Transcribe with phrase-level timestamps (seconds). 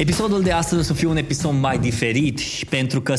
[0.00, 3.14] Episodul de astăzi o să fie un episod mai diferit și pentru că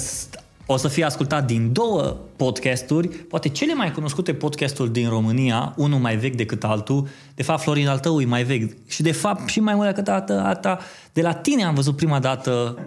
[0.65, 5.99] o să fie ascultat din două podcasturi, poate cele mai cunoscute podcasturi din România, unul
[5.99, 8.71] mai vechi decât altul, de fapt Florin al tău e mai vechi.
[8.87, 10.79] Și de fapt și mai mult decât dată,
[11.13, 12.77] de la tine am văzut prima dată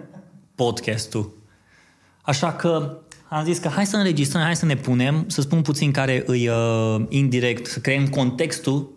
[0.55, 1.37] podcastul.
[2.21, 2.97] Așa că
[3.29, 6.47] am zis că hai să înregistrăm, hai să ne punem, să spun puțin care îi
[6.47, 8.94] uh, indirect, să creăm contextul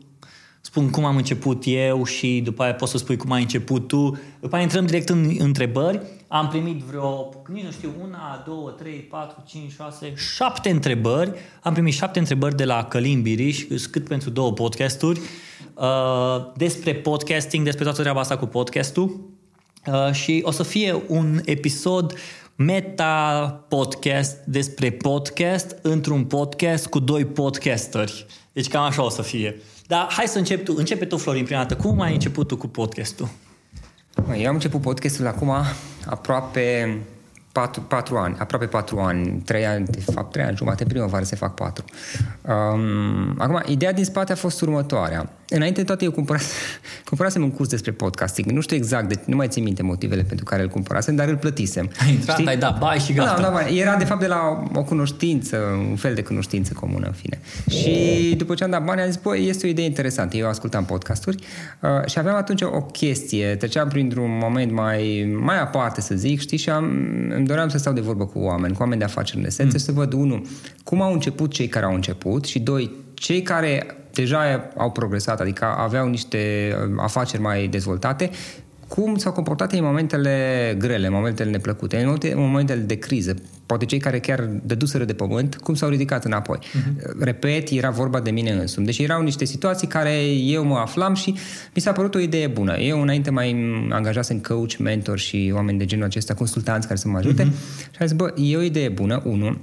[0.68, 4.18] spun cum am început eu și după aia poți să spui cum ai început tu.
[4.40, 6.00] După aia intrăm direct în întrebări.
[6.26, 11.32] Am primit vreo, nici nu știu, una, două, trei, patru, cinci, șase, șapte întrebări.
[11.62, 15.20] Am primit șapte întrebări de la Călin Biriș, cât pentru două podcasturi,
[15.74, 19.20] uh, despre podcasting, despre toată treaba asta cu podcastul.
[19.86, 22.14] Uh, și o să fie un episod
[22.56, 28.26] meta-podcast despre podcast într-un podcast cu doi podcasteri.
[28.52, 29.56] Deci cam așa o să fie.
[29.88, 30.74] Dar hai să încep tu.
[30.76, 31.76] Începe tu, Florin, prima dată.
[31.76, 33.28] Cum ai început tu cu podcastul?
[34.36, 35.52] Eu am început podcastul acum
[36.06, 36.98] aproape
[37.58, 41.36] patru, patru ani, aproape patru ani, trei ani, de fapt trei ani jumate, primăvară se
[41.36, 41.84] fac patru.
[42.42, 45.32] Um, acum, ideea din spate a fost următoarea.
[45.48, 46.56] Înainte de toate, eu cumpărasem,
[47.08, 48.50] cumpărasem un curs despre podcasting.
[48.50, 51.36] Nu știu exact, de, nu mai țin minte motivele pentru care îl cumpărasem, dar îl
[51.36, 51.90] plătisem.
[52.04, 52.48] Ai intrat, Știi?
[52.48, 53.40] ai dat bai și gata.
[53.40, 55.56] Da, da, era de fapt de la o cunoștință,
[55.90, 57.40] un fel de cunoștință comună, în fine.
[57.68, 60.36] Și după ce am dat bani, am zis, băi, este o idee interesantă.
[60.36, 61.36] Eu ascultam podcasturi
[61.80, 66.58] uh, și aveam atunci o chestie, treceam printr-un moment mai, mai aparte, să zic, știi,
[66.58, 66.84] și am,
[67.34, 69.82] îmi doream să stau de vorbă cu oameni, cu oameni de afaceri în esență, mm.
[69.82, 70.42] să văd, unul,
[70.84, 75.64] cum au început cei care au început și, doi, cei care deja au progresat, adică
[75.64, 78.30] aveau niște uh, afaceri mai dezvoltate,
[78.88, 83.34] cum s-au comportat în momentele grele, în momentele neplăcute, în, momente, în momentele de criză.
[83.66, 86.58] Poate cei care chiar dăduseră de pământ, cum s-au ridicat înapoi.
[86.58, 87.18] Uh-huh.
[87.18, 88.86] Repet, era vorba de mine însumi.
[88.86, 91.34] Deci erau niște situații care eu mă aflam și
[91.74, 92.78] mi s-a părut o idee bună.
[92.78, 93.56] Eu înainte mai
[93.90, 97.90] angajasem coach, mentor și oameni de genul acesta, consultanți care să mă ajute uh-huh.
[97.90, 99.58] și am zis, bă, e o idee bună, unul,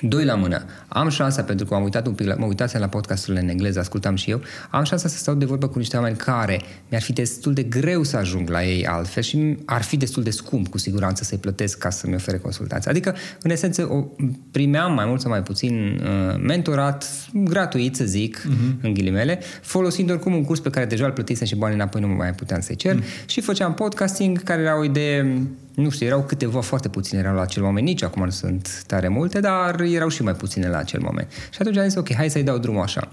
[0.00, 0.64] Doi la mână.
[0.88, 3.78] Am șansa, pentru că am uitat un pic, la, mă uitasem la podcasturile în engleză,
[3.78, 7.12] ascultam și eu, am șansa să stau de vorbă cu niște oameni care mi-ar fi
[7.12, 10.78] destul de greu să ajung la ei altfel și ar fi destul de scump, cu
[10.78, 12.90] siguranță, să-i plătesc ca să-mi ofere consultații.
[12.90, 14.04] Adică, în esență, o,
[14.50, 18.82] primeam mai mult sau mai puțin uh, mentorat, gratuit, să zic, uh-huh.
[18.82, 22.06] în ghilimele, folosind oricum un curs pe care deja îl plătisem și banii înapoi nu
[22.06, 23.26] mai puteam să-i cer uh-huh.
[23.26, 25.42] și făceam podcasting, care era o idee
[25.74, 29.08] nu știu, erau câteva, foarte puține erau la acel moment, nici acum nu sunt tare
[29.08, 31.28] multe, dar erau și mai puține la acel moment.
[31.30, 33.08] Și atunci am zis, ok, hai să-i dau drumul așa.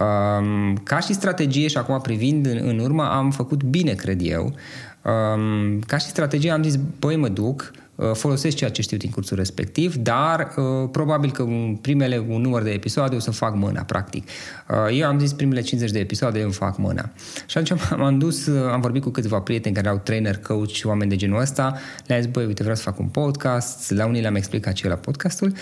[0.00, 4.54] Um, ca și strategie și acum privind în, în urmă, am făcut bine, cred eu.
[5.02, 7.81] Um, ca și strategie am zis, băi, mă duc, Uh,
[8.12, 12.62] folosesc ceea ce știu din cursul respectiv, dar uh, probabil că în primele un număr
[12.62, 14.28] de episoade o să fac mâna, practic.
[14.68, 17.10] Uh, eu am zis primele 50 de episoade îmi fac mâna.
[17.46, 21.10] Și atunci m-am dus, am vorbit cu câțiva prieteni care au trainer, coach și oameni
[21.10, 24.34] de genul ăsta, le-am zis, băi, uite, vreau să fac un podcast, la unii le-am
[24.34, 25.52] explicat ce e la podcastul,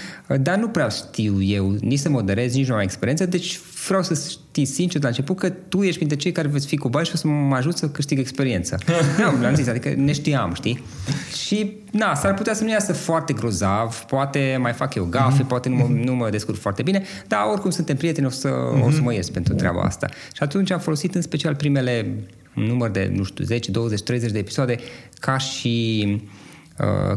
[0.40, 4.28] dar nu prea știu eu nici să moderez, nici nu am experiență, deci vreau să
[4.30, 7.10] știi sincer de la început că tu ești printre cei care veți fi cu și
[7.14, 8.78] o să mă ajut să câștig experiență.
[9.18, 10.82] nu, le-am zis, adică ne știam, știi?
[11.44, 15.46] Și, na, s-ar putea să nu iasă foarte grozav, poate mai fac eu gafe, mm-hmm.
[15.46, 18.86] poate nu mă, nu mă descurc foarte bine, dar oricum suntem prieteni, o să, mm-hmm.
[18.86, 20.08] o să mă ies pentru treaba asta.
[20.32, 22.14] Și atunci am folosit în special primele
[22.54, 24.76] număr de, nu știu, 10, 20, 30 de episoade
[25.18, 26.39] ca și Uh,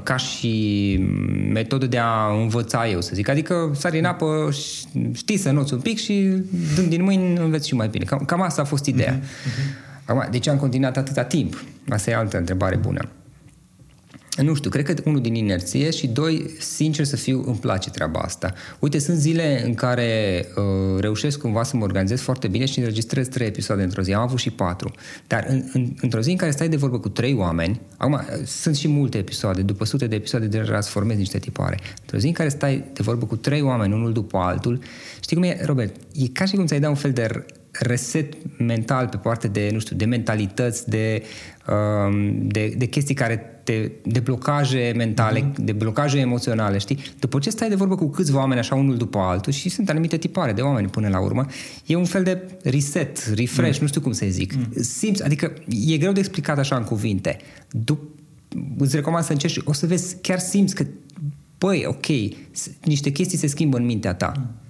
[0.03, 0.97] ca și
[1.51, 3.29] metodă de a învăța eu, să zic.
[3.29, 4.49] Adică sari în apă,
[5.13, 6.43] știi să noți un pic și
[6.75, 8.03] dând din mâini înveți și mai bine.
[8.03, 9.19] Cam, cam asta a fost ideea.
[9.19, 10.05] Uh-huh.
[10.05, 11.63] Acum, de ce am continuat atâta timp?
[11.89, 13.09] Asta e altă întrebare bună
[14.41, 18.19] nu știu, cred că unul din inerție și doi, sincer să fiu, îmi place treaba
[18.19, 18.53] asta.
[18.79, 23.27] Uite, sunt zile în care uh, reușesc cumva să mă organizez foarte bine și înregistrez
[23.27, 24.13] trei episoade într-o zi.
[24.13, 24.91] Am avut și patru.
[25.27, 28.75] Dar în, în, într-o zi în care stai de vorbă cu trei oameni, acum sunt
[28.75, 31.79] și multe episoade, după sute de episoade de transformezi niște tipare.
[32.01, 34.79] Într-o zi în care stai de vorbă cu trei oameni, unul după altul,
[35.21, 35.95] știi cum e, Robert?
[36.13, 39.79] E ca și cum ți-ai da un fel de reset mental pe partea de, nu
[39.79, 41.23] știu, de mentalități, de,
[42.07, 45.55] um, de, de chestii care te, de blocaje mentale, uh-huh.
[45.55, 46.97] de blocaje emoționale, știi?
[47.19, 50.17] După ce stai de vorbă cu câțiva oameni așa unul după altul și sunt anumite
[50.17, 51.45] tipare de oameni până la urmă,
[51.85, 53.81] e un fel de reset, refresh, uh-huh.
[53.81, 54.53] nu știu cum să zic.
[54.53, 54.79] Uh-huh.
[54.81, 55.53] Simți, adică
[55.87, 57.37] e greu de explicat așa în cuvinte.
[57.77, 58.21] Dup-
[58.77, 60.85] îți recomand să încerci, o să vezi, chiar simți că,
[61.57, 62.05] băi, ok,
[62.83, 64.31] niște chestii se schimbă în mintea ta.
[64.31, 64.61] Uh-huh.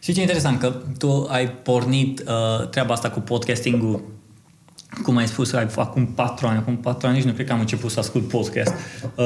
[0.00, 4.02] Și ce interesant că tu ai pornit uh, treaba asta cu podcasting-ul
[5.02, 7.90] cum ai spus, acum patru ani, acum patru ani nici nu cred că am început
[7.90, 8.72] să ascult podcast.
[9.14, 9.24] Uh,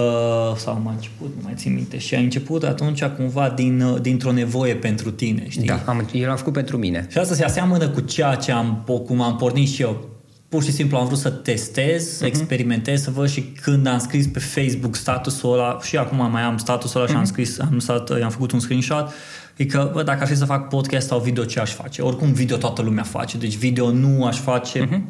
[0.57, 1.99] sau am început, nu mai țin minte.
[1.99, 5.67] Și ai început atunci cumva din, uh, dintr-o nevoie pentru tine, știi?
[5.67, 7.07] Da, am, eu l-am făcut pentru mine.
[7.11, 10.09] Și asta se aseamănă cu ceea ce am, cum am pornit și eu.
[10.49, 12.27] pur și simplu am vrut să testez, să uh-huh.
[12.27, 16.57] experimentez, să văd și când am scris pe Facebook statusul ăla, și acum mai am
[16.57, 17.13] statusul ăla uh-huh.
[17.13, 19.13] și am scris, am, stat, am făcut un screenshot,
[19.57, 22.03] e că, bă, dacă ar fi să fac podcast sau video, ce aș face?
[22.03, 24.87] Oricum video toată lumea face, deci video nu aș face.
[24.87, 25.01] Uh-huh.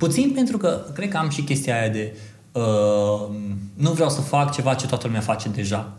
[0.00, 2.16] Puțin pentru că cred că am și chestia aia de
[2.52, 3.34] uh,
[3.74, 5.92] nu vreau să fac ceva ce toată lumea face deja.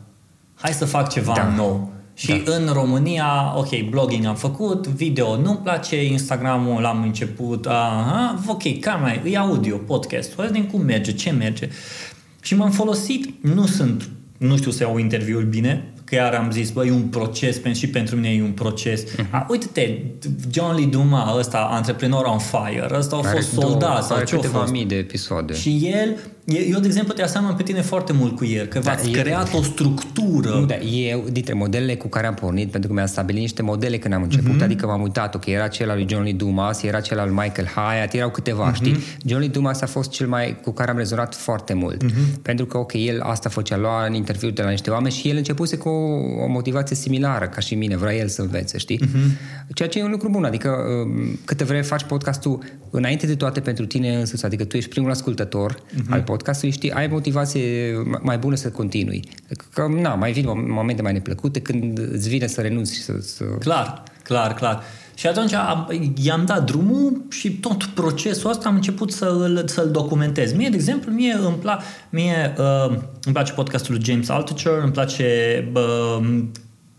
[0.56, 1.54] Hai să fac ceva da.
[1.56, 1.92] nou.
[2.14, 2.56] Și da.
[2.56, 9.02] în România, ok, blogging am făcut, video nu-mi place, Instagramul l-am început, aha, ok, cam
[9.02, 11.70] mai, e audio, podcast, vedem cum merge, ce merge.
[12.42, 16.70] Și m-am folosit, nu sunt, nu știu să iau interviuri bine, că iar am zis,
[16.70, 19.04] băi, e un proces, și pentru mine e un proces.
[19.04, 19.30] Uh-huh.
[19.30, 19.98] A, uite-te,
[20.52, 24.72] John Lee Duma, ăsta, antreprenor on fire, ăsta a fost soldat sau ce a fost.
[24.72, 25.54] mii de episoade.
[25.54, 28.92] Și el eu, de exemplu, te aseamăn pe tine foarte mult cu el, că da,
[28.92, 30.50] v-ați eu, creat o structură.
[30.50, 33.98] Nu, da, eu, dintre modelele cu care am pornit, pentru că mi-am stabilit niște modele
[33.98, 34.64] când am început, mm-hmm.
[34.64, 37.38] adică m-am uitat, ok, era cel al lui John Lee Dumas, era cel al lui
[37.44, 38.76] Michael Hyatt, erau câteva, mm-hmm.
[38.76, 38.98] știi?
[39.26, 42.42] John Lee Dumas a fost cel mai cu care am rezonat foarte mult, mm-hmm.
[42.42, 45.38] pentru că, ok, el asta făcea, lua în interviu de la niște oameni și el
[45.38, 49.00] începuse cu o, o motivație similară ca și mine, vrea el să învețe, știi?
[49.00, 49.70] Mm-hmm.
[49.74, 52.60] Ceea ce e un lucru bun, adică um, câte vreme faci podcastul
[52.90, 56.10] înainte de toate pentru tine însuți, adică tu ești primul ascultător mm-hmm.
[56.10, 59.24] al podcastului, știi, ai motivație mai bună să continui.
[59.74, 63.14] Că, na, mai vin momente mai neplăcute când îți vine să renunți și să...
[63.22, 63.44] să...
[63.44, 64.84] Clar, clar, clar.
[65.14, 65.88] Și atunci am,
[66.24, 70.54] i-am dat drumul și tot procesul ăsta am început să-l, să-l documentez.
[70.54, 71.80] Mie, de exemplu, mie îmi, pla,
[72.10, 72.90] mie, uh,
[73.24, 75.28] îmi place podcastul lui James Altucher, îmi place
[75.74, 76.44] uh,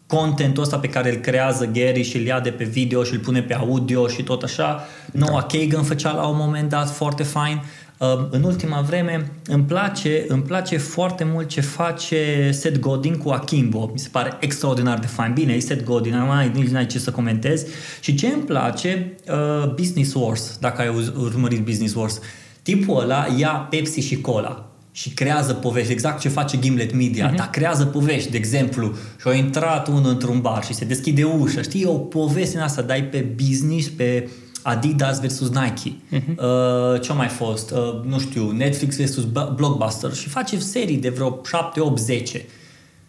[0.06, 3.18] contentul ăsta pe care îl creează Gary și îl ia de pe video și îl
[3.18, 4.80] pune pe audio și tot așa.
[5.12, 5.58] Noah da.
[5.58, 7.56] Kagan făcea la un moment dat foarte fain.
[7.56, 7.81] Uh,
[8.30, 13.90] în ultima vreme îmi place, îmi place foarte mult ce face Seth Godin cu Akimbo.
[13.92, 15.32] Mi se pare extraordinar de fain.
[15.32, 17.66] Bine, e Seth Godin, mai nici n-ai ce să comentez.
[18.00, 22.20] Și ce îmi place, uh, Business Wars, dacă ai urmărit Business Wars.
[22.62, 27.36] Tipul ăla ia Pepsi și Cola și creează povești, exact ce face Gimlet Media, uh-huh.
[27.36, 31.62] dar creează povești, de exemplu, și a intrat unul într-un bar și se deschide ușa,
[31.62, 34.28] știi, o poveste în asta, dai pe business, pe
[34.62, 35.90] Adidas versus Nike.
[35.90, 36.36] Uh-huh.
[36.36, 37.70] Uh, ce a mai fost?
[37.70, 39.24] Uh, nu știu, Netflix versus
[39.54, 42.44] Blockbuster și face serii de vreo 7, 8, 10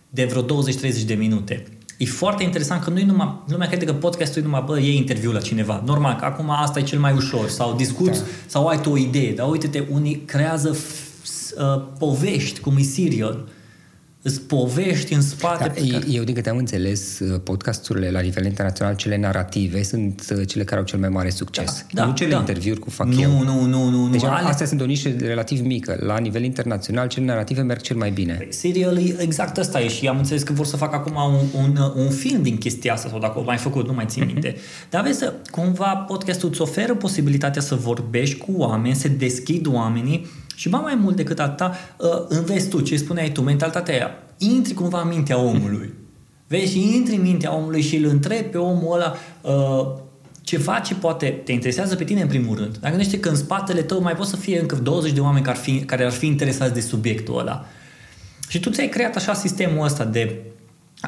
[0.09, 1.65] de vreo 20-30 de minute.
[1.97, 5.31] E foarte interesant că nu numai, lumea crede că podcastul e numai, bă, e interviu
[5.31, 5.83] la cineva.
[5.85, 7.49] Normal, că acum asta e cel mai ușor.
[7.49, 8.25] Sau discuți, da.
[8.45, 9.33] sau ai tu o idee.
[9.33, 13.47] Dar uite-te, unii creează f- uh, povești, cum e serial
[14.23, 15.63] îți povești în spate.
[15.63, 16.03] Da, care...
[16.09, 20.63] Eu, din câte am înțeles, uh, podcasturile la nivel internațional, cele narrative, sunt uh, cele
[20.63, 21.85] care au cel mai mare succes.
[21.91, 22.37] Da, da, nu cele da.
[22.37, 23.43] interviuri cu fac nu, eu.
[23.43, 24.09] Nu, nu, nu.
[24.09, 24.29] Deci nu.
[24.29, 25.97] astea sunt o nișă relativ mică.
[25.99, 28.33] La nivel internațional, cele narrative merg cel mai bine.
[28.33, 31.91] Păi, serial, exact asta e și am înțeles că vor să facă acum un, un,
[31.95, 34.53] un film din chestia asta sau dacă o mai făcut, nu mai țin minte.
[34.53, 34.89] Mm-hmm.
[34.89, 40.25] Dar vezi, cumva podcastul îți oferă posibilitatea să vorbești cu oameni, să deschid oamenii
[40.63, 44.11] și ba mai mult decât atâta, uh, înveți tu, ce spuneai tu, mentalitatea aia.
[44.37, 45.93] Intri cumva în mintea omului.
[46.47, 50.01] Vezi, și intri în mintea omului și îl întrebi pe omul ăla uh,
[50.41, 52.77] ceva ce poate te interesează pe tine în primul rând.
[52.77, 55.57] Dacă gândește că în spatele tău mai pot să fie încă 20 de oameni care
[55.57, 57.65] ar fi, care ar fi interesați de subiectul ăla.
[58.47, 60.41] Și tu ți-ai creat așa sistemul ăsta de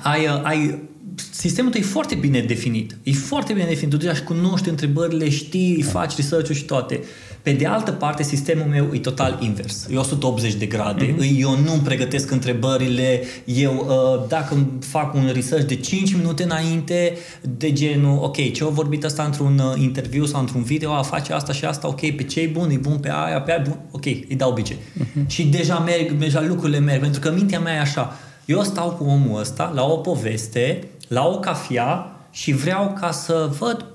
[0.03, 0.89] ai, uh, ai
[1.31, 2.97] sistemul tău e foarte bine definit.
[3.03, 3.89] E foarte bine definit.
[3.89, 6.99] Tu deja cunoști întrebările, știi, faci research-ul și toate.
[7.45, 9.87] Pe de altă parte, sistemul meu e total invers.
[9.91, 11.13] E 180 de grade.
[11.13, 11.39] Mm-hmm.
[11.39, 13.21] Eu nu pregătesc întrebările.
[13.43, 18.69] Eu, uh, dacă fac un research de 5 minute înainte, de genul, ok, ce au
[18.69, 22.23] vorbit asta într-un uh, interviu sau într-un video, a face asta și asta, ok, pe
[22.23, 24.75] ce e bun, e bun pe aia, pe aia, bun, ok, îi dau bice.
[24.75, 25.27] Mm-hmm.
[25.27, 28.17] Și deja merg, deja lucrurile merg, pentru că mintea mea e așa.
[28.45, 33.49] Eu stau cu omul ăsta la o poveste, la o cafea și vreau ca să
[33.59, 33.85] văd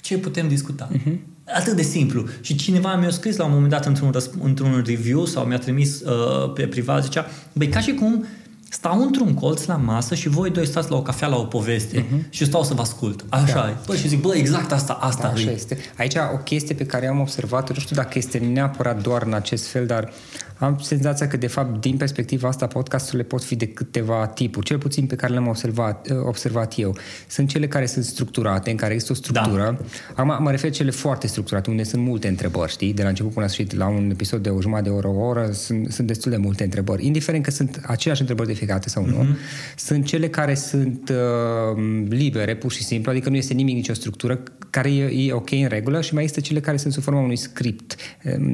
[0.00, 0.88] ce putem discuta.
[0.92, 1.27] Mm-hmm.
[1.54, 2.24] Atât de simplu.
[2.40, 6.00] Și cineva mi-a scris la un moment dat într-un, răsp- într-un review sau mi-a trimis
[6.00, 8.24] uh, pe privat, zicea, băi, ca și cum
[8.70, 12.04] stau într-un colț la masă și voi doi stați la o cafea la o poveste
[12.04, 12.30] uh-huh.
[12.30, 13.24] și stau să vă ascult.
[13.28, 13.68] Așa da.
[13.68, 13.76] e.
[13.86, 15.78] Bă, și zic, bă, exact asta, asta da, așa este.
[15.96, 19.66] Aici o chestie pe care am observat nu știu dacă este neapărat doar în acest
[19.66, 20.12] fel, dar
[20.58, 24.78] am senzația că, de fapt, din perspectiva asta, podcasturile pot fi de câteva tipuri, cel
[24.78, 26.96] puțin pe care le-am observat, observat eu.
[27.28, 29.62] Sunt cele care sunt structurate, în care există o structură.
[29.62, 30.22] Da.
[30.22, 32.94] Acum mă refer cele foarte structurate, unde sunt multe întrebări, știi?
[32.94, 35.26] De la început până la sfârșit, la un episod de o jumătate de oră, o
[35.26, 37.06] oră, sunt, sunt destul de multe întrebări.
[37.06, 39.76] Indiferent că sunt aceleași întrebări de fiecare dată sau nu, mm-hmm.
[39.76, 44.42] sunt cele care sunt uh, libere, pur și simplu, adică nu este nimic, nicio structură,
[44.70, 47.36] care e, e ok în regulă și mai există cele care sunt sub forma unui
[47.36, 47.94] script,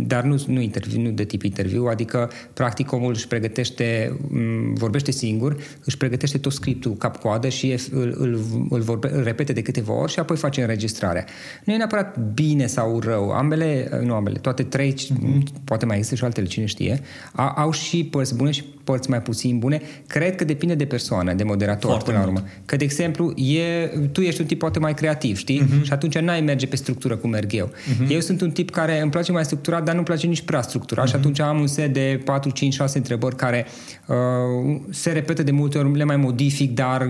[0.07, 5.11] dar nu, nu, interviu, nu de tip interviu, adică practic omul își pregătește, m, vorbește
[5.11, 9.63] singur, își pregătește tot scriptul cap-coadă și e- îl, îl, îl, vorbe, îl repete de
[9.63, 11.25] câteva ori și apoi face înregistrarea.
[11.65, 13.31] Nu e neapărat bine sau rău.
[13.31, 15.43] Ambele, nu ambele, toate trei, mm-hmm.
[15.65, 17.01] poate mai există și altele, cine știe,
[17.35, 19.81] au, au și părți bune și părți mai puțin bune.
[20.07, 22.37] Cred că depinde de persoană, de moderator Foarte până la mult.
[22.37, 22.49] urmă.
[22.65, 25.61] Că, de exemplu, e, tu ești un tip poate mai creativ, știi?
[25.61, 25.81] Mhm.
[25.81, 25.85] Uh-huh.
[25.85, 27.69] Și atunci n-ai merge pe structură cum merg eu.
[27.71, 28.09] Uh-huh.
[28.09, 31.05] Eu sunt un tip care îmi place mai structurat, dar nu-mi place nici prea structurat
[31.05, 31.09] uh-huh.
[31.09, 31.17] Mhm.
[31.21, 33.67] și atunci am un set de 4, 5, 6 întrebări care
[34.07, 34.15] uh,
[34.91, 37.09] se repetă de multe ori, le mai modific, dar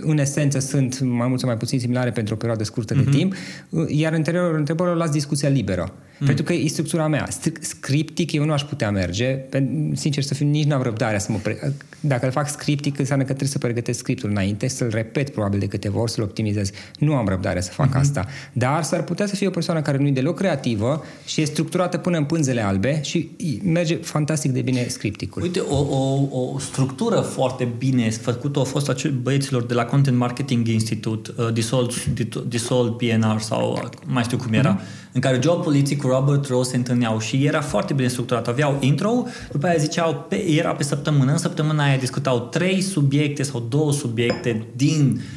[0.00, 3.04] în esență sunt mai mult sau mai puțin similare pentru o perioadă scurtă uh-huh.
[3.04, 3.34] de timp,
[3.70, 5.92] Uh, iar în interiorul întrebărilor las discuția liberă.
[6.18, 6.26] Mm.
[6.26, 7.28] Pentru că e structura mea.
[7.28, 9.26] Stric- Scriptic eu nu aș putea merge.
[9.26, 11.38] Pe- Sincer să fiu, nici n-am răbdarea să mă...
[11.38, 15.58] Pre- Dacă îl fac scriptic, înseamnă că trebuie să pregătesc scriptul înainte, să-l repet probabil
[15.58, 16.70] de câteva ori, să-l optimizez.
[16.98, 18.00] Nu am răbdare să fac mm-hmm.
[18.00, 18.26] asta.
[18.52, 21.96] Dar s-ar putea să fie o persoană care nu e deloc creativă și e structurată
[21.96, 23.30] până în pânzele albe și
[23.62, 25.42] merge fantastic de bine scripticul.
[25.42, 30.16] Uite, o, o, o structură foarte bine făcută a fost acel băieților de la Content
[30.16, 31.94] Marketing Institute, uh, Dissolved,
[32.48, 35.05] Dissolved PNR sau uh, mai știu cum era, mm-hmm.
[35.16, 38.48] În care Joe Poliții cu Robert Ross se întâlneau și era foarte bine structurat.
[38.48, 43.42] Aveau intro, după aia ziceau, pe, era pe săptămână, în săptămâna aia discutau trei subiecte
[43.42, 45.35] sau două subiecte din uh,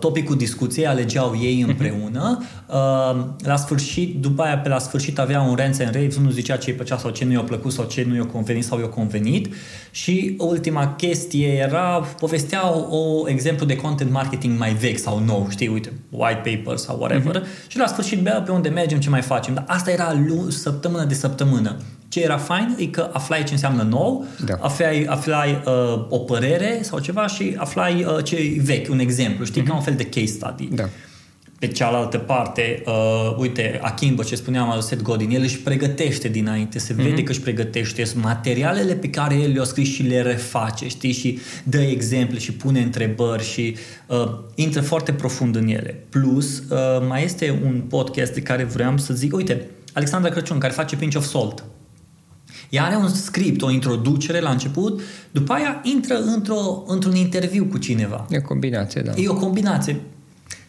[0.00, 2.42] topicul discuției, alegeau ei împreună.
[2.66, 6.56] Uh, la sfârșit, după aia pe la sfârșit avea un rant and rave, unul zicea
[6.56, 8.88] ce îi plăcea sau ce nu i-a plăcut sau ce nu i-a convenit sau i-a
[8.88, 9.54] convenit
[9.90, 15.68] și ultima chestie era, povesteau o exemplu de content marketing mai vechi sau nou, știi,
[15.68, 17.68] uite, white paper sau whatever uh-huh.
[17.68, 21.04] și la sfârșit bea pe unde mergem, ce mai facem, dar asta era lu- săptămână
[21.04, 21.76] de săptămână.
[22.08, 24.54] Ce era fain e că aflai ce înseamnă nou, Da.
[24.60, 29.44] aflai, aflai uh, o părere sau ceva și aflai uh, ce e vechi, un exemplu,
[29.44, 29.66] știi, uh-huh.
[29.66, 30.68] ca un fel de case study.
[30.74, 30.88] Da.
[31.58, 36.78] Pe cealaltă parte, uh, uite, Akimbo, ce spuneam, al Seth Godin, el își pregătește dinainte,
[36.78, 37.24] se vede mm-hmm.
[37.24, 41.38] că își pregătește sunt materialele pe care el le-a scris și le reface, știi, și
[41.64, 46.04] dă exemple și pune întrebări și uh, intră foarte profund în ele.
[46.08, 46.76] Plus, uh,
[47.08, 51.16] mai este un podcast de care vreau să zic, uite, Alexandra Crăciun, care face Pinch
[51.16, 51.64] of Salt.
[52.68, 57.78] Ea are un script, o introducere la început, după aia intră într-o, într-un interviu cu
[57.78, 58.26] cineva.
[58.30, 59.12] E o combinație, da.
[59.16, 60.00] E o combinație.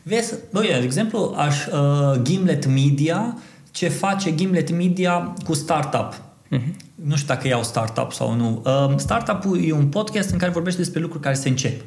[0.04, 3.38] Vezi, băi, de exemplu, aș, uh, Gimlet Media,
[3.72, 6.14] ce face Gimlet Media cu startup.
[6.52, 6.76] Uh-huh.
[6.96, 8.62] Nu știu dacă iau startup sau nu.
[8.66, 11.82] Uh, startup-ul e un podcast în care vorbește despre lucruri care se încep.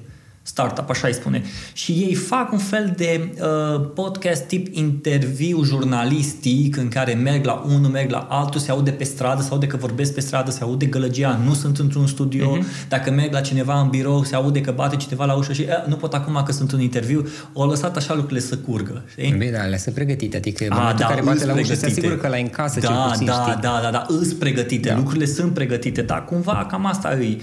[0.45, 1.43] Startup, așa îi spune.
[1.73, 7.65] Și ei fac un fel de uh, podcast tip interviu jurnalistic în care merg la
[7.67, 10.63] unul, merg la altul, se aude pe stradă, se aude că vorbesc pe stradă, se
[10.63, 12.57] aude gălăgia, nu sunt într-un studio.
[12.59, 12.89] Uh-huh.
[12.89, 15.69] Dacă merg la cineva în birou, se aude că bate cineva la ușă și "Eh,
[15.87, 17.27] nu pot acum că sunt în interviu.
[17.53, 19.03] O lăsat așa lucrurile să curgă.
[19.11, 19.35] Știi?
[19.39, 21.63] Bine, alea sunt pregătite, adică în A, momentul da, în care bate îs la ușă,
[21.65, 21.99] se pregătite.
[22.01, 23.61] asigură că la în casă da, cel puțin da, știi.
[23.63, 24.95] Da, da, da, îs pregătite, Da.
[24.95, 24.99] da.
[25.01, 27.37] lucrurile sunt pregătite, dar cumva cam asta e.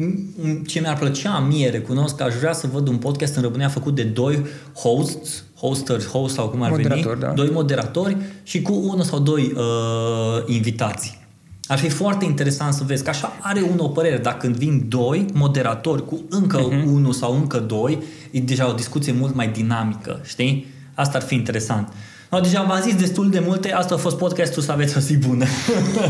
[0.00, 3.68] M- Ce mi-ar plăcea mie, recunosc că aș vrea să văd un podcast în România
[3.68, 7.28] făcut de doi hosts, hoster, host sau cum ar Moderator, veni, da.
[7.32, 11.22] doi moderatori și cu unul sau doi uh, invitații.
[11.66, 14.84] Ar fi foarte interesant să vezi că așa are unul o părere, dar când vin
[14.88, 16.80] doi moderatori cu încă Mhm.
[16.80, 16.84] uh-huh.
[16.86, 17.98] unul sau încă doi,
[18.30, 20.66] e deja o discuție mult mai dinamică, știi?
[20.94, 21.92] Asta ar fi interesant.
[22.30, 25.16] No, deja v-am zis destul de multe, asta a fost podcastul să aveți o zi
[25.16, 25.44] bună.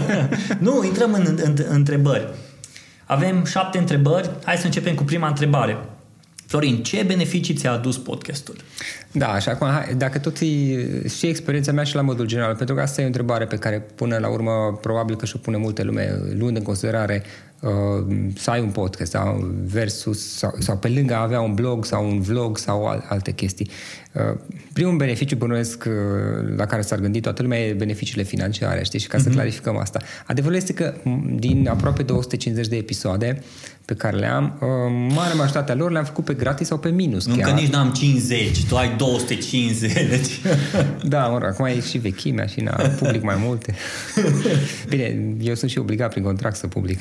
[0.58, 2.28] nu, intrăm în, în, în întrebări.
[3.14, 5.76] Avem șapte întrebări, hai să începem cu prima întrebare.
[6.46, 8.56] Florin, ce beneficii ți-a adus podcastul?
[9.12, 12.74] Da, și acum, hai, dacă tot e și experiența mea și la modul general, pentru
[12.74, 15.82] că asta e o întrebare pe care până la urmă probabil că și-o pune multe
[15.82, 17.53] lume, luând în considerare uh,
[18.36, 22.10] să ai un podcast sau versus, sau, sau pe lângă a avea un blog sau
[22.10, 23.70] un vlog sau al, alte chestii.
[24.12, 24.38] Uh,
[24.72, 28.98] primul beneficiu bănuiesc uh, la care s-ar gândi toată lumea e beneficiile financiare, știi?
[28.98, 29.98] Și ca să clarificăm asta.
[30.26, 33.42] Adevărul este că m, din aproape 250 de episoade
[33.84, 34.68] pe care le am, uh,
[35.14, 37.26] marea majoritatea lor le-am făcut pe gratis sau pe minus.
[37.26, 37.52] Nu, că chiar.
[37.52, 40.30] nici n-am 50, tu ai 250.
[41.02, 43.74] Da, mă rog, acum e și vechimea și na, public mai multe.
[44.88, 47.00] Bine, eu sunt și obligat prin contract să public.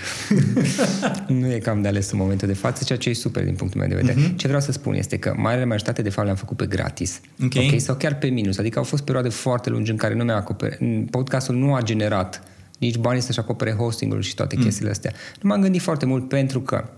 [1.40, 3.80] nu e cam de ales în momentul de față, ceea ce e super din punctul
[3.80, 4.20] meu de vedere.
[4.20, 4.36] Uh-huh.
[4.36, 7.22] Ce vreau să spun este că marea majoritate de fapt le-am făcut pe gratis.
[7.44, 7.52] Ok.
[7.56, 7.80] okay?
[7.80, 8.58] Sau chiar pe minus.
[8.58, 11.10] Adică au fost perioade foarte lungi în care nu mi-a acoperit.
[11.10, 12.44] Podcastul nu a generat
[12.80, 15.12] nici banii să-și acopere hostingul și toate chestiile astea.
[15.42, 16.90] Nu m-am gândit foarte mult pentru că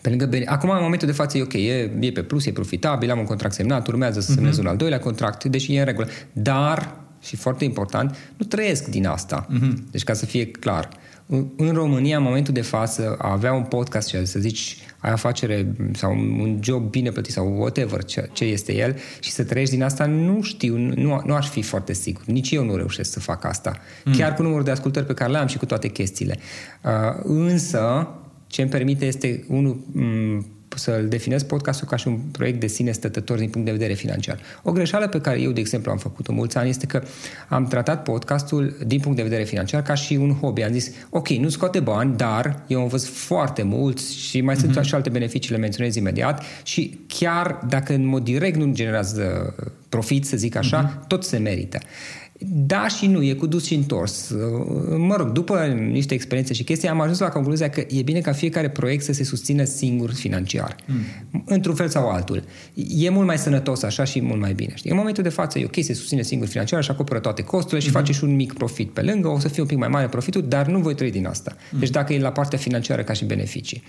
[0.00, 2.52] pe lângă bene- Acum, în momentul de față, e ok, e, e pe plus, e
[2.52, 4.60] profitabil, am un contract semnat, urmează să semnez uh-huh.
[4.60, 6.08] un al doilea contract, deși e în regulă.
[6.32, 9.46] Dar, și foarte important, nu trăiesc din asta.
[9.46, 9.90] Uh-huh.
[9.90, 10.88] Deci, ca să fie clar,
[11.56, 15.74] în România, în momentul de față, a avea un podcast și să zici ai afacere
[15.92, 19.82] sau un job bine plătit sau whatever ce, ce este el și să trăiești din
[19.82, 22.22] asta, nu știu, nu, nu aș fi foarte sigur.
[22.26, 23.76] Nici eu nu reușesc să fac asta.
[24.04, 24.12] Mm.
[24.12, 26.38] Chiar cu numărul de ascultări pe care le am și cu toate chestiile.
[26.84, 28.08] Uh, însă,
[28.46, 29.84] ce îmi permite este, unul,
[30.76, 34.38] să-l definez podcastul ca și un proiect de sine stătător din punct de vedere financiar.
[34.62, 37.02] O greșeală pe care eu, de exemplu, am făcut-o mulți ani este că
[37.48, 40.62] am tratat podcastul din punct de vedere financiar ca și un hobby.
[40.62, 44.58] Am zis, ok, nu scoate bani, dar eu învăț foarte mult și mai mm-hmm.
[44.58, 44.82] sunt mhm.
[44.82, 49.54] și alte beneficii, le menționez imediat și chiar dacă în mod direct nu generează
[49.88, 51.06] profit, să zic așa, mm-hmm.
[51.06, 51.78] tot se merită.
[52.46, 54.34] Da și nu, e cu dus și întors.
[54.96, 58.32] Mă rog, după niște experiențe și chestii, am ajuns la concluzia că e bine ca
[58.32, 60.76] fiecare proiect să se susțină singur financiar.
[60.86, 61.42] Mm.
[61.44, 62.44] Într-un fel sau altul.
[62.96, 64.72] E mult mai sănătos așa și mult mai bine.
[64.74, 64.90] Știi?
[64.90, 67.88] În momentul de față e ok, se susține singur financiar și acoperă toate costurile și
[67.88, 67.92] mm-hmm.
[67.92, 70.44] face și un mic profit pe lângă, o să fie un pic mai mare profitul,
[70.48, 71.56] dar nu voi trăi din asta.
[71.70, 71.78] Mm.
[71.78, 73.82] Deci dacă e la partea financiară ca și beneficii.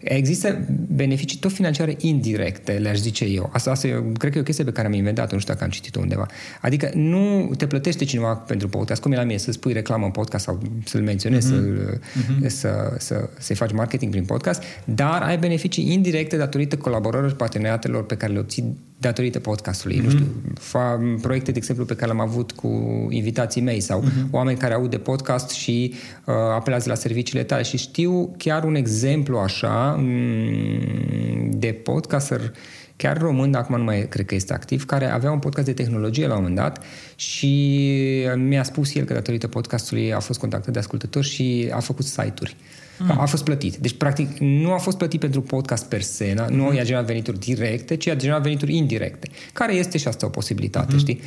[0.00, 3.50] Există beneficii tot financiare indirecte, le-aș zice eu.
[3.52, 5.64] Asta, asta eu, cred că e o chestie pe care am inventat-o, nu știu dacă
[5.64, 6.26] am citit-o undeva.
[6.60, 10.04] Adică nu te plătești plătește cineva pentru podcast, cum e la mine, să spui reclamă
[10.04, 11.50] în podcast sau să-l menționezi, uh-huh.
[11.50, 12.46] să-l, uh-huh.
[12.46, 18.04] Să, să, să-i faci marketing prin podcast, dar ai beneficii indirecte datorită colaborărilor și parteneriatelor
[18.04, 19.98] pe care le obții datorită podcastului.
[19.98, 20.04] Uh-huh.
[20.04, 22.68] Nu știu, fa, proiecte, de exemplu, pe care le-am avut cu
[23.10, 24.30] invitații mei sau uh-huh.
[24.30, 25.94] oameni care au de podcast și
[26.24, 27.62] uh, apelează la serviciile tale.
[27.62, 32.52] Și știu chiar un exemplu așa mm, de podcaster
[33.00, 36.26] chiar român, acum nu mai cred că este activ, care avea un podcast de tehnologie
[36.26, 40.78] la un moment dat și mi-a spus el că datorită podcastului a fost contactat de
[40.78, 42.56] ascultători și a făcut site-uri.
[42.98, 43.20] Mm.
[43.20, 43.76] A fost plătit.
[43.76, 46.56] Deci, practic, nu a fost plătit pentru podcast per se, mm.
[46.56, 50.28] nu i-a generat venituri directe, ci a generat venituri indirecte, care este și asta o
[50.28, 50.98] posibilitate, mm.
[50.98, 51.20] știi?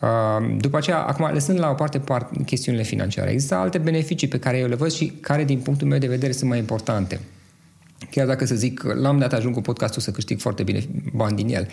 [0.00, 4.38] Uh, după aceea, acum, lăsând la o parte part, chestiunile financiare, există alte beneficii pe
[4.38, 7.20] care eu le văd și care, din punctul meu de vedere, sunt mai importante
[8.10, 11.36] chiar dacă să zic, la un dat ajung cu podcastul să câștig foarte bine bani
[11.36, 11.68] din el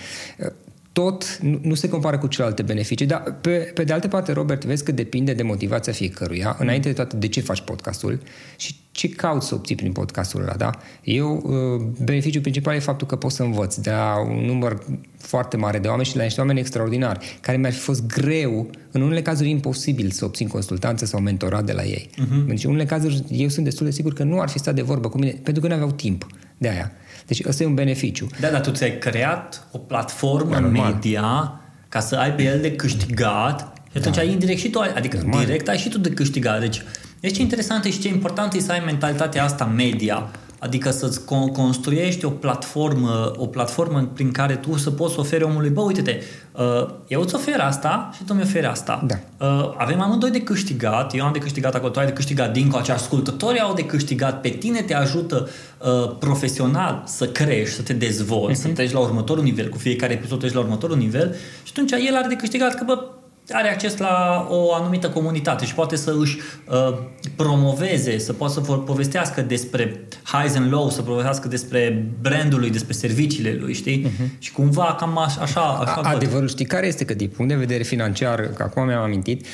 [0.95, 4.65] tot nu, nu se compară cu celelalte beneficii, dar pe, pe de altă parte, Robert,
[4.65, 8.19] vezi că depinde de motivația fiecăruia, înainte de toate de ce faci podcastul
[8.55, 10.69] și ce cauți să obții prin podcastul ăla, da?
[11.03, 14.83] Eu, uh, beneficiul principal e faptul că pot să învăț de la un număr
[15.17, 19.01] foarte mare de oameni și la niște oameni extraordinari, care mi-ar fi fost greu, în
[19.01, 22.09] unele cazuri imposibil să obțin consultanță sau mentorat de la ei.
[22.13, 22.47] Uh-huh.
[22.47, 24.81] Deci, în unele cazuri, eu sunt destul de sigur că nu ar fi stat de
[24.81, 26.91] vorbă cu mine, pentru că nu aveau timp de aia.
[27.27, 28.27] Deci ăsta e un beneficiu.
[28.39, 31.59] Da, dar tu ți-ai creat o platformă da, media
[31.89, 34.21] ca să ai pe el de câștigat și atunci da.
[34.21, 35.45] ai indirect și tu, adică normal.
[35.45, 36.59] direct ai și tu de câștigat.
[36.59, 36.81] Deci,
[37.19, 40.29] deci ce interesant și ce important e să ai mentalitatea asta media
[40.65, 45.81] Adică să-ți construiești o platformă, o platformă prin care tu să poți oferi omului, bă,
[45.81, 49.03] uite-te, uh, eu îți ofer asta și tu mi oferi asta.
[49.07, 49.15] Da.
[49.45, 52.69] Uh, avem amândoi de câștigat, eu am de câștigat acolo, tu ai de câștigat din
[52.69, 57.81] cu acești ascultători au de câștigat, pe tine te ajută uh, profesional să crești, să
[57.81, 58.63] te dezvolți, uh-huh.
[58.63, 62.15] să treci la următorul nivel, cu fiecare episod treci la următorul nivel și atunci el
[62.15, 62.99] are de câștigat că, bă,
[63.51, 66.37] are acces la o anumită comunitate și poate să își
[66.69, 66.97] uh,
[67.35, 72.93] promoveze, să poată să povestească despre highs and lows, să povestească despre brandul lui, despre
[72.93, 74.05] serviciile lui, știi?
[74.07, 74.39] Uh-huh.
[74.39, 75.41] Și cumva cam așa...
[75.41, 77.05] așa Adevărul știi care este?
[77.05, 79.47] Că din punct de vedere financiar, că acum mi-am amintit, uh,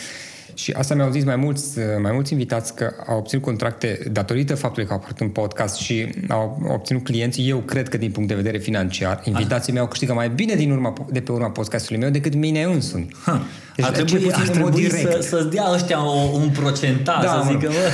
[0.61, 4.87] și asta mi-au zis mai mulți, mai mulți invitați că au obținut contracte datorită faptului
[4.87, 7.41] că au apărut un podcast și au obținut clienți.
[7.47, 10.71] Eu cred că din punct de vedere financiar, invitații mei au câștigat mai bine din
[10.71, 13.07] urma, de pe urma podcastului meu decât mine însumi.
[13.25, 13.41] Ha.
[13.75, 17.67] Deci, ar trebui, ar trebui să, să-ți dea ăștia o, un procentaj, da, să zică,
[17.67, 17.89] bă.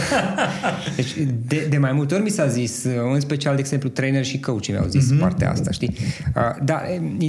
[0.96, 1.14] Deci,
[1.48, 4.68] de, de mai multe ori mi s-a zis, în special, de exemplu, trainer și coach
[4.68, 5.20] mi-au zis mm-hmm.
[5.20, 5.96] partea asta, știi?
[6.36, 6.82] Uh, dar,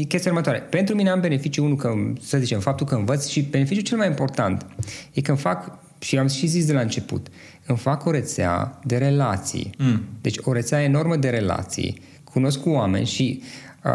[0.09, 0.59] chestia următoare.
[0.59, 4.07] Pentru mine am beneficiu, unul, că, să zicem, faptul că învăț și beneficiul cel mai
[4.07, 4.66] important
[5.12, 7.27] e că îmi fac, și am și zis de la început,
[7.67, 9.71] îmi fac o rețea de relații.
[9.79, 10.03] Mm.
[10.21, 13.43] Deci o rețea enormă de relații, cunosc cu oameni și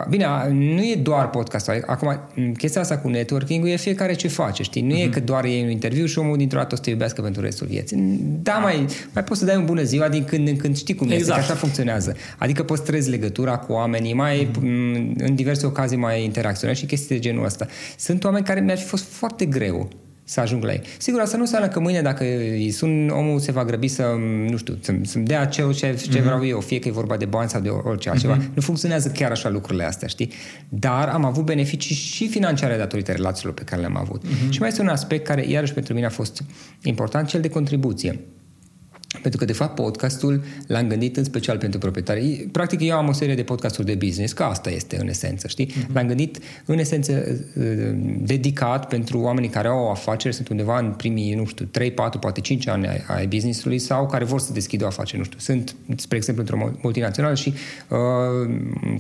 [0.10, 1.70] Bine, nu e doar podcast.
[1.86, 2.20] Acum,
[2.58, 4.82] chestia asta cu networking e fiecare ce face, știi?
[4.82, 5.02] Nu uh-huh.
[5.02, 5.14] e mhm.
[5.14, 7.68] că doar e un interviu și omul dintr-o dată o să te iubească pentru restul
[7.68, 8.20] vieții.
[8.42, 11.10] Da, mai, mai poți să dai un bună ziua din când în când, știi cum
[11.10, 11.22] exact.
[11.22, 12.16] este, că așa funcționează.
[12.38, 14.62] Adică păstrezi legătura cu oamenii, mai uh-huh.
[15.18, 17.68] în diverse ocazii mai interacționezi și chestii de genul ăsta.
[17.98, 19.90] Sunt oameni care mi-ar fi fost foarte greu
[20.24, 20.82] să ajung la ei.
[20.98, 24.04] Sigur, asta nu înseamnă că mâine dacă îi sun, omul se va grăbi să,
[24.50, 26.24] nu știu, să, să-mi dea ce, ce, ce mm-hmm.
[26.24, 28.38] vreau eu, fie că e vorba de bani sau de orice altceva.
[28.38, 28.54] Mm-hmm.
[28.54, 30.32] Nu funcționează chiar așa lucrurile astea, știi?
[30.70, 34.24] Dar am avut beneficii și financiare datorită relațiilor pe care le-am avut.
[34.26, 34.50] Mm-hmm.
[34.50, 36.44] Și mai este un aspect care, iarăși, pentru mine a fost
[36.84, 38.20] important, cel de contribuție.
[39.24, 42.48] Pentru că, de fapt, podcastul l-am gândit în special pentru proprietari.
[42.52, 45.68] Practic, eu am o serie de podcasturi de business, că asta este în esență, știi?
[45.68, 45.94] Uh-huh.
[45.94, 47.12] L-am gândit în esență
[47.58, 47.64] uh,
[48.18, 52.20] dedicat pentru oamenii care au o afacere, sunt undeva în primii, nu știu, 3, 4,
[52.20, 55.40] poate 5 ani ai, ai business-ului sau care vor să deschidă o afacere, nu știu.
[55.40, 57.54] Sunt, spre exemplu, într-o multinațională și
[57.90, 57.98] uh,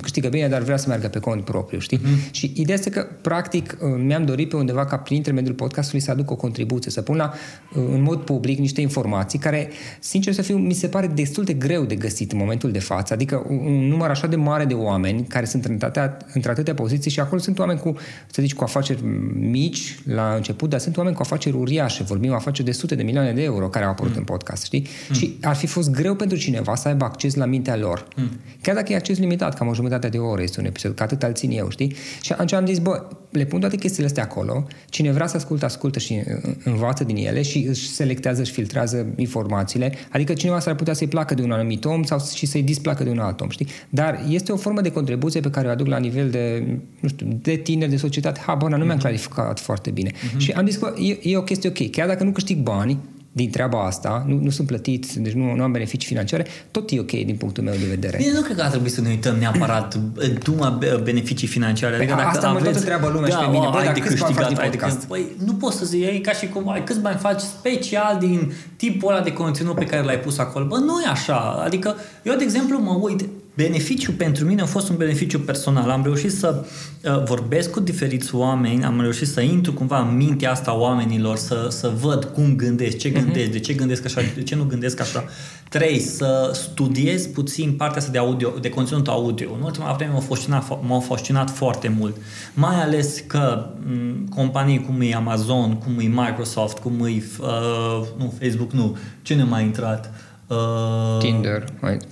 [0.01, 1.99] câștigă bine, dar vrea să meargă pe cont propriu, știi?
[1.99, 2.31] Uh-huh.
[2.31, 6.11] Și ideea este că, practic, uh, mi-am dorit pe undeva ca prin intermediul podcastului să
[6.11, 7.33] aduc o contribuție, să pun la,
[7.75, 9.69] uh, în mod public niște informații care,
[10.13, 13.13] sincer să fiu, mi se pare destul de greu de găsit în momentul de față.
[13.13, 17.41] Adică un număr așa de mare de oameni care sunt într-atâtea, într-atâtea poziții și acolo
[17.41, 17.95] sunt oameni cu,
[18.31, 19.03] să zici, cu afaceri
[19.35, 23.31] mici la început, dar sunt oameni cu afaceri uriașe, vorbim afaceri de sute de milioane
[23.31, 24.17] de euro care au apărut mm.
[24.17, 24.87] în podcast, știi?
[25.09, 25.15] Mm.
[25.15, 28.07] Și ar fi fost greu pentru cineva să aibă acces la mintea lor.
[28.15, 28.31] Mm.
[28.61, 31.23] Chiar dacă e acces limitat, cam o jumătate de oră este un episod, că atât
[31.23, 31.95] îl țin eu, știi?
[32.21, 35.65] Și atunci am zis, bă, le pun toate chestiile astea acolo, cine vrea să asculte,
[35.65, 36.23] ascultă și
[36.63, 39.93] învață din ele și își selectează, își filtrează informațiile.
[40.11, 43.09] Adică cineva s-ar putea să-i placă de un anumit om sau și să-i displacă de
[43.09, 43.67] un alt om, știi?
[43.89, 47.39] Dar este o formă de contribuție pe care o aduc la nivel de, nu știu,
[47.41, 48.39] de tineri, de societate.
[48.45, 48.99] Ha, bă, nu mi-am mhm.
[48.99, 50.11] clarificat foarte bine.
[50.11, 50.37] Uh-huh.
[50.37, 51.89] Și am zis că e, e o chestie ok.
[51.89, 52.99] Chiar dacă nu câștig bani,
[53.35, 56.99] din treaba asta, nu, nu sunt plătiți, deci nu, nu am beneficii financiare, tot e
[56.99, 58.17] ok din punctul meu de vedere.
[58.17, 59.97] Bine, nu cred că ar trebui să ne uităm neapărat
[60.43, 60.55] tu
[61.03, 61.95] beneficii financiare.
[61.95, 63.67] Adică dacă asta aveți, mă tot întreabă lumea da, și pe mine.
[63.71, 65.05] Băi, ai de câștigat, ai de câștigat.
[65.05, 68.53] Păi, nu poți să zici, e ca și cum ai câți bani faci special din
[68.75, 70.65] tipul ăla de conținut pe care l-ai pus acolo.
[70.65, 71.61] Bă, nu e așa.
[71.65, 75.89] Adică, eu, de exemplu, mă uit, beneficiu pentru mine a fost un beneficiu personal.
[75.89, 76.65] Am reușit să
[77.03, 81.67] uh, vorbesc cu diferiți oameni, am reușit să intru cumva în mintea asta oamenilor, să,
[81.69, 83.23] să văd cum gândesc, ce mhm.
[83.23, 83.51] gândesc, uh-huh.
[83.51, 85.23] de ce gândesc așa, de ce nu gândesc așa.
[85.69, 89.53] Trei, să studiez puțin partea asta de audio, de conținut audio.
[89.53, 92.17] În ultima vreme m-a fascinat, m-a fascinat foarte mult.
[92.53, 98.33] Mai ales că m- companii cum e Amazon, cum e Microsoft, cum e uh, nu,
[98.39, 100.13] Facebook, nu, ce ne mai intrat?
[100.53, 101.19] Uh...
[101.19, 101.63] Tinder.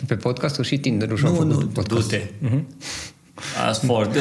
[0.08, 2.10] Pe podcastul și Tinder-ul și-au făcut nu, podcast.
[2.10, 2.22] Du-te.
[2.22, 2.64] Uh-huh.
[3.72, 4.14] Sport.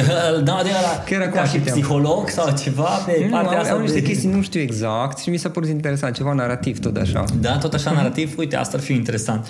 [0.43, 3.73] da, de la, Chiar ca și psiholog sau ceva pe nu, partea am, asta.
[3.73, 4.05] Am niște de...
[4.05, 7.23] chestii, nu știu exact și mi s-a părut interesant, ceva narrativ tot așa.
[7.39, 9.47] Da, tot așa narrativ, uite, asta ar fi interesant.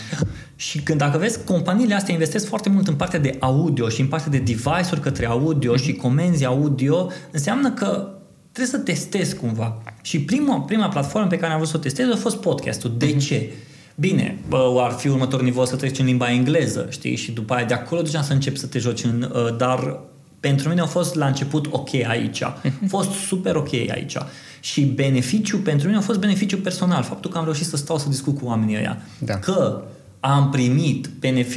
[0.56, 4.08] Și când dacă vezi, companiile astea investesc foarte mult în partea de audio și în
[4.08, 8.08] partea de device-uri către audio și comenzi audio, înseamnă că
[8.52, 9.82] trebuie să testezi cumva.
[10.02, 12.96] Și prima, prima platformă pe care am vrut să o testez a fost podcastul.
[12.98, 13.54] De ce?
[13.96, 17.16] Bine, bă, ar fi următorul nivel să treci în limba engleză, știi?
[17.16, 19.32] Și după aia de acolo deja să începi să te joci în...
[19.34, 20.00] Uh, dar
[20.40, 22.42] pentru mine a fost la început ok aici.
[22.42, 24.18] A fost super ok aici.
[24.60, 27.04] Și beneficiu, pentru mine a fost beneficiu personal.
[27.04, 29.02] Faptul că am reușit să stau să discut cu oamenii ăia.
[29.20, 29.40] Da.
[29.40, 29.84] Că
[30.24, 31.10] am primit,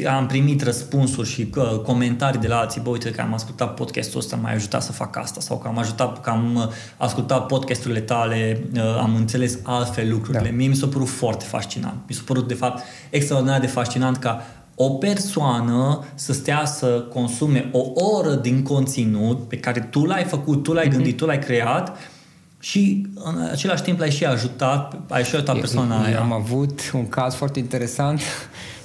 [0.07, 4.20] am primit răspunsuri și că, comentarii de la alții, bă, uite că am ascultat podcastul
[4.20, 8.00] ăsta, m-a ajutat să fac asta, sau că am ajutat, că am uh, ascultat podcasturile
[8.00, 10.48] tale, uh, am înțeles altfel lucrurile.
[10.48, 10.55] Da.
[10.55, 11.96] Mie mi s-a părut foarte fascinant.
[12.09, 17.70] Mi s-a părut, de fapt, extraordinar de fascinant ca o persoană să stea să consume
[17.72, 20.90] o oră din conținut pe care tu l-ai făcut, tu l-ai mm-hmm.
[20.90, 21.96] gândit, tu l-ai creat
[22.64, 26.20] și în același timp l-ai și ajutat, ai și ajutat persoana eu, aia.
[26.20, 28.20] Am avut un caz foarte interesant,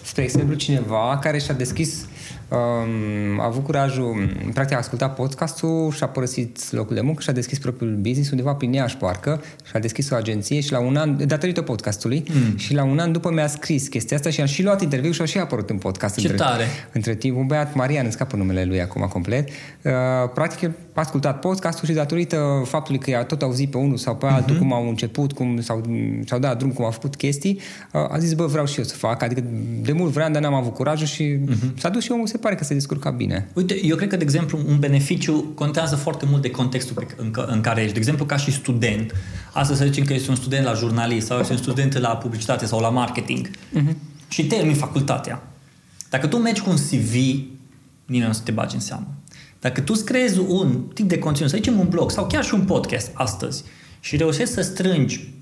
[0.02, 2.06] spre exemplu cineva care și-a deschis
[2.50, 7.30] um, a avut curajul, practic a ascultat podcastul și a părăsit locul de muncă și
[7.30, 10.80] a deschis propriul business undeva prin Iași, parcă, și a deschis o agenție și la
[10.80, 12.58] un an, datorită podcastului, mm.
[12.58, 15.22] și la un an după mi-a scris chestia asta și am și luat interviu și
[15.22, 16.18] a și apărut în podcast.
[16.18, 16.66] Ce între, tare!
[16.92, 19.92] Între timp, un băiat, Marian, îmi scapă numele lui acum complet, uh,
[20.34, 24.26] practic a ascultat podcastul și datorită faptului că i-a tot auzit pe unul sau pe
[24.26, 24.60] altul, mm-hmm.
[24.60, 25.84] cum au început, cum s-au,
[26.26, 27.60] s-au dat drum, cum au făcut chestii,
[27.94, 29.44] uh, a zis, bă, vreau și eu să fac, adică
[29.82, 31.78] de mult vreau, dar n-am avut curajul și mm-hmm.
[31.78, 33.50] s-a dus și omul se pare că se descurca bine.
[33.54, 37.34] Uite, eu cred că, de exemplu, un beneficiu contează foarte mult de contextul pe, în,
[37.48, 37.94] în care ești.
[37.94, 39.14] De exemplu, ca și student,
[39.54, 42.66] asta să zicem că ești un student la jurnalist sau ești un student la publicitate
[42.66, 43.94] sau la marketing uh-huh.
[44.28, 45.44] și termin facultatea.
[46.10, 47.14] Dacă tu mergi cu un CV,
[48.06, 49.14] nimeni nu să te bagi în seamă.
[49.60, 52.62] Dacă tu creezi un tip de conținut, să zicem un blog sau chiar și un
[52.62, 53.64] podcast astăzi
[54.00, 55.34] și reușești să strângi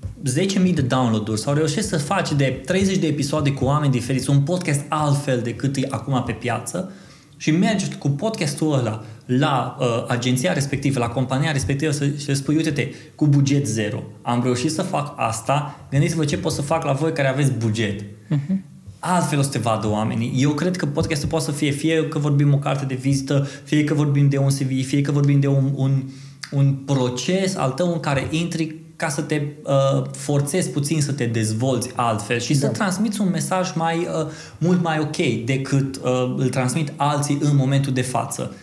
[0.64, 4.40] 10.000 de download-uri sau reușești să faci de 30 de episoade cu oameni diferiți, un
[4.40, 6.92] podcast altfel decât e acum pe piață,
[7.40, 12.56] și mergi cu podcastul ăla la uh, agenția respectivă, la compania respectivă să, și spui,
[12.56, 16.92] uite-te, cu buget zero, am reușit să fac asta, gândiți-vă ce pot să fac la
[16.92, 18.00] voi care aveți buget.
[18.00, 18.56] Uh-huh.
[18.98, 20.32] Altfel o să te vadă oamenii.
[20.36, 23.84] Eu cred că podcastul poate să fie fie că vorbim o carte de vizită, fie
[23.84, 26.02] că vorbim de un CV, fie că vorbim de un, un,
[26.50, 31.24] un proces al tău în care intri ca să te uh, forțezi puțin să te
[31.24, 32.66] dezvolți altfel și da.
[32.66, 34.26] să transmiți un mesaj mai uh,
[34.58, 38.54] mult mai ok decât uh, îl transmit alții în momentul de față.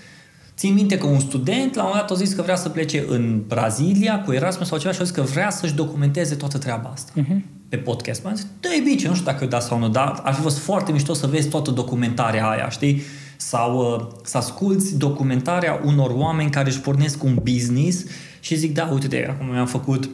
[0.57, 3.05] Țin minte că un student la un moment dat a zis că vrea să plece
[3.07, 6.89] în Brazilia cu Erasmus sau ceva și a zis că vrea să-și documenteze toată treaba
[6.93, 7.11] asta.
[7.21, 7.37] Uh-huh.
[7.69, 8.23] pe podcast.
[8.23, 10.57] M-am zis, dă bice, nu știu dacă eu da sau nu, dar ar fi fost
[10.57, 13.01] foarte mișto să vezi toată documentarea aia, știi?
[13.37, 18.03] Sau uh, să asculți documentarea unor oameni care își pornesc un business
[18.39, 20.09] și zic, da, uite de acum mi-am făcut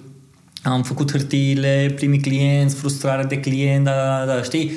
[0.63, 4.71] am făcut hârtiile, primii clienți, frustrarea de client, da, da, da, știi?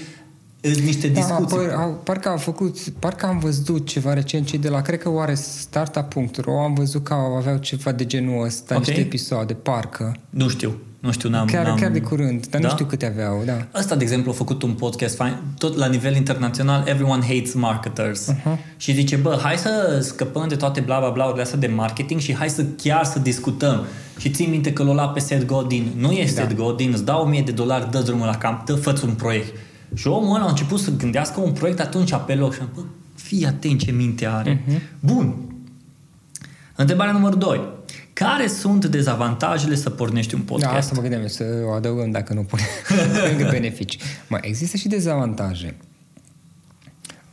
[0.84, 1.56] niște da, discuții.
[1.56, 5.10] Par, au, parcă am făcut, parcă am văzut ceva recent cei de la, cred că
[5.10, 8.86] oare startup.ro, am văzut că aveau ceva de genul ăsta, okay.
[8.86, 10.16] niște episoade, parcă.
[10.30, 10.78] Nu știu.
[11.04, 11.46] Nu știu, n-am...
[11.46, 11.76] Chiar, n-am...
[11.76, 12.66] chiar de curând, dar da?
[12.66, 13.66] nu știu câte aveau, da.
[13.74, 18.32] Ăsta, de exemplu, a făcut un podcast fain, tot la nivel internațional, Everyone Hates Marketers.
[18.32, 18.76] Uh-huh.
[18.76, 22.34] Și zice, bă, hai să scăpăm de toate bla bla bla astea de marketing și
[22.34, 23.84] hai să chiar să discutăm.
[24.18, 25.92] Și ții minte că l-a luat pe Seth Godin.
[25.96, 26.30] Nu e da.
[26.30, 29.56] Seth Godin, îți dau 1000 de dolari, dă drumul la camp, dă, fă un proiect.
[29.94, 32.80] Și omul ăla a început să gândească un proiect atunci pe loc și am bă,
[33.14, 34.64] fii atent ce minte are.
[34.64, 34.80] Uh-huh.
[35.00, 35.34] Bun.
[36.76, 37.73] Întrebarea numărul 2.
[38.14, 40.70] Care sunt dezavantajele să pornești un podcast?
[40.72, 42.66] Da, asta mă gândeam să o adăugăm dacă nu punem
[43.28, 44.00] lângă beneficii.
[44.28, 45.76] Mai există și dezavantaje.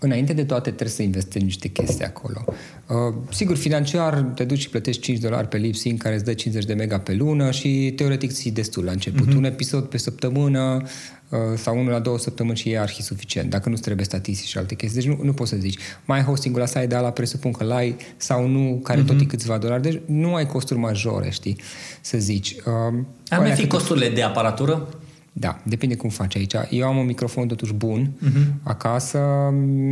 [0.03, 2.43] Înainte de toate trebuie să investești niște chestii acolo.
[2.47, 6.33] Uh, sigur, financiar te duci și plătești 5 dolari pe lip sync care îți dă
[6.33, 9.27] 50 de mega pe lună și teoretic ți destul la început.
[9.27, 9.35] Uh-huh.
[9.35, 10.81] Un episod pe săptămână
[11.29, 14.57] uh, sau unul la două săptămâni și e arhi suficient, dacă nu trebuie statistici și
[14.57, 15.01] alte chestii.
[15.01, 15.77] Deci nu, nu poți să zici.
[16.05, 19.05] Mai hosting-ul la site de ala presupun că l-ai sau nu, care uh-huh.
[19.05, 19.81] tot e câțiva dolari.
[19.81, 21.57] Deci nu ai costuri majore, știi,
[22.01, 22.55] să zici.
[22.55, 24.87] Uh, Ar mai fi costurile de aparatură?
[25.33, 26.53] Da, depinde cum faci aici.
[26.69, 28.63] Eu am un microfon totuși bun uh-huh.
[28.63, 29.19] acasă.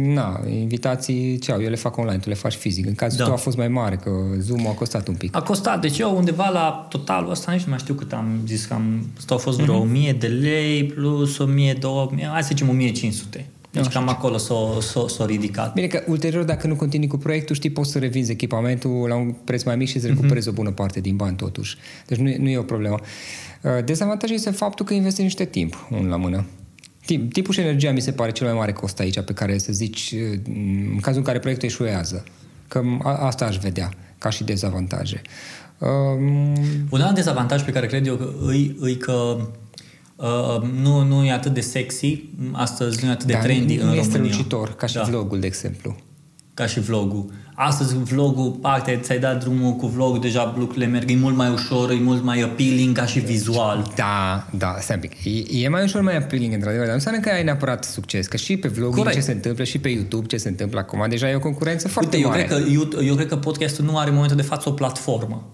[0.03, 1.61] Na, invitații ce au?
[1.61, 2.85] Eu le fac online, tu le faci fizic.
[2.85, 3.23] În cazul da.
[3.23, 5.35] tău a fost mai mare, că Zoom a costat un pic.
[5.35, 5.81] A costat.
[5.81, 9.05] Deci eu undeva la totalul ăsta, nici nu mai știu cât am zis că am...
[9.17, 9.89] Asta au fost vreo uh-huh.
[9.89, 13.45] 1000 de lei plus 1000, 2000, hai să zicem 1500.
[13.71, 15.73] Deci cam acolo s-o, s-o, s-o ridicat.
[15.73, 19.35] Bine că ulterior, dacă nu continui cu proiectul, știi, poți să revinzi echipamentul la un
[19.43, 20.51] preț mai mic și să recuperezi uh-huh.
[20.51, 21.77] o bună parte din bani totuși.
[22.07, 22.97] Deci nu e, nu e o problemă.
[23.01, 23.07] Uh,
[23.85, 26.45] dezavantajul este faptul că investești niște timp un la mână.
[27.05, 29.71] Timp, timpul și energia mi se pare cel mai mare cost aici pe care să
[29.71, 30.39] zici uh,
[30.93, 32.23] în cazul în care proiectul eșuează.
[32.67, 35.21] Că a, asta aș vedea ca și dezavantaje.
[35.77, 36.55] Um...
[36.89, 39.37] Un alt dezavantaj pe care cred eu că îi, îi că
[40.19, 43.81] Uh, nu, nu e atât de sexy, astăzi nu e atât de da, trendy nu,
[43.81, 43.93] în România.
[43.93, 45.03] Nu este strălucitor, ca și da.
[45.03, 45.95] vlogul, de exemplu.
[46.53, 51.15] Ca și vlogul astăzi vlogul, parte, ți-ai dat drumul cu vlog, deja lucrurile merg, e
[51.15, 53.91] mult mai ușor, e mult mai appealing ca și vizual.
[53.95, 55.13] Da, da, stai un pic.
[55.23, 58.37] E, e mai ușor, mai appealing, într-adevăr, dar nu înseamnă că ai neapărat succes, că
[58.37, 61.35] și pe vlog ce se întâmplă, și pe YouTube ce se întâmplă acum, deja e
[61.35, 62.41] o concurență foarte Uite, mare.
[62.41, 64.71] Eu cred, că, eu, eu cred că podcastul nu are în momentul de față o
[64.71, 65.47] platformă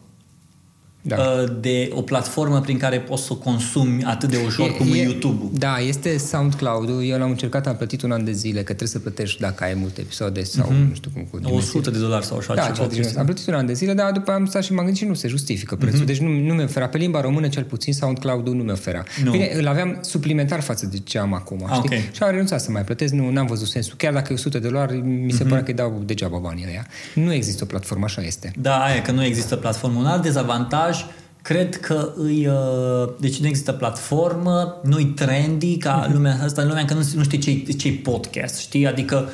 [1.07, 1.15] da.
[1.15, 4.93] Uh, de o platformă prin care poți să o consumi atât de ușor e, cum
[4.93, 5.49] e, e YouTube-ul.
[5.53, 7.05] Da, este SoundCloud-ul.
[7.05, 9.73] Eu l-am încercat, am plătit un an de zile, că trebuie să plătești dacă ai
[9.73, 10.87] multe episoade sau mm-hmm.
[10.89, 11.41] nu știu cum.
[11.41, 12.87] Cu 100 de dolari sau așa da, ceva.
[12.87, 15.07] ceva am plătit un an de zile, dar după am stat și m-am gândit și
[15.07, 16.03] nu se justifică prețul.
[16.03, 16.05] Mm-hmm.
[16.05, 16.87] Deci nu, nu mi oferea.
[16.87, 19.05] Pe limba română, cel puțin, SoundCloud-ul nu mi oferea.
[19.23, 19.31] Nu.
[19.31, 21.83] Bine, îl aveam suplimentar față de ce am acum, ah, știi?
[21.85, 22.09] Okay.
[22.11, 23.93] Și am renunțat să mai plătesc, nu am văzut sensul.
[23.97, 25.49] Chiar dacă e 100 de dolari, mi se mm-hmm.
[25.49, 26.87] pare că îi dau degeaba banii ăia.
[27.13, 28.51] Nu există o platformă, așa este.
[28.57, 29.99] Da, aia, că nu există platformă.
[29.99, 30.94] Un alt dezavantaj
[31.41, 36.11] Cred că îi, uh, deci nu există platformă, nu-i trendy ca mm-hmm.
[36.11, 38.87] lumea asta, lumea încă nu, nu știe ce-i, ce podcast, știi?
[38.87, 39.29] Adică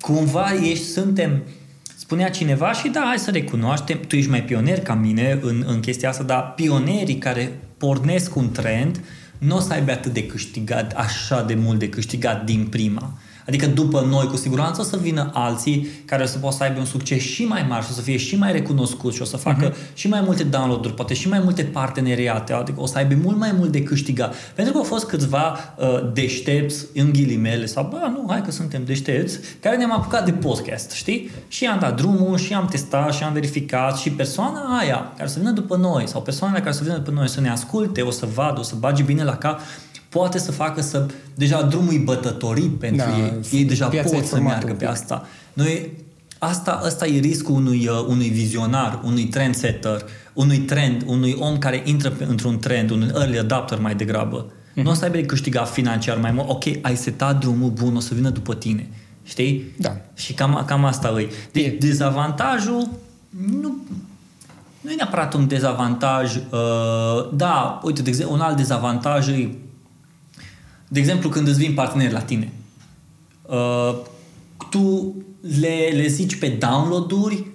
[0.00, 1.42] cumva ești, suntem,
[1.96, 5.80] spunea cineva și da, hai să recunoaștem, tu ești mai pionier ca mine în, în
[5.80, 9.00] chestia asta, dar pionerii care pornesc un trend
[9.38, 13.18] nu o să aibă atât de câștigat, așa de mult de câștigat din prima.
[13.46, 16.78] Adică după noi, cu siguranță, o să vină alții care o să poată să aibă
[16.78, 19.36] un succes și mai mare și o să fie și mai recunoscut și o să
[19.36, 19.94] facă uh-huh.
[19.94, 23.52] și mai multe download-uri, poate și mai multe parteneriate, adică o să aibă mult mai
[23.56, 24.34] mult de câștigat.
[24.54, 28.84] Pentru că au fost câțiva uh, deștepți, în ghilimele, sau bă, nu, hai că suntem
[28.84, 31.30] deștepți, care ne-am apucat de podcast, știi?
[31.48, 35.38] Și am dat drumul, și am testat, și am verificat, și persoana aia care să
[35.38, 38.26] vină după noi, sau persoanele care să vină după noi să ne asculte, o să
[38.34, 39.60] vadă, o să bage bine la cap,
[40.12, 41.06] poate să facă să...
[41.34, 43.32] Deja drumul e bătătorit pentru da, ei.
[43.52, 45.26] Ei deja pot să meargă pe asta.
[45.52, 45.90] Noi,
[46.38, 51.82] asta, asta e riscul unui, uh, unui vizionar, unui trendsetter, unui trend, unui om care
[51.84, 54.46] intră pe, într-un trend, un early adapter mai degrabă.
[54.46, 54.82] Mm-hmm.
[54.82, 56.48] Nu o să aibă de câștigat financiar mai mult.
[56.48, 58.88] Ok, ai setat drumul bun, o să vină după tine.
[59.24, 59.74] Știi?
[59.78, 59.96] Da.
[60.14, 61.28] Și cam, cam asta e.
[61.52, 61.76] Deci e.
[61.80, 62.88] dezavantajul
[63.60, 63.76] nu,
[64.80, 66.36] nu e neapărat un dezavantaj.
[66.36, 69.48] Uh, da, uite, de exemplu, un alt dezavantaj e
[70.92, 72.52] de exemplu, când îți vin parteneri la tine,
[73.42, 73.96] uh,
[74.70, 75.14] tu
[75.60, 77.51] le, le zici pe download-uri, uh,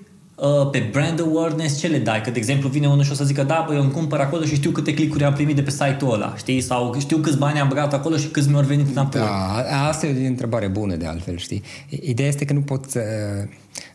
[0.71, 2.21] pe brand awareness, ce le dai?
[2.21, 4.43] Că, de exemplu, vine unul și o să zică, da, băi, eu îmi cumpăr acolo
[4.43, 6.61] și știu câte clicuri am primit de pe site-ul ăla, știi?
[6.61, 9.21] Sau știu câți bani am băgat acolo și câți mi-au venit înapoi.
[9.21, 11.63] Da, asta e o întrebare bună, de altfel, știi?
[11.89, 12.97] Ideea este că nu poți...
[12.97, 13.03] Uh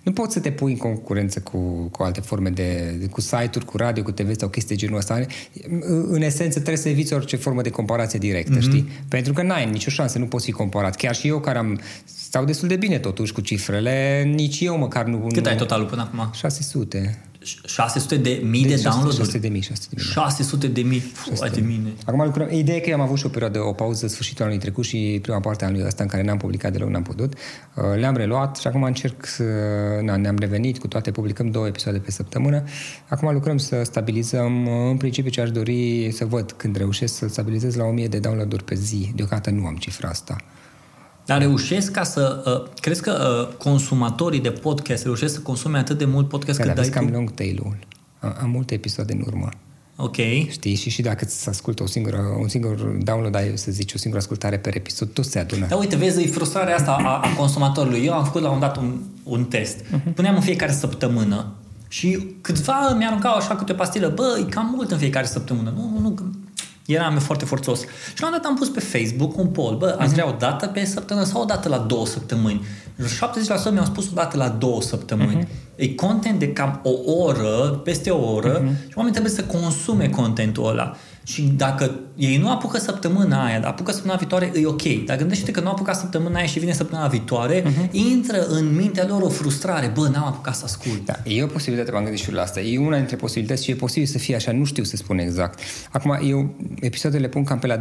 [0.03, 1.59] Nu poți să te pui în concurență cu,
[1.91, 5.21] cu alte forme de, cu site-uri, cu radio, cu TV sau chestii genul ăsta.
[6.09, 8.61] În esență trebuie să eviți orice formă de comparație directă, mm-hmm.
[8.61, 8.89] știi?
[9.09, 10.97] Pentru că n-ai nicio șansă, nu poți fi comparat.
[10.97, 11.81] Chiar și eu care am
[12.33, 15.27] stau destul de bine totuși cu cifrele, nici eu măcar nu...
[15.33, 16.31] Cât nu, ai totalul până acum?
[16.33, 17.25] 600.
[17.65, 19.17] 600 de mii de, de download-uri?
[19.17, 20.13] 600 de mii, 600 de mii.
[20.13, 21.93] 600 de mii, Fua, de mine.
[22.07, 24.85] Acum lucrăm, ideea e că am avut și o perioadă, o pauză sfârșitul anului trecut
[24.85, 27.33] și prima parte a anului ăsta în care n-am publicat deloc, n-am putut.
[27.33, 29.45] Uh, le-am reluat și acum încerc să...
[30.03, 32.65] Na, ne-am revenit cu toate, publicăm două episoade pe săptămână.
[33.09, 37.29] Acum lucrăm să stabilizăm, uh, în principiu ce aș dori să văd când reușesc să
[37.29, 39.13] stabilizez la 1000 de download-uri pe zi.
[39.15, 40.37] Deocamdată nu am cifra asta.
[41.33, 42.43] Dar reușesc ca să...
[42.47, 46.75] Uh, crezi că uh, consumatorii de podcast reușesc să consume atât de mult podcast cât
[46.75, 47.79] dai cam long tail-ul.
[48.21, 49.49] Am multe episoade în urmă.
[49.97, 50.17] Ok.
[50.51, 50.75] Știi?
[50.75, 54.23] Și și dacă îți ascultă o singură, un singur download, ai, să zici, o singură
[54.23, 55.67] ascultare per episod, tot se adună.
[55.67, 58.05] Da, uite, vezi, e frustrarea asta a, a consumatorului.
[58.05, 59.77] Eu am făcut la un dat un, un test.
[59.81, 60.15] Uh-huh.
[60.15, 61.53] Puneam în fiecare săptămână
[61.89, 64.13] și câțiva mi-aruncau așa câte o pastilă.
[64.15, 65.73] Bă, e cam mult în fiecare săptămână.
[65.77, 66.15] Nu, nu, nu,
[66.93, 67.81] Eram foarte forțos.
[68.15, 69.77] Și la un dat am pus pe Facebook un poll.
[69.77, 72.65] Bă, ați vrea o dată pe săptămână sau o dată la două săptămâni?
[73.69, 75.45] 70% mi-au spus o dată la două săptămâni.
[75.45, 75.77] Uh-huh.
[75.77, 78.89] E content de cam o oră, peste o oră uh-huh.
[78.89, 80.97] și oamenii trebuie să consume contentul ăla.
[81.25, 85.05] Și dacă ei nu apucă săptămâna aia, dar apucă săptămâna viitoare, e ok.
[85.07, 87.91] Dar gândește că nu apucă săptămâna aia și vine săptămâna viitoare, uh-huh.
[87.91, 89.93] intră în mintea lor o frustrare.
[89.95, 91.05] Bă, n-am apucat să ascult.
[91.05, 92.61] Da, e o posibilitate, m-am gândit și la asta.
[92.61, 95.59] E una dintre posibilități și e posibil să fie așa, nu știu să spun exact.
[95.91, 97.81] Acum, eu episoadele pun cam pe la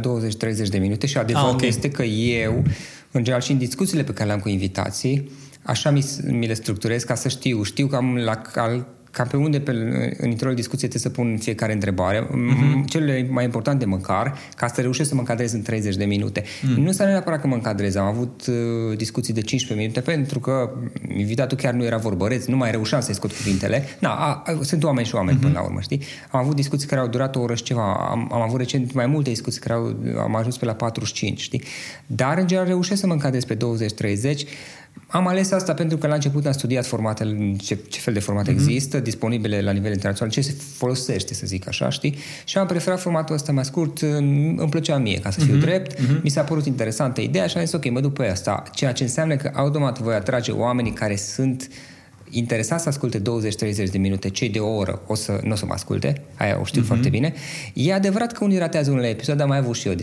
[0.68, 1.68] de minute și adevărul ah, okay.
[1.68, 2.62] este că eu,
[3.10, 5.30] în general și în discuțiile pe care le-am cu invitații,
[5.62, 7.62] așa mi, mi le structurez ca să știu.
[7.62, 9.70] Știu că am la cal cam pe unde pe,
[10.18, 12.84] în intrul discuție trebuie să pun fiecare întrebare, uh-huh.
[12.86, 16.42] cele mai importante măcar, ca să reușesc să mă încadrez în 30 de minute.
[16.42, 16.76] Uh-huh.
[16.76, 20.70] Nu înseamnă neapărat că mă încadrez, am avut uh, discuții de 15 minute pentru că
[21.16, 23.84] invitatul chiar nu era vorbăreț, nu mai reușeam să-i scot cuvintele.
[23.98, 25.42] Na, a, a, sunt oameni și oameni uh-huh.
[25.42, 26.02] până la urmă, știi?
[26.30, 29.06] Am avut discuții care au durat o oră și ceva, am, am avut recent mai
[29.06, 31.62] multe discuții care au, am ajuns pe la 45, știi?
[32.06, 33.58] Dar în general reușesc să mă încadrez pe 20-30
[35.12, 38.50] am ales asta pentru că la început am studiat formatele, ce, ce fel de formate
[38.50, 38.54] mm-hmm.
[38.54, 42.16] există, disponibile la nivel internațional, ce se folosește, să zic așa, știi?
[42.44, 45.60] Și am preferat formatul ăsta mai scurt, îmi plăcea mie, ca să fiu mm-hmm.
[45.60, 46.22] drept, mm-hmm.
[46.22, 49.02] mi s-a părut interesantă ideea și am zis, ok, mă duc pe asta, ceea ce
[49.02, 51.91] înseamnă că automat voi atrage oamenii care sunt uh,
[52.32, 53.22] interesat să asculte 20-30
[53.90, 56.64] de minute, cei de o oră o să, nu o să mă asculte, aia o
[56.64, 56.86] știu uh-huh.
[56.86, 57.34] foarte bine.
[57.74, 59.94] E adevărat că unii ratează unele episoade, am mai avut și eu,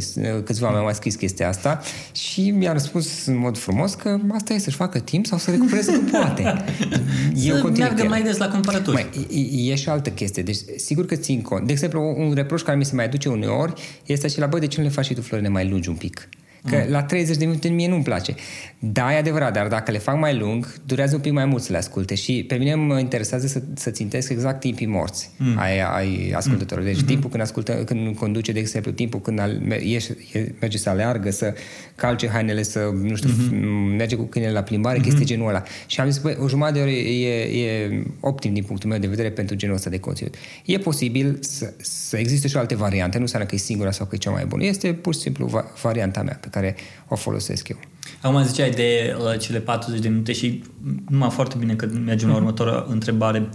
[0.44, 4.58] câțiva mi-au mai scris chestia asta și mi-a răspuns în mod frumos că asta e
[4.58, 6.42] să-și facă timp sau să recupereze cum poate.
[7.50, 8.94] eu să meargă mai des la cumpărături.
[8.96, 9.28] Mai,
[9.66, 10.44] e, e, și altă chestie.
[10.44, 11.66] Deci, sigur că țin cont.
[11.66, 13.74] De exemplu, un reproș care mi se mai aduce uneori
[14.06, 16.30] este acela, bă, de ce nu le faci și tu florine mai lungi un pic?
[16.70, 16.92] Că mm.
[16.92, 18.36] la 30 de minute mie nu-mi place.
[18.80, 21.72] Da, e adevărat, dar dacă le fac mai lung, durează un pic mai mult să
[21.72, 25.58] le asculte și pe mine mă interesează să, să țintesc exact timpii morți mm.
[25.58, 26.84] ai, ai ascultătorul.
[26.84, 27.06] Deci mm-hmm.
[27.06, 30.12] timpul când, ascultă, când conduce, de exemplu, timpul când al, ieși,
[30.60, 31.54] merge să aleargă, să
[31.96, 33.98] calce hainele, să, nu știu, mm-hmm.
[33.98, 35.04] merge cu câinele la plimbare, mm-hmm.
[35.04, 35.64] chestii genul ăla.
[35.88, 39.08] Și am zis, băi, o jumătate de oră e, e optim din punctul meu de
[39.08, 40.36] vedere pentru genul ăsta de conținut.
[40.66, 44.16] E posibil să, să existe și alte variante, nu înseamnă că e singura sau că
[44.16, 44.64] e cea mai bună.
[44.64, 46.76] Este pur și simplu va, varianta mea pe care
[47.08, 47.80] o folosesc eu.
[48.22, 50.64] Acum ziceai de uh, cele 40 de minute și
[51.10, 52.44] numai foarte bine că mergem la mhm.
[52.44, 53.50] următoarea întrebare.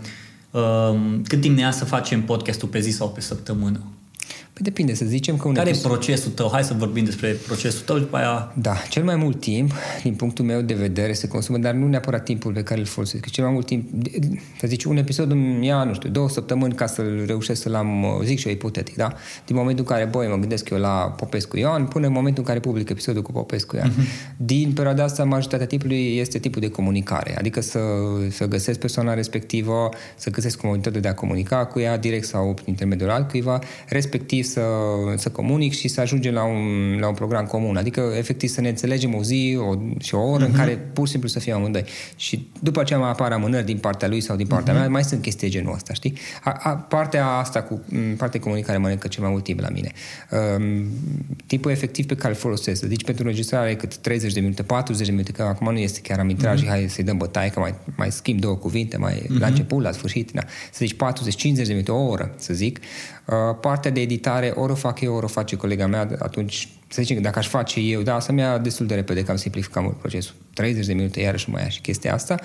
[0.50, 3.80] Uh, cât timp ne ia să facem podcastul pe zi sau pe săptămână?
[4.54, 5.90] Păi depinde, să zicem că un Care episod...
[5.90, 6.48] e procesul tău?
[6.52, 8.52] Hai să vorbim despre procesul tău după aia...
[8.56, 12.24] Da, cel mai mult timp, din punctul meu de vedere, se consumă, dar nu neapărat
[12.24, 13.30] timpul pe care îl folosesc.
[13.30, 13.88] Cel mai mult timp,
[14.60, 18.20] să zici, un episod îmi ia, nu știu, două săptămâni ca să-l reușesc să-l am,
[18.24, 19.12] zic și eu ipotetic, da?
[19.46, 22.48] Din momentul în care, băi, mă gândesc eu la Popescu Ioan, până în momentul în
[22.48, 23.90] care public episodul cu Popescu Ioan.
[23.90, 24.36] Uh-huh.
[24.36, 27.80] Din perioada asta, majoritatea timpului este tipul de comunicare, adică să,
[28.30, 32.66] să găsesc persoana respectivă, să găsesc comunitatea de a comunica cu ea direct sau prin
[32.68, 34.60] intermediul altcuiva, respectiv să
[35.16, 37.76] să comunic și să ajungem la un, la un program comun.
[37.76, 40.46] Adică, efectiv, să ne înțelegem o zi o, și o oră uh-huh.
[40.46, 40.58] în mhm.
[40.58, 41.84] care pur și simplu să fim amândoi.
[42.16, 44.78] Și după aceea mai apar amânări din partea lui sau din partea uh-huh.
[44.78, 46.18] mea, mai sunt chestii genul ăsta, știi?
[46.42, 47.84] A, a, partea asta cu
[48.16, 49.92] partea comunicare mănâncă cel mai mult timp la mine.
[50.30, 50.86] Um,
[51.46, 52.82] tipul efectiv pe care îl folosesc.
[52.82, 56.18] Deci pentru înregistrare cât 30 de minute, 40 de minute, că acum nu este chiar
[56.18, 56.60] am intrat uh-huh.
[56.60, 59.38] și hai să-i dăm bătaie, că mai, mai schimb două cuvinte, mai uh-huh.
[59.38, 60.42] la început, la sfârșit, da.
[60.72, 60.96] să zici 40-50
[61.52, 62.80] de minute, o oră, să zic.
[63.26, 67.02] Uh, partea de editare, ori o fac eu, ori o face colega mea, atunci să
[67.02, 69.82] zicem că dacă aș face eu, da, asta mi-a destul de repede că am simplificat
[69.82, 70.34] mult procesul.
[70.54, 72.36] 30 de minute iarăși mai ia și chestia asta.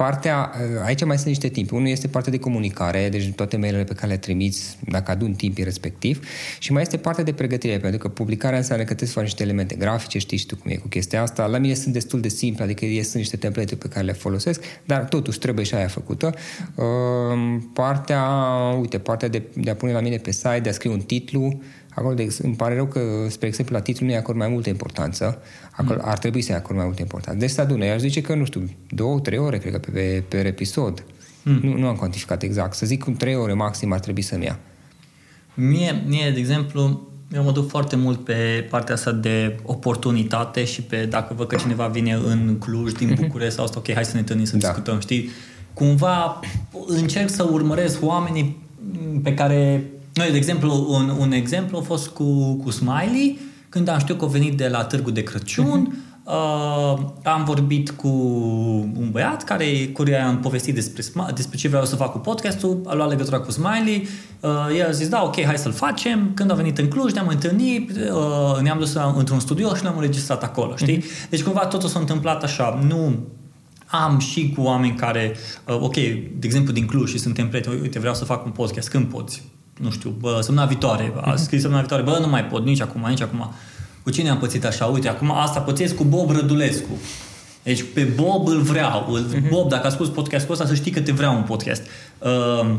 [0.00, 1.72] Partea, uh, aici mai sunt niște timp.
[1.72, 5.64] Unul este partea de comunicare, deci toate mail pe care le trimiți, dacă adun timpii
[5.64, 6.26] respectiv,
[6.58, 9.42] și mai este partea de pregătire, pentru că publicarea înseamnă că trebuie să faci niște
[9.42, 11.46] elemente grafice, știi și tu cum e cu chestia asta.
[11.46, 15.04] La mine sunt destul de simple, adică sunt niște template pe care le folosesc, dar
[15.04, 16.34] totuși trebuie și aia făcută.
[16.74, 16.84] Uh,
[17.72, 18.24] partea,
[18.80, 21.60] uite, partea de, de a pune la mine pe site, de a scrie un titlu,
[21.94, 24.68] Acolo de, îmi pare rău că, spre exemplu, la titlu nu i acord mai multă
[24.68, 25.42] importanță.
[25.70, 26.08] Acolo mm.
[26.08, 27.38] ar trebui să-i acord mai multă importanță.
[27.40, 27.84] Deci să adună.
[27.84, 31.04] Aș zice că, nu știu, două, trei ore, cred că pe, pe, pe episod.
[31.42, 31.60] Mm.
[31.62, 32.74] Nu, nu am cuantificat exact.
[32.74, 34.58] Să zic cum trei ore maxim ar trebui să-mi ia.
[35.54, 40.82] Mie, mie, de exemplu, eu mă duc foarte mult pe partea asta de oportunitate și
[40.82, 43.20] pe dacă văd că cineva vine în Cluj, din mhm.
[43.20, 44.66] București sau asta, ok, hai să ne întâlnim să da.
[44.66, 45.30] discutăm, știi?
[45.72, 46.40] Cumva
[46.86, 48.62] încerc să urmăresc oamenii
[49.22, 49.84] pe care
[50.14, 53.38] noi, de exemplu, un, un exemplu a fost cu, cu Smiley,
[53.68, 56.08] când am știut că a venit de la Târgu de Crăciun, uh-huh.
[56.24, 58.08] Uh, am vorbit cu
[58.96, 61.02] un băiat care, căruia am povestit despre,
[61.34, 64.08] despre ce vreau să fac cu podcastul, a luat legătura cu Smiley,
[64.40, 66.30] uh, el a zis, da, ok, hai să-l facem.
[66.34, 70.42] Când a venit în Cluj, ne-am întâlnit, uh, ne-am dus într-un studio și l-am înregistrat
[70.42, 70.98] acolo, știi?
[70.98, 71.28] Uh-huh.
[71.30, 73.18] Deci cumva totul s-a întâmplat așa, nu
[73.86, 75.36] am și cu oameni care,
[75.68, 78.88] uh, ok, de exemplu din Cluj și suntem prieteni, uite, vreau să fac un podcast,
[78.88, 79.42] când poți?
[79.80, 83.04] Nu știu, bă, săptămâna viitoare, a scris săptămâna viitoare, bă, nu mai pot, nici acum,
[83.08, 83.52] nici acum.
[84.02, 84.84] Cu cine am pățit așa?
[84.84, 86.98] Uite, acum asta pățesc cu Bob Rădulescu.
[87.62, 89.06] Deci pe Bob îl vreau.
[89.12, 89.48] Îl, uh-huh.
[89.48, 91.82] Bob, dacă a spus podcastul ăsta, să știi că te vreau un podcast.
[92.18, 92.74] Uh,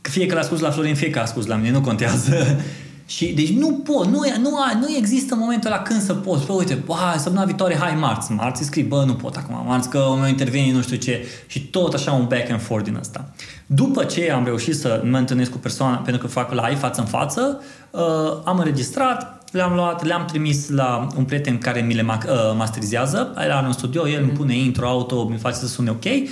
[0.00, 2.60] fie că l-a spus la Florin, fie că a spus la mine, nu contează.
[3.06, 4.50] Și, deci nu pot, nu, nu,
[4.80, 6.46] nu există momentul la când să poți.
[6.46, 8.32] Bă, uite, bă, hai, săptămâna viitoare, hai marți.
[8.32, 11.26] Marți scrii, bă, nu pot acum, marți că o intervine nu știu ce.
[11.46, 13.30] Și tot așa un back and forth din asta.
[13.66, 17.06] După ce am reușit să mă întâlnesc cu persoana, pentru că fac live față în
[17.06, 18.00] față, uh,
[18.44, 22.16] am înregistrat, le-am luat, le-am trimis la un prieten care mi le uh,
[22.56, 24.22] masterizează, era în studio, el mm-hmm.
[24.22, 26.22] îmi pune intro, auto, mi face să sune ok, uh,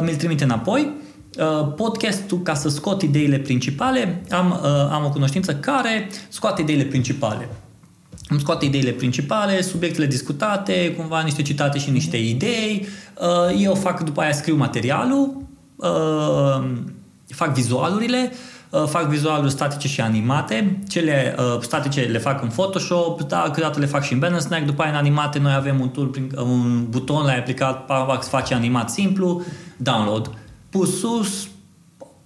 [0.00, 1.10] mi-l trimite înapoi, Uh,
[1.76, 7.48] podcastul, ca să scot ideile principale, am, uh, am o cunoștință care scoate ideile principale.
[8.28, 12.86] Îmi scoate ideile principale, subiectele discutate, cumva niște citate și niște idei.
[13.20, 15.42] Uh, eu fac, după aia scriu materialul,
[17.26, 18.32] fac vizualurile,
[18.86, 20.78] fac vizualuri statice și animate.
[20.88, 24.82] Cele statice le fac în Photoshop, da, câteodată le fac și în Banner Snack, după
[24.82, 29.42] aia în animate noi avem un tool, un buton, l-ai aplicat, Pavax face animat simplu,
[29.76, 30.30] download
[30.72, 31.48] pus sus,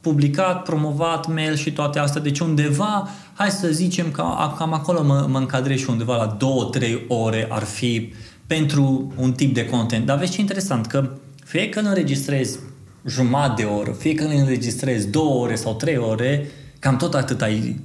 [0.01, 2.21] publicat, promovat, mail și toate astea.
[2.21, 4.25] Deci undeva, hai să zicem că
[4.59, 6.37] cam acolo mă, mă încadrez și undeva la
[6.79, 8.13] 2-3 ore ar fi
[8.47, 10.07] pentru un tip de content.
[10.07, 11.11] Dar vezi ce interesant, că
[11.45, 12.59] fie că îl înregistrezi
[13.07, 17.43] jumătate de oră, fie că îl înregistrezi două ore sau trei ore, cam tot atât
[17.43, 17.81] ai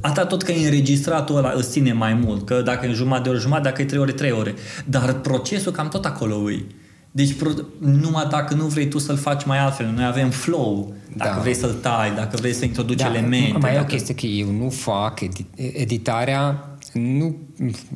[0.00, 3.28] Atât tot că e înregistratul ăla îți ține mai mult, că dacă e jumătate de
[3.28, 4.54] oră, jumătate, dacă e trei ore, trei ore.
[4.84, 6.66] Dar procesul cam tot acolo îi.
[7.14, 7.34] Deci
[7.78, 11.40] numai dacă nu vrei tu să-l faci mai altfel, noi avem flow, dacă da.
[11.40, 13.58] vrei să-l tai, dacă vrei să introduci da, elemente.
[13.58, 13.74] Mai dacă...
[13.74, 15.20] e o chestie că eu nu fac
[15.56, 17.36] editarea nu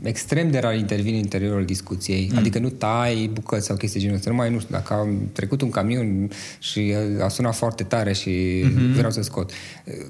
[0.03, 2.39] extrem de rar intervin în interiorul discuției, mm.
[2.39, 4.31] adică nu tai bucăți sau chestii genul ăsta.
[4.31, 8.31] Nu mai, nu știu, dacă am trecut un camion și a sunat foarte tare și
[8.31, 8.95] mm-hmm.
[8.95, 9.51] vreau să scot.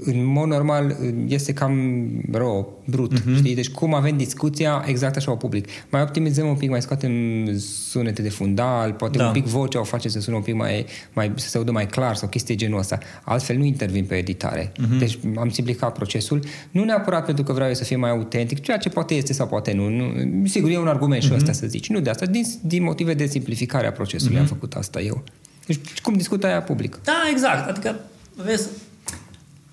[0.05, 0.97] În mod normal
[1.29, 3.37] este cam rău, brut, mm-hmm.
[3.37, 3.55] știi?
[3.55, 5.69] Deci cum avem discuția, exact așa o public.
[5.91, 7.13] Mai optimizăm un pic, mai scoatem
[7.59, 9.27] sunete de fundal, poate da.
[9.27, 11.87] un pic vocea o face să sună un pic mai, mai să se audă mai
[11.87, 12.99] clar sau chestii genul ăsta.
[13.25, 14.73] Altfel nu intervin pe editare.
[14.73, 14.99] Mm-hmm.
[14.99, 18.99] Deci am simplificat procesul, nu neapărat pentru că vreau să fie mai autentic, ceea ce
[18.99, 19.89] poate este sau poate nu.
[19.89, 21.37] nu sigur, e un argument și mm-hmm.
[21.37, 21.89] ăsta să zici.
[21.89, 24.41] Nu de asta, din, din motive de simplificare a procesului mm-hmm.
[24.41, 25.25] am făcut asta eu.
[25.67, 26.99] Deci cum discută aia public?
[27.05, 27.69] Da, exact.
[27.69, 27.97] Adică,
[28.45, 28.69] vezi,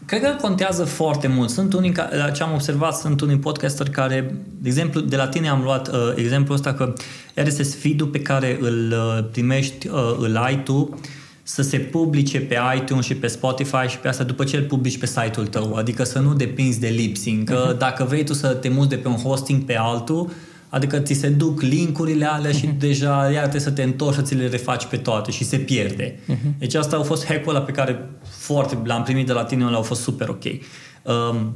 [0.05, 1.49] Cred că contează foarte mult.
[1.49, 5.47] Sunt unii, la ce am observat, sunt unii podcasteri care, de exemplu, de la tine
[5.47, 6.93] am luat uh, exemplul ăsta că
[7.33, 10.99] RSS feed-ul pe care îl uh, primești, uh, îl ai tu,
[11.43, 14.97] să se publice pe iTunes și pe Spotify și pe asta după ce îl publici
[14.97, 15.75] pe site-ul tău.
[15.75, 17.49] Adică să nu depinzi de lip sync.
[17.49, 17.77] Că uh-huh.
[17.77, 20.31] dacă vrei tu să te muți de pe un hosting pe altul,
[20.69, 22.59] adică ți se duc linkurile alea uh-huh.
[22.59, 22.77] și mhm.
[22.77, 26.11] deja iar trebuie să te întorci să ți le refaci pe toate și se pierde.
[26.11, 26.57] Uh-huh.
[26.57, 29.77] Deci asta a fost hack-ul ăla pe care foarte l-am primit de la tine, ăla
[29.77, 30.43] a fost super ok.
[31.03, 31.53] Um,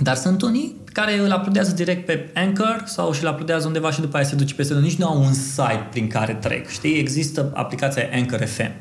[0.00, 4.00] dar sunt unii care îl uploadează direct pe Anchor sau și îl uploadează undeva și
[4.00, 6.68] după aia se duce peste Nici nu au un site prin care trec.
[6.68, 6.98] Știi?
[6.98, 8.72] Există aplicația Anchor FM.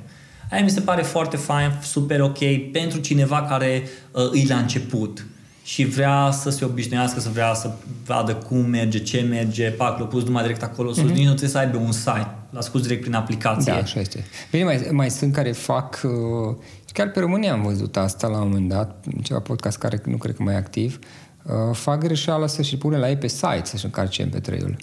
[0.51, 5.25] Aia mi se pare foarte fain, super ok pentru cineva care uh, îi la început
[5.63, 7.71] și vrea să se obișnuiască, să vrea să
[8.05, 11.05] vadă cum merge, ce merge, pac, l-a pus numai direct acolo sus, mm-hmm.
[11.05, 13.71] nici nu trebuie să aibă un site, l-a scos direct prin aplicație.
[13.71, 14.25] Da, așa este.
[14.51, 16.55] Bine, mai, mai sunt care fac, uh,
[16.93, 20.35] chiar pe România am văzut asta la un moment dat, ceva podcast care nu cred
[20.35, 20.99] că mai e activ,
[21.43, 24.75] uh, fac greșeala să-și pune la ei pe site să-și încarce MP3-ul.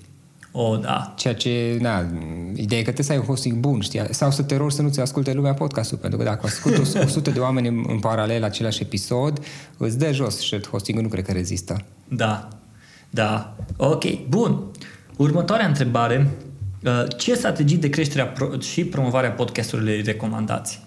[0.56, 1.14] Oh, da.
[1.16, 2.06] Ceea ce, na,
[2.54, 4.02] ideea e că trebuie să ai un hosting bun, știi?
[4.10, 7.38] Sau să te rogi să nu-ți asculte lumea podcastul, pentru că dacă ascultă 100 de
[7.38, 9.44] oameni în, în paralel același episod,
[9.76, 11.84] îți dă jos și hostingul nu cred că rezistă.
[12.08, 12.48] Da,
[13.10, 13.56] da.
[13.76, 14.64] Ok, bun.
[15.16, 16.30] Următoarea întrebare.
[16.84, 20.82] Uh, ce strategii de creștere și promovarea podcasturilor recomandați?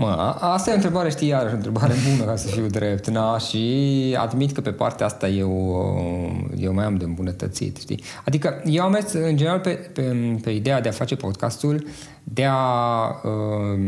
[0.00, 3.38] Mă, asta e o întrebare, știi, iarăși, o întrebare bună, ca să fiu drept, na,
[3.38, 5.50] și admit că pe partea asta eu,
[6.56, 8.02] eu mai am de îmbunătățit, știi?
[8.24, 10.02] Adică eu am mers, în general, pe, pe,
[10.42, 11.86] pe ideea de a face podcastul,
[12.24, 13.80] de a uh,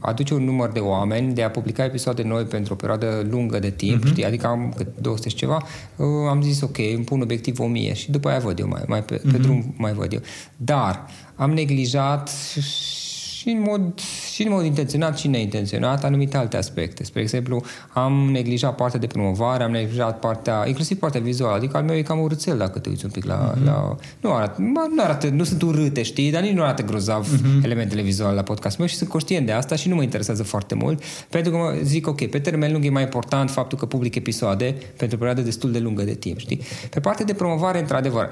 [0.00, 3.70] aduce un număr de oameni, de a publica episoade noi pentru o perioadă lungă de
[3.70, 4.08] timp, uh-huh.
[4.08, 4.24] știi?
[4.24, 5.62] Adică am cât 200 și ceva,
[5.96, 9.02] uh, am zis, ok, îmi pun obiectiv 1000 și după aia văd eu, mai, mai
[9.02, 9.22] pe, uh-huh.
[9.22, 9.42] pe mhm.
[9.42, 10.20] drum mai văd eu.
[10.56, 13.01] Dar am neglijat și
[13.48, 14.00] în mod,
[14.32, 17.04] și în mod intenționat și neintenționat anumite alte aspecte.
[17.04, 17.62] Spre exemplu,
[17.92, 22.02] am neglijat partea de promovare, am neglijat partea, inclusiv partea vizuală, adică al meu e
[22.02, 23.54] cam urâțel dacă te uiți un pic la...
[23.54, 23.64] Uh-huh.
[23.64, 27.64] la nu, arată, nu arată, nu sunt urâte, știi, dar nici nu arată grozav uh-huh.
[27.64, 30.74] elementele vizuale la podcast meu și sunt conștient de asta și nu mă interesează foarte
[30.74, 34.14] mult, pentru că mă zic, ok, pe termen lung e mai important faptul că public
[34.14, 36.60] episoade pentru o perioadă destul de lungă de timp, știi?
[36.90, 38.30] Pe partea de promovare, într-adevăr,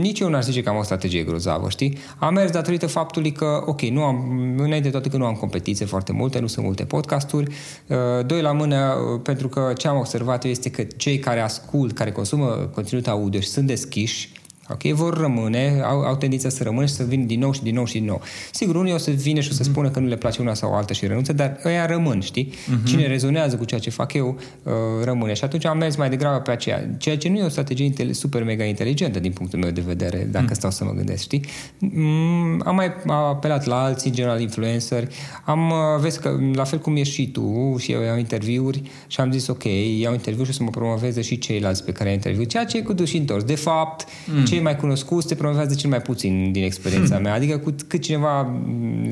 [0.00, 1.98] nici eu n-aș zice că am o strategie grozavă, știi?
[2.18, 5.86] Am mers datorită faptului că, ok, nu am înainte de toate că nu am competiție
[5.86, 7.54] foarte multe, nu sunt multe podcasturi.
[7.86, 11.92] Uh, doi la mână, uh, pentru că ce am observat este că cei care ascult,
[11.92, 14.32] care consumă conținut audio și sunt deschiși,
[14.72, 14.82] Ok?
[14.82, 17.84] Vor rămâne, au, au tendința să rămână și să vină din nou și din nou
[17.84, 18.20] și din nou.
[18.52, 19.70] Sigur, unii o să vină și o să mhm.
[19.70, 22.52] spună că nu le place una sau alta și renunță, dar ăia rămân, știi?
[22.52, 22.84] Uh-huh.
[22.84, 24.72] Cine rezonează cu ceea ce fac eu, uh,
[25.04, 25.32] rămâne.
[25.32, 26.88] Și atunci am mers mai degrabă pe aceea.
[26.98, 30.50] Ceea ce nu e o strategie super mega inteligentă din punctul meu de vedere, dacă
[30.50, 30.54] uh-huh.
[30.54, 31.44] stau să mă gândesc, știi?
[31.78, 35.08] Mm, am mai apelat la alții, general influenceri.
[35.44, 39.20] Am, uh, vezi că, la fel cum ești și tu, și eu iau interviuri și
[39.20, 39.64] am zis, ok,
[39.98, 42.44] iau interviuri și o să mă promoveze și ceilalți pe care ai interviu.
[42.44, 43.44] Ceea ce e cu duși întors.
[43.44, 44.46] De fapt, uh-huh.
[44.46, 47.22] ce cei mai cunoscuți te promovează cel mai puțin din experiența hmm.
[47.22, 47.34] mea.
[47.34, 48.60] Adică cu cât cineva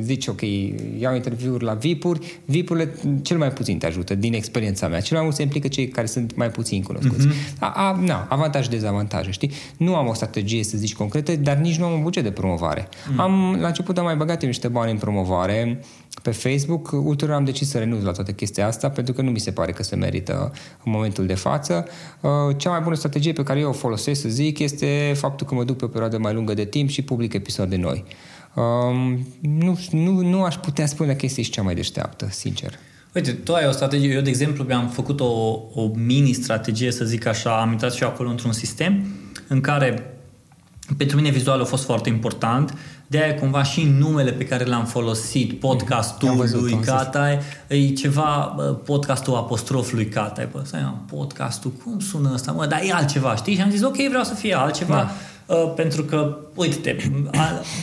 [0.00, 0.40] zice, ok,
[0.98, 5.00] iau interviuri la VIP-uri, VIP-urile cel mai puțin te ajută din experiența mea.
[5.00, 7.26] Cel mai mult se implică cei care sunt mai puțin cunoscuți.
[7.26, 7.58] Mm-hmm.
[7.58, 9.50] A, a, na, avantaj dezavantaje, știi?
[9.76, 12.88] Nu am o strategie, să zici, concretă, dar nici nu am un buget de promovare.
[13.12, 13.20] Mm.
[13.20, 15.80] Am, la început am mai băgat eu niște bani în promovare
[16.22, 16.90] pe Facebook.
[16.92, 19.72] Ulterior am decis să renunț la toată chestia asta pentru că nu mi se pare
[19.72, 20.52] că se merită
[20.84, 21.86] în momentul de față.
[22.20, 25.54] Uh, cea mai bună strategie pe care eu o folosesc, să zic, este faptul că
[25.54, 28.04] mă duc pe o perioadă mai lungă de timp și public episoade noi.
[28.54, 32.78] Um, nu, nu, nu aș putea spune că este și cea mai deșteaptă, sincer.
[33.14, 34.12] Uite, tu ai o strategie.
[34.12, 38.08] Eu, de exemplu, mi-am făcut o, o mini-strategie, să zic așa, am intrat și eu
[38.08, 39.06] acolo într-un sistem
[39.48, 40.18] în care
[40.96, 42.74] pentru mine vizual a fost foarte important
[43.10, 48.56] de aia cumva și numele pe care l-am folosit, podcastul văzut, lui Catai, e ceva,
[48.84, 50.48] podcastul apostrof lui Catai.
[50.52, 52.52] Bă, stai, podcastul, cum sună ăsta?
[52.52, 53.54] Mă, dar e altceva, știi?
[53.54, 54.94] Și am zis, ok, vreau să fie altceva.
[54.94, 55.10] Da
[55.48, 56.96] Uh, pentru că, uite,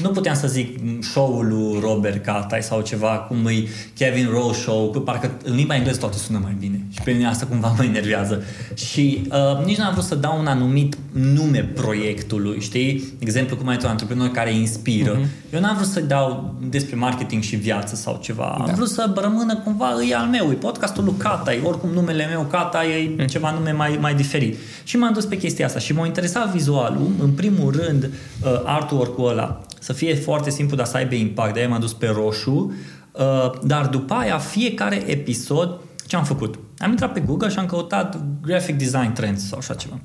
[0.01, 3.67] nu puteam să zic show-ul lui Robert Catai sau ceva cum e
[3.97, 7.27] Kevin Rose Show, că parcă în limba engleză toate sună mai bine și pe mine
[7.27, 8.43] asta cumva mă enervează.
[8.73, 13.13] Și uh, nici n-am vrut să dau un anumit nume proiectului, știi?
[13.19, 15.19] Exemplu cum ai tu, antreprenori care inspiră.
[15.19, 15.53] Uh-huh.
[15.53, 18.55] Eu n-am vrut să dau despre marketing și viață sau ceva.
[18.57, 18.63] Da.
[18.63, 22.47] Am vrut să rămână cumva, e al meu, e podcastul lui Catai, oricum numele meu
[22.51, 24.57] Catai e ceva nume mai, mai diferit.
[24.83, 28.61] Și m-am dus pe chestia asta și m-a interesat vizualul, în primul primul rând uh,
[28.65, 31.53] artwork-ul ăla să fie foarte simplu, dar să aibă impact.
[31.53, 32.73] De-aia m-am dus pe roșu.
[33.11, 36.59] Uh, dar după aia, fiecare episod, ce am făcut?
[36.77, 39.99] Am intrat pe Google și am căutat graphic design trends sau așa ceva.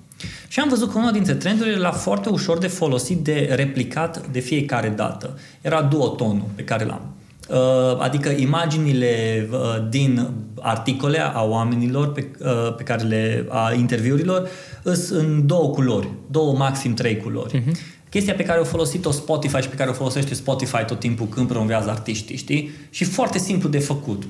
[0.49, 4.39] Și am văzut că unul dintre trendurile era foarte ușor de folosit, de replicat de
[4.39, 5.39] fiecare dată.
[5.61, 7.15] Era duotonul pe care l-am.
[7.49, 9.59] Uh, adică imaginile uh,
[9.89, 10.29] din
[10.61, 14.49] articole a oamenilor pe, uh, pe care le, a interviurilor
[14.83, 17.61] sunt în două culori, două, maxim trei culori.
[17.61, 18.00] Uh-huh.
[18.11, 21.49] Chestia pe care o folosit-o Spotify și pe care o folosește Spotify tot timpul când
[21.49, 22.71] promovează artiștii, știi?
[22.91, 24.23] Și foarte simplu de făcut.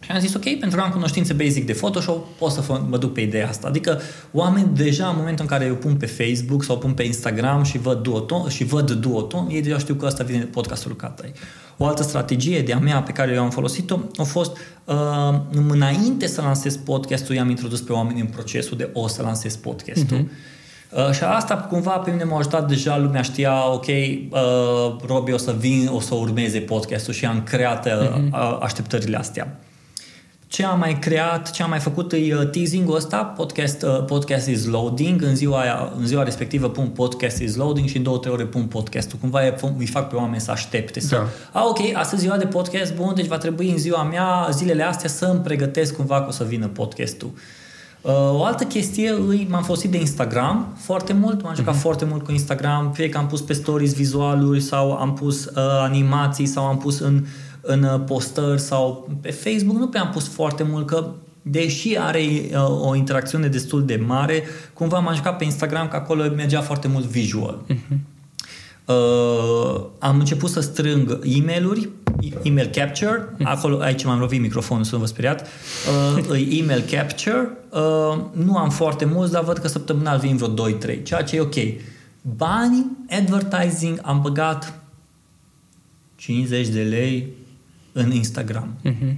[0.00, 2.98] Și am zis, ok, pentru că am cunoștințe basic de Photoshop, pot să fă, mă
[2.98, 3.66] duc pe ideea asta.
[3.66, 4.00] Adică
[4.32, 7.78] oameni deja în momentul în care eu pun pe Facebook sau pun pe Instagram și
[7.78, 11.32] văd duoton, și văd duoton, ei deja știu că asta vine de podcastul Catai.
[11.76, 15.40] O altă strategie de-a mea pe care eu am folosit-o a fost uh,
[15.70, 20.18] înainte să lansez podcastul, i-am introdus pe oameni în procesul de o să lansez podcastul.
[20.18, 20.53] Uh-huh.
[20.94, 25.36] Uh, și asta cumva pe mine m-a ajutat deja, lumea știa, ok, uh, Robi o
[25.36, 28.58] să vin, o să urmeze podcastul și am creat uh, uh-huh.
[28.60, 29.58] așteptările astea.
[30.46, 34.48] Ce am mai creat, ce am mai făcut e uh, teasing-ul ăsta, podcast, uh, podcast
[34.48, 38.18] is loading, în ziua, aia, în ziua respectivă pun podcast is loading și în două,
[38.18, 39.18] trei ore pun podcastul.
[39.20, 39.40] Cumva
[39.78, 41.00] îi fac pe oameni să aștepte.
[41.00, 41.60] Să, da.
[41.60, 45.08] a, ok, astăzi ziua de podcast, bun, deci va trebui în ziua mea, zilele astea
[45.08, 47.30] să îmi pregătesc cumva că o să vină podcastul.
[47.34, 47.40] Uh,
[48.12, 51.80] o altă chestie, îi, m-am folosit de Instagram foarte mult, m-am jucat uh-huh.
[51.80, 55.52] foarte mult cu Instagram, fie că am pus pe stories vizualuri sau am pus uh,
[55.80, 57.24] animații sau am pus în,
[57.60, 61.10] în uh, postări sau pe Facebook, nu prea am pus foarte mult, că
[61.42, 64.42] deși are uh, o interacțiune destul de mare,
[64.72, 67.58] cumva m-am jucat pe Instagram, că acolo mergea foarte mult visual.
[67.68, 67.96] Uh-huh.
[68.84, 71.88] Uh, am început să strâng e-mailuri,
[72.42, 75.46] email capture, acolo, aici m-am lovit microfonul, să nu vă speriat,
[76.30, 81.02] uh, email capture, uh, nu am foarte mulți, dar văd că săptămânal vin vreo 2-3,
[81.02, 81.54] ceea ce e ok.
[82.36, 84.80] Bani, advertising, am băgat
[86.16, 87.28] 50 de lei
[87.92, 88.76] în Instagram.
[88.84, 89.14] Uh-huh.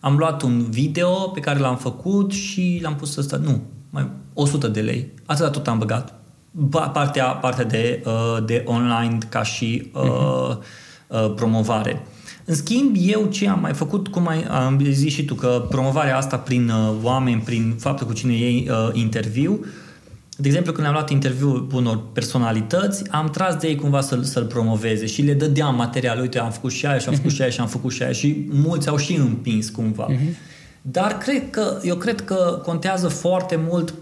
[0.00, 4.08] Am luat un video pe care l-am făcut și l-am pus să stă, nu, mai
[4.34, 5.08] 100 de lei.
[5.26, 6.18] Atâta tot am băgat
[6.92, 10.56] partea, partea de, uh, de online ca și uh,
[11.06, 12.06] uh, promovare.
[12.50, 16.16] În schimb, eu ce am mai făcut, cum ai, am zis și tu, că promovarea
[16.16, 19.64] asta prin uh, oameni, prin faptul cu cine ei uh, interviu,
[20.36, 24.44] de exemplu, când am luat interviu unor personalități, am tras de ei cumva să-l, să-l
[24.44, 26.20] promoveze și le dădeam material.
[26.20, 28.12] Uite, am făcut și aia și am făcut și aia și am făcut și aia
[28.12, 30.06] și mulți au și împins cumva.
[30.10, 30.36] Uh-huh.
[30.82, 33.94] Dar cred că, eu cred că contează foarte mult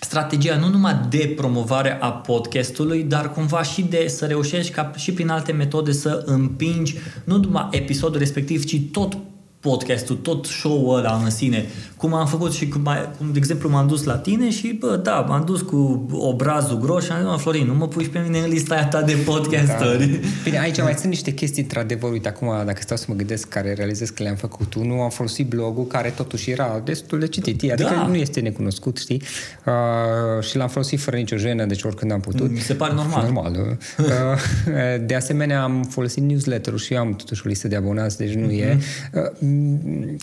[0.00, 5.12] strategia nu numai de promovare a podcastului, dar cumva și de să reușești ca și
[5.12, 9.16] prin alte metode să împingi nu numai episodul respectiv, ci tot
[9.60, 11.64] podcastul, tot show-ul ăla în sine,
[11.96, 12.88] cum am făcut și cum,
[13.18, 17.04] cum de exemplu m-am dus la tine și bă, da, m-am dus cu obrazul gros
[17.04, 20.06] și am zis, Florin, nu mă puși pe mine în lista aia ta de podcasturi.
[20.06, 20.28] Da.
[20.44, 23.72] Bine, aici mai sunt niște chestii, într-adevăr, uite, acum, dacă stau să mă gândesc care
[23.72, 27.90] realizez că le-am făcut, nu am folosit blogul, care totuși era destul de citit, adică
[27.94, 28.06] da.
[28.06, 29.22] nu este necunoscut, știi?
[29.66, 32.50] Uh, și l-am folosit fără nicio jenă, deci oricând am putut.
[32.50, 33.22] Mi se pare normal.
[33.22, 33.58] Normal.
[34.00, 38.34] Uh, de asemenea, am folosit newsletter-ul și eu am totuși o listă de abonați, deci
[38.34, 38.60] nu uh-huh.
[38.60, 38.78] e.
[39.12, 39.48] Uh,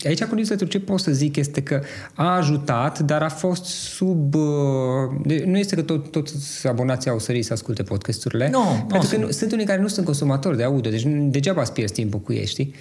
[0.04, 1.80] aici cu newsletter ce pot să zic este că
[2.14, 4.34] a ajutat, dar a fost sub...
[4.34, 8.48] Uh, nu este că tot, toți abonații au sărit să asculte podcasturile.
[8.50, 11.72] Nu, pentru că nu, sunt unii care nu sunt consumatori de audio, deci degeaba îți
[11.72, 12.74] pierzi timpul cu ei, știi?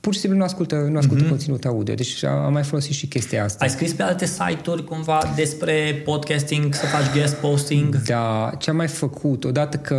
[0.00, 1.28] Pur și simplu nu ascultă, nu ascultă mm-hmm.
[1.28, 1.94] conținut audio.
[1.94, 3.64] Deci am mai folosit și chestia asta.
[3.64, 8.02] Ai scris pe alte site-uri cumva despre podcasting, să faci guest posting?
[8.02, 9.96] Da, ce am mai făcut, odată că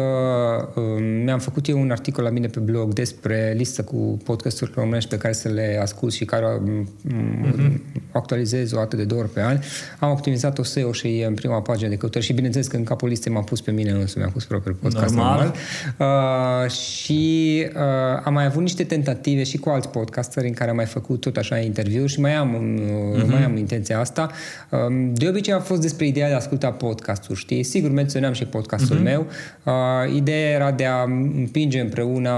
[0.75, 5.09] um, mi-am făcut eu un articol la mine pe blog despre listă cu podcasturi românești
[5.09, 7.81] pe care să le ascult și care um, mm-hmm.
[8.11, 9.59] actualizez o dată de două ori pe an.
[9.99, 13.09] Am optimizat o SEO și în prima pagină de căutări și bineînțeles că în capul
[13.09, 15.53] listei m-am pus pe mine însumi, mi-am pus propriul podcast normal.
[15.97, 16.63] normal.
[16.63, 20.75] Uh, și uh, am mai avut niște tentative și cu alți podcasteri în care am
[20.75, 23.27] mai făcut tot așa interviu și mai am, uh-huh.
[23.27, 24.31] mai am intenția asta.
[24.69, 27.63] Um, de obicei a fost despre ideea de a asculta podcasturi, știi?
[27.63, 29.03] Sigur, menționam și podcastul uh-huh.
[29.03, 29.27] meu.
[29.63, 31.01] Uh, ideea era de a
[31.35, 32.31] împinge împreună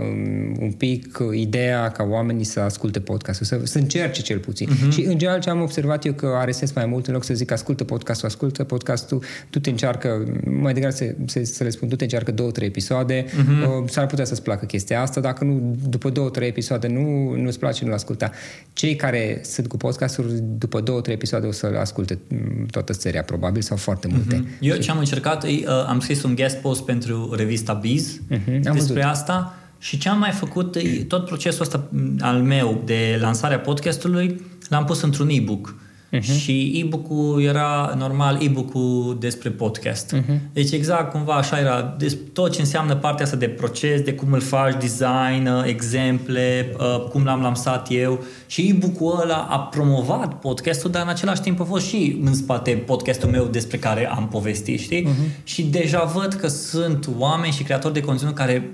[0.00, 4.68] um, un pic ideea ca oamenii să asculte podcastul, să, să încerce cel puțin.
[4.68, 4.92] Uh-huh.
[4.92, 7.34] Și în general ce am observat eu că are sens mai mult în loc să
[7.34, 10.24] zic ascultă podcastul, ascultă podcastul, tu te încearcă,
[10.60, 13.82] mai degrabă să, să, să le spun, tu te încearcă două, trei episoade, uh-huh.
[13.82, 17.34] uh, s-ar putea să-ți placă chestia asta, dacă nu, după două, trei episoade nu nu,
[17.36, 18.30] nu-ți place, nu-l asculta.
[18.72, 23.22] Cei care sunt cu podcasturi, după două, trei episoade o să-l asculte mm, toată seria,
[23.22, 24.36] probabil, sau foarte multe.
[24.36, 24.58] Uh-huh.
[24.60, 28.60] Eu ce am încercat, uh, am scris un guest post pentru revista Biz uh-huh.
[28.60, 29.02] despre văzut.
[29.02, 30.76] asta și ce am mai făcut,
[31.08, 35.74] tot procesul ăsta mm, al meu de lansarea podcastului, l-am pus într-un e-book.
[36.12, 36.40] Uh-huh.
[36.40, 40.16] Și e-book-ul era normal e-book-ul despre podcast.
[40.16, 40.38] Uh-huh.
[40.52, 41.94] Deci exact cumva așa era.
[41.98, 46.74] Deci tot ce înseamnă partea asta de proces, de cum îl faci, design, uh, exemple,
[46.78, 48.24] uh, cum l-am lansat eu.
[48.46, 52.70] Și e-book-ul ăla a promovat podcastul, dar în același timp a fost și în spate
[52.70, 55.06] podcastul meu despre care am povestit, știi?
[55.06, 55.44] Uh-huh.
[55.44, 58.70] Și deja văd că sunt oameni și creatori de conținut care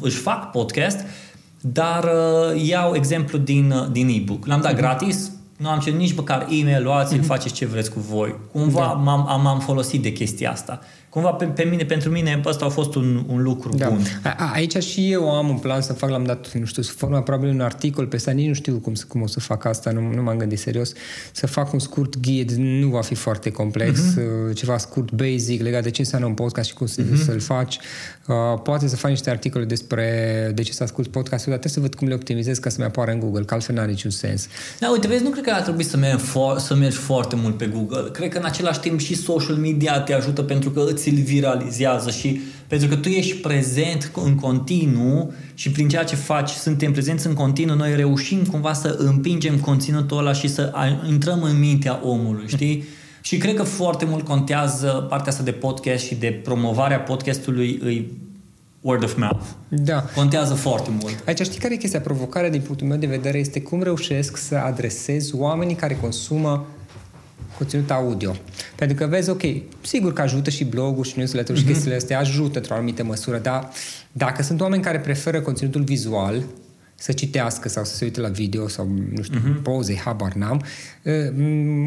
[0.00, 0.98] își fac podcast,
[1.60, 4.46] dar uh, iau exemplu din, uh, din e-book.
[4.46, 4.76] L-am dat uh-huh.
[4.76, 7.26] gratis, nu am cerut nici măcar e-mail, luați-l, mm-hmm.
[7.26, 8.34] faceți ce vreți cu voi.
[8.52, 8.92] Cumva da.
[8.92, 12.94] m-am, m-am folosit de chestia asta cumva pe, pe mine, pentru mine ăsta a fost
[12.94, 13.88] un, un lucru da.
[13.88, 14.02] bun.
[14.22, 17.22] A, aici și eu am un plan să fac, l-am dat, nu știu, să forma
[17.22, 20.12] probabil un articol pe asta, nici nu știu cum, cum o să fac asta, nu,
[20.14, 20.92] nu m-am gândit serios,
[21.32, 24.54] să fac un scurt ghid, nu va fi foarte complex, uh-huh.
[24.54, 27.24] ceva scurt, basic, legat de ce înseamnă un podcast și cum uh-huh.
[27.24, 27.78] să-l faci.
[28.26, 31.80] Uh, poate să faci niște articole despre de ce să ascult podcastul, dar trebuie să
[31.80, 34.46] văd cum le optimizez ca să-mi apară în Google, că altfel n-are niciun sens.
[34.78, 37.56] Da, uite, vezi, nu cred că ar trebui să mergi, for, să mergi foarte mult
[37.56, 38.10] pe Google.
[38.12, 42.10] Cred că în același timp și social media te ajută pentru că îți îl viralizează
[42.10, 47.26] și pentru că tu ești prezent în continuu și prin ceea ce faci suntem prezenți
[47.26, 50.72] în continuu, noi reușim cumva să împingem conținutul ăla și să
[51.08, 52.84] intrăm în mintea omului, știi?
[53.20, 58.10] Și cred că foarte mult contează partea asta de podcast și de promovarea podcastului îi
[58.80, 59.44] word of mouth.
[59.68, 60.04] Da.
[60.14, 61.22] Contează foarte mult.
[61.26, 62.00] Aici știi care e chestia?
[62.00, 66.66] Provocarea din punctul meu de vedere este cum reușesc să adresez oamenii care consumă
[67.58, 68.36] conținut audio.
[68.76, 69.42] Pentru că vezi, ok,
[69.80, 73.68] sigur că ajută și blogul și newsletter și chestiile astea ajută într-o anumită măsură, dar
[74.12, 76.42] dacă sunt oameni care preferă conținutul vizual,
[76.94, 79.62] să citească sau să se uite la video sau, nu știu, uh-huh.
[79.62, 80.62] poze, habar n-am,
[81.02, 81.12] uh,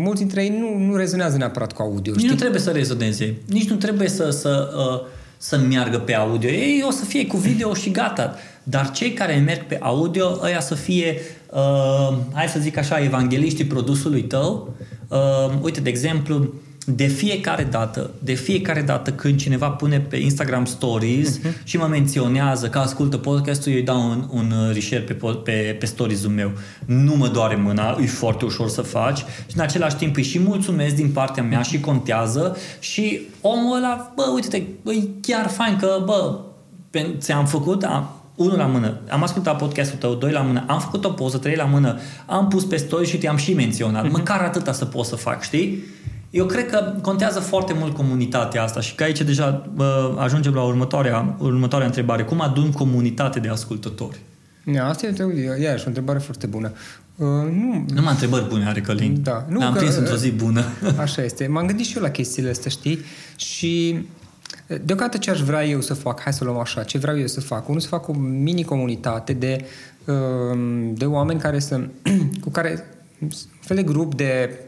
[0.03, 2.11] mulți dintre ei nu, nu rezonează neapărat cu audio.
[2.11, 2.33] Nici știi?
[2.33, 3.35] nu trebuie să rezoneze.
[3.45, 5.07] Nici nu trebuie să, să, uh,
[5.37, 6.49] să meargă pe audio.
[6.49, 8.35] Ei o să fie cu video și gata.
[8.63, 13.65] Dar cei care merg pe audio, ăia să fie, uh, hai să zic așa, evangeliștii
[13.65, 14.75] produsului tău.
[15.11, 16.53] Uh, uite, de exemplu,
[16.85, 21.63] de fiecare dată, de fiecare dată când cineva pune pe Instagram Stories uh-huh.
[21.63, 25.85] și mă menționează că ascultă podcastul, eu îi dau un, un reshare pe, pe, pe
[25.85, 26.51] stories-ul meu.
[26.85, 30.39] Nu mă doare mâna, e foarte ușor să faci și în același timp îi și
[30.39, 34.57] mulțumesc din partea mea și contează și omul ăla, bă, uite-te,
[34.91, 36.39] e chiar fain că, bă,
[37.17, 41.05] ți-am făcut, am, unul la mână, am ascultat podcastul tău, doi la mână, am făcut
[41.05, 44.05] o poză, trei la mână, am pus pe story și te-am și menționat.
[44.05, 44.11] Uh-huh.
[44.11, 45.83] Măcar atâta să pot să fac, știi?
[46.29, 50.63] Eu cred că contează foarte mult comunitatea asta și că aici deja bă, ajungem la
[50.63, 52.23] următoarea, următoarea întrebare.
[52.23, 54.19] Cum adun comunitate de ascultători?
[54.73, 55.13] Ja, asta e
[55.61, 56.71] iarăși o întrebare foarte bună.
[57.15, 59.19] Uh, nu, Numai întrebări bune are Călin.
[59.23, 59.45] Da.
[59.49, 60.63] Nu, Am prins într-o zi bună.
[60.97, 61.47] Așa este.
[61.47, 62.99] M-am gândit și eu la chestiile astea, știi?
[63.35, 64.05] Și
[64.77, 67.41] deocamdată ce aș vrea eu să fac, hai să luăm așa, ce vreau eu să
[67.41, 67.67] fac?
[67.67, 69.65] Unul să fac o mini-comunitate de,
[70.93, 71.81] de oameni care să,
[72.43, 72.83] cu care,
[73.21, 74.59] un fel de grup de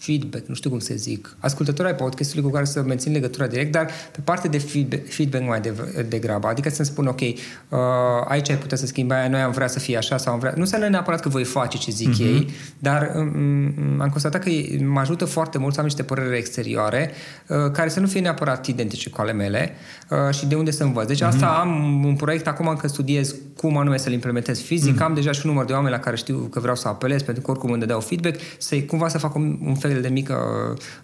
[0.00, 3.72] feedback, nu știu cum să zic, ascultători ai podcastului cu care să mențin legătura direct,
[3.72, 5.60] dar pe parte de feedback, feedback mai
[6.08, 6.46] degrabă.
[6.46, 7.78] Adică să-mi spun, ok, uh,
[8.24, 10.52] aici ai putea să schimbi aia, noi am vrea să fie așa sau am vrea...
[10.54, 12.26] Nu înseamnă neapărat că voi face ce zic uh-huh.
[12.26, 14.50] ei, dar um, am constatat că
[14.84, 17.10] mă ajută foarte mult să am niște păreri exterioare
[17.46, 19.99] uh, care să nu fie neapărat identice cu ale mele uh,
[20.30, 21.06] și de unde să învăț.
[21.06, 21.26] Deci uh-huh.
[21.26, 25.04] asta am un proiect acum încă studiez cum anume să-l implementez fizic, uh-huh.
[25.04, 27.42] am deja și un număr de oameni la care știu că vreau să apelez pentru
[27.42, 30.36] că oricum îmi dădeau feedback, să cumva să fac un, un fel fel de mică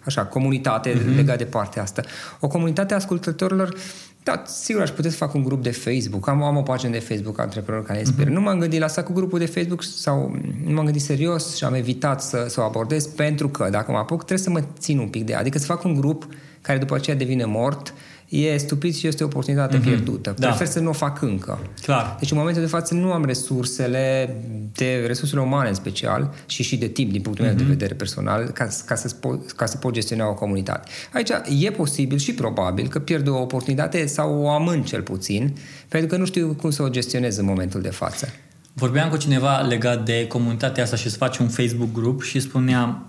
[0.03, 1.15] așa, comunitate uh-huh.
[1.15, 2.01] legată de partea asta.
[2.39, 3.75] O comunitate a ascultătorilor
[4.23, 6.27] da, sigur, aș putea să fac un grup de Facebook.
[6.27, 8.29] Am, am o pagină de Facebook, Antreprenor care inspiră.
[8.29, 8.33] Uh-huh.
[8.33, 11.63] Nu m-am gândit la asta cu grupul de Facebook sau nu m-am gândit serios și
[11.63, 14.99] am evitat să, să o abordez pentru că dacă mă apuc trebuie să mă țin
[14.99, 15.39] un pic de ea.
[15.39, 16.27] Adică să fac un grup
[16.61, 17.93] care după aceea devine mort
[18.29, 19.83] e stupid și este o oportunitate mm-hmm.
[19.83, 20.35] pierdută.
[20.37, 20.47] Da.
[20.47, 21.59] Prefer să nu o fac încă.
[21.81, 22.15] Clar.
[22.19, 24.35] Deci în momentul de față nu am resursele,
[24.73, 27.47] de resursele umane în special și și de timp din punctul mm-hmm.
[27.47, 27.71] meu de mhm.
[27.71, 29.15] vedere personal ca, ca, să,
[29.55, 30.89] ca să pot gestiona o comunitate.
[31.13, 35.55] Aici e posibil și probabil că pierd o oportunitate sau o amân cel puțin
[35.87, 38.27] pentru că nu știu cum să o gestionez în momentul de față.
[38.73, 43.05] Vorbeam cu cineva legat de comunitatea asta și să faci un Facebook grup și spunea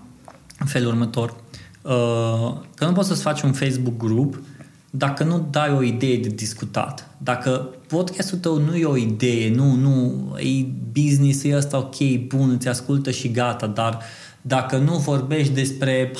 [0.59, 1.35] în felul următor
[1.81, 4.41] uh, că nu poți să-ți faci un Facebook grup
[4.89, 9.73] dacă nu dai o idee de discutat, dacă podcastul tău nu e o idee, nu,
[9.73, 13.99] nu, e business, e ăsta ok, bun, îți ascultă și gata, dar
[14.41, 16.11] dacă nu vorbești despre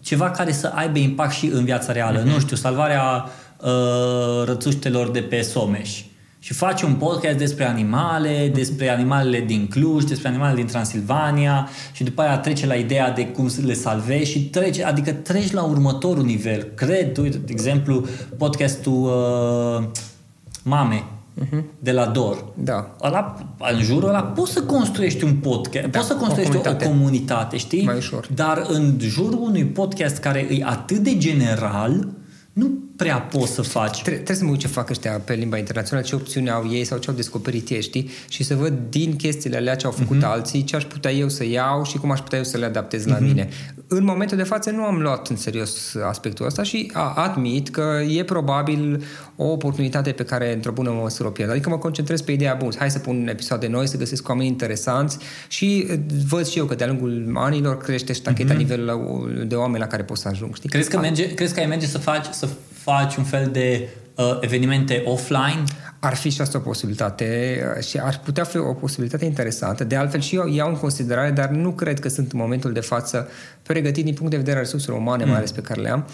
[0.00, 2.32] ceva care să aibă impact și în viața reală, mm-hmm.
[2.32, 3.24] nu știu, salvarea
[3.60, 6.02] uh, rățuștelor de pe Someș,
[6.44, 12.04] și faci un podcast despre animale, despre animalele din Cluj, despre animalele din Transilvania și
[12.04, 15.62] după aia trece la ideea de cum să le salvezi și trece, adică treci la
[15.62, 16.62] următorul nivel.
[16.74, 18.06] Cred, uite, de exemplu,
[18.38, 19.84] podcastul uh,
[20.62, 21.04] Mame,
[21.40, 21.62] uh-huh.
[21.78, 22.44] de la Dor.
[22.54, 22.96] Da.
[23.02, 23.36] Ăla,
[23.72, 26.84] în jurul ăla poți să construiești un podcast, da, poți să construiești o comunitate.
[26.84, 27.84] o comunitate, știi?
[27.84, 28.28] Mai ușor.
[28.34, 32.08] Dar în jurul unui podcast care e atât de general,
[32.52, 34.02] nu prea poți să faci.
[34.02, 36.84] Tre- trebuie să mă uit ce fac ăștia pe limba internațională, ce opțiuni au ei
[36.84, 38.10] sau ce au descoperit ei, știi?
[38.28, 40.26] Și să văd din chestiile alea ce au făcut uh-huh.
[40.26, 43.02] alții, ce aș putea eu să iau și cum aș putea eu să le adaptez
[43.02, 43.08] uh-huh.
[43.08, 43.24] la mhm.
[43.24, 43.48] mine.
[43.86, 48.00] În momentul de față nu am luat în serios aspectul ăsta și a, admit că
[48.08, 49.04] e probabil
[49.36, 51.50] o oportunitate pe care într-o bună măsură o pierd.
[51.50, 55.18] Adică mă concentrez pe ideea, bun, hai să pun episoade noi, să găsesc oameni interesanți
[55.48, 55.86] și
[56.28, 58.56] văd și eu că de-a lungul anilor crește ștacheta uh-huh.
[58.56, 60.54] nivelul de oameni la care pot să ajung.
[60.54, 60.68] Știi?
[60.68, 62.48] Crezi că, merge, crezi că ai merge să faci, să
[62.84, 65.62] faci un fel de uh, evenimente offline?
[65.98, 69.84] Ar fi și asta o posibilitate uh, și ar putea fi o posibilitate interesantă.
[69.84, 72.80] De altfel și eu iau în considerare, dar nu cred că sunt în momentul de
[72.80, 73.28] față
[73.62, 75.28] pregătit din punct de vedere al resurselor umane, mm.
[75.28, 76.06] mai ales pe care le am.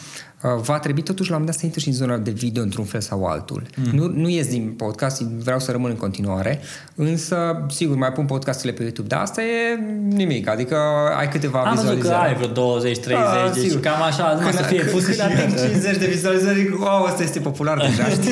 [0.42, 2.62] Uh, va trebui totuși la un moment dat să intru și în zona de video
[2.62, 3.62] într-un fel sau altul.
[3.76, 3.98] Mm.
[3.98, 6.60] Nu, nu ies din podcast, vreau să rămân în continuare,
[6.94, 9.78] însă, sigur, mai pun podcasturile pe YouTube, dar asta e
[10.08, 10.76] nimic, adică
[11.18, 12.14] ai câteva Am vizualizări.
[12.14, 13.80] Am văzut că ai vreo 20-30, da, deci sigur.
[13.80, 15.16] cam așa, numai să fie pus și...
[15.16, 18.30] Când 50 de vizualizări, wow, asta este popular deja, știi?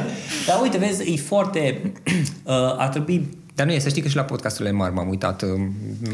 [0.46, 1.80] dar uite, vezi, e foarte...
[2.44, 5.42] Uh, ar trebui dar nu e, să știi că și la podcasturile mari m-am uitat,
[5.42, 5.72] um,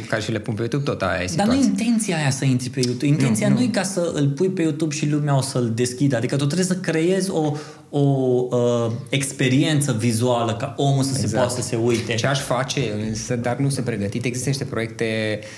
[0.08, 1.54] care și le pun pe YouTube, tot aia e situația.
[1.54, 3.06] Dar nu intenția aia să intri pe YouTube.
[3.06, 3.60] Intenția nu, nu.
[3.60, 6.16] nu e ca să îl pui pe YouTube și lumea o să-l deschidă.
[6.16, 7.52] Adică tu trebuie să creezi o,
[7.90, 8.00] o
[8.50, 11.28] uh, experiență vizuală ca omul să exact.
[11.28, 12.14] se poată să se uite.
[12.14, 14.24] Ce aș face, însă, dar nu sunt pregătit.
[14.24, 15.48] Există niște proiecte Uh,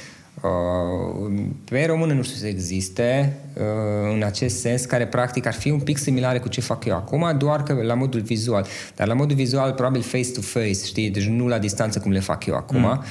[1.64, 5.80] pe română nu știu să existe uh, în acest sens, care practic ar fi un
[5.80, 8.66] pic similare cu ce fac eu acum, doar că la modul vizual.
[8.96, 11.10] Dar la modul vizual, probabil face-to-face, știi?
[11.10, 12.80] Deci nu la distanță cum le fac eu acum.
[12.80, 13.02] Mm.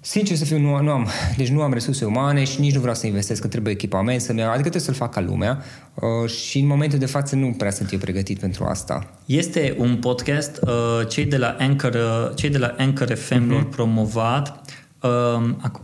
[0.00, 2.94] Sincer să fiu, nu, nu am, deci nu am resurse umane și nici nu vreau
[2.94, 5.64] să investesc, că trebuie echipament să adică trebuie să-l fac ca lumea
[5.94, 9.10] uh, și în momentul de față nu prea sunt eu pregătit pentru asta.
[9.24, 13.70] Este un podcast, uh, cei de la Anchor, uh, cei de la Anchor FM mm-hmm.
[13.70, 14.65] promovat, Uh,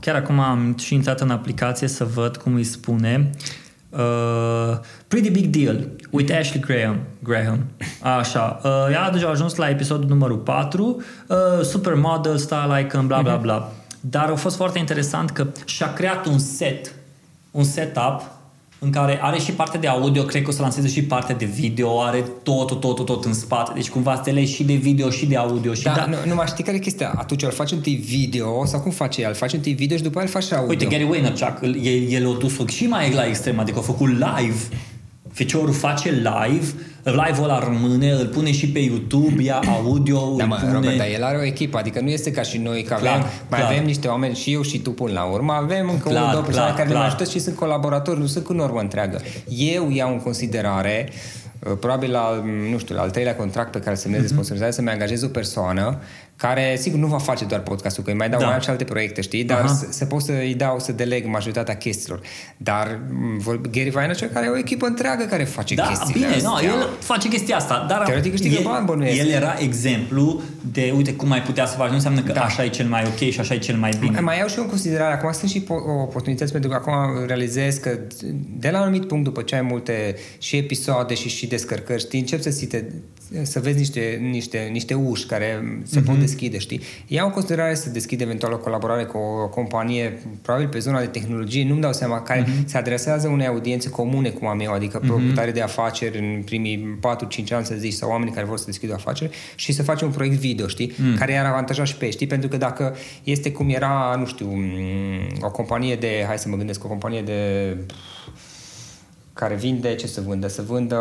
[0.00, 3.30] chiar acum am și intrat în aplicație să văd cum îi spune.
[3.90, 6.96] Uh, Pretty Big Deal with Ashley Graham.
[7.22, 7.66] Graham.
[8.18, 8.60] Așa.
[8.64, 11.02] Uh, ea a deja ajuns la episodul numărul 4.
[11.26, 13.42] Uh, supermodel, star like, bla bla mhm.
[13.42, 13.72] bla.
[14.00, 16.94] Dar a fost foarte interesant că și-a creat un set,
[17.50, 18.22] un setup
[18.84, 21.44] în care are și parte de audio, cred că o să lanseze și parte de
[21.44, 23.72] video, are tot, tot, tot, tot în spate.
[23.74, 25.74] Deci cumva să și de video și de audio.
[25.74, 26.06] Și da, da.
[26.06, 27.14] Nu, nu mai știi care e chestia?
[27.16, 29.28] Atunci îl faci întâi video sau cum face el?
[29.28, 30.68] Îl faci întâi video și după aia îl faci audio.
[30.68, 34.58] Uite, Gary Vaynerchuk, el, el a dus și mai la extrem, adică a făcut live
[35.32, 36.66] Feciorul face live,
[37.02, 40.72] live-ul ăla rămâne, îl pune și pe YouTube, ia audio, Da, mă, pune...
[40.72, 43.26] Robert, dar el are o echipă, adică nu este ca și noi, că clar, avem,
[43.48, 43.72] mai clar.
[43.72, 46.44] avem niște oameni, și eu și tu până la urmă, avem încă clar, unul, două
[46.44, 47.02] persoane clar, care clar.
[47.02, 49.20] ne ajută și sunt colaboratori, nu sunt cu normă întreagă.
[49.48, 51.08] Eu iau în considerare
[51.58, 54.22] uh, probabil la, nu știu, la al treilea contract pe care semnez mm-hmm.
[54.22, 55.98] de sponsorizare să-mi angajez o persoană
[56.42, 58.46] care, sigur, nu va face doar podcastul, că îi mai dau da.
[58.46, 59.44] mai și alte proiecte, știi?
[59.44, 62.20] Dar să, să pot să-i dau, să deleg majoritatea chestiilor.
[62.56, 63.00] Dar
[63.70, 67.28] Gary Vaynerchuk care are o echipă întreagă care face da, chestiile bine, no, el face
[67.28, 67.86] chestia asta.
[67.88, 69.18] Dar Teoretic câștigă el, bani, bănuiesc.
[69.18, 71.88] El era exemplu de, uite, cum mai putea să faci.
[71.88, 72.40] Nu înseamnă că da.
[72.40, 74.20] așa e cel mai ok și așa e cel mai bine.
[74.20, 75.14] Mai iau și eu în considerare.
[75.14, 75.64] Acum sunt și
[76.02, 77.98] oportunități pentru că acum realizez că
[78.58, 82.18] de la un anumit punct, după ce ai multe și episoade și, și descărcări, știi,
[82.18, 82.84] încep să, te,
[83.42, 86.04] să vezi niște, niște, niște uși care se mm-hmm.
[86.04, 86.80] pot deschide, știi?
[87.06, 91.06] Iau în considerare să deschid eventual o colaborare cu o companie, probabil pe zona de
[91.06, 92.64] tehnologie, nu-mi dau seama, care mm-hmm.
[92.64, 95.06] se adresează unei audiențe comune, cum am eu, adică mm-hmm.
[95.06, 96.98] proprietari de afaceri în primii
[97.48, 100.06] 4-5 ani, să zici, sau oameni care vor să deschidă o afacere și să facem
[100.06, 100.92] un proiect video, știi?
[100.96, 101.16] Mm.
[101.16, 102.26] Care i-ar avantaja și pe ei, știi?
[102.26, 104.52] Pentru că dacă este cum era, nu știu,
[105.40, 107.76] o companie de, hai să mă gândesc, o companie de
[109.32, 110.48] care vinde, ce să vândă?
[110.48, 110.98] Să vândă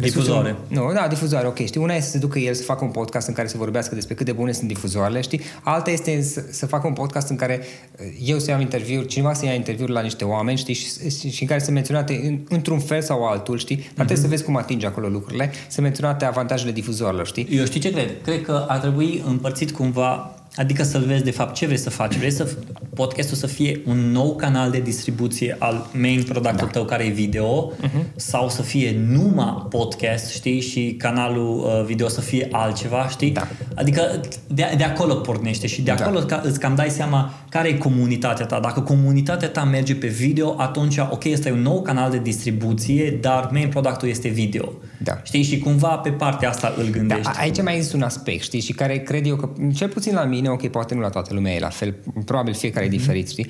[0.00, 0.56] Difuzoare.
[0.68, 1.58] Nu, da, difuzoare, ok.
[1.64, 3.94] Știi, una este să se ducă el să facă un podcast în care să vorbească
[3.94, 5.40] despre cât de bune sunt difuzoarele, știi?
[5.62, 9.32] Alta este să, să facă un podcast în care uh, eu să iau interviuri, cineva
[9.32, 10.74] să ia interviuri la niște oameni, știi?
[10.74, 13.76] Și, și în care să menționate în, într-un fel sau altul, știi?
[13.76, 13.94] Dar mm-hmm.
[13.94, 17.48] trebuie să vezi cum atinge acolo lucrurile, să menționate avantajele difuzoarelor, știi?
[17.50, 18.22] Eu știi ce cred?
[18.22, 22.16] Cred că ar trebui împărțit cumva Adică să-l vezi de fapt ce vrei să faci.
[22.16, 22.56] Vrei să
[22.94, 26.72] podcastul să fie un nou canal de distribuție al main productul da.
[26.72, 28.16] tău care e video uh-huh.
[28.16, 33.30] sau să fie numai podcast, știi, și canalul uh, video să fie altceva, știi?
[33.30, 33.48] Da.
[33.74, 36.04] Adică de, de acolo pornește și de da.
[36.04, 36.40] acolo da.
[36.44, 38.60] îți cam dai seama care e comunitatea ta.
[38.60, 43.48] Dacă comunitatea ta merge pe video, atunci, ok, este un nou canal de distribuție, dar
[43.52, 44.72] main productul este video.
[45.02, 45.20] Da.
[45.22, 45.42] Știi?
[45.42, 47.22] Și cumva pe partea asta îl gândești.
[47.22, 48.60] Da, aici mai există un aspect, știi?
[48.60, 51.54] Și care cred eu că, cel puțin la mine, ok, poate nu la toată lumea
[51.54, 52.92] e la fel, probabil fiecare mm-hmm.
[52.92, 52.98] e mhm.
[52.98, 53.46] diferit, știi?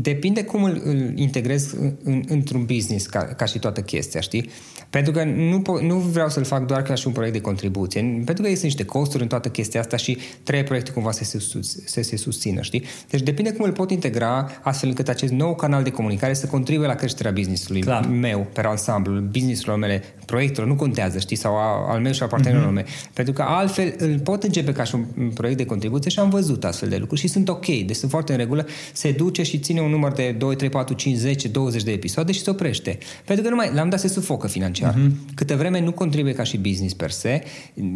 [0.00, 4.50] Depinde cum îl, îl integrez în, într-un business ca, ca și toată chestia, știi?
[4.90, 8.00] Pentru că nu, po- nu vreau să-l fac doar ca și un proiect de contribuție,
[8.00, 11.38] pentru că există niște costuri în toată chestia asta și trei proiecte cumva să se,
[11.38, 12.84] sus, să se susțină, știi?
[13.10, 16.86] Deci depinde cum îl pot integra astfel încât acest nou canal de comunicare să contribuie
[16.86, 18.06] la creșterea businessului Clar.
[18.06, 21.56] meu, pe ansamblu, businessul mele, proiectelor, nu contează, știi, sau
[21.88, 22.74] al meu și al partenerilor mm-hmm.
[22.74, 22.84] mei.
[23.12, 26.64] Pentru că altfel îl pot începe ca și un proiect de contribuție și am văzut
[26.64, 29.80] astfel de lucruri și sunt ok, deci sunt foarte în regulă, se duce și ține
[29.80, 32.98] un număr de 2, 3, 4, 5, 10, 20 de episoade și se oprește.
[33.24, 34.94] Pentru că numai, l-am dat se sufocă financiar.
[34.94, 35.34] Mm-hmm.
[35.34, 37.42] Câte vreme nu contribuie ca și business per se,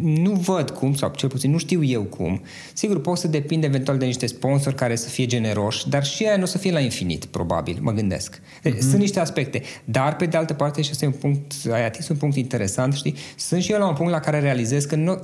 [0.03, 2.43] nu văd cum, sau cel puțin nu știu eu cum.
[2.73, 6.37] Sigur, pot să depind eventual de niște sponsori care să fie generoși, dar și aia
[6.37, 8.41] nu o să fie la infinit, probabil, mă gândesc.
[8.63, 8.79] Deci, mm-hmm.
[8.79, 9.63] Sunt niște aspecte.
[9.85, 12.95] Dar, pe de altă parte, și asta e un punct, ai atins un punct interesant,
[12.95, 13.15] știi?
[13.37, 15.19] Sunt și eu la un punct la care realizez că, nu,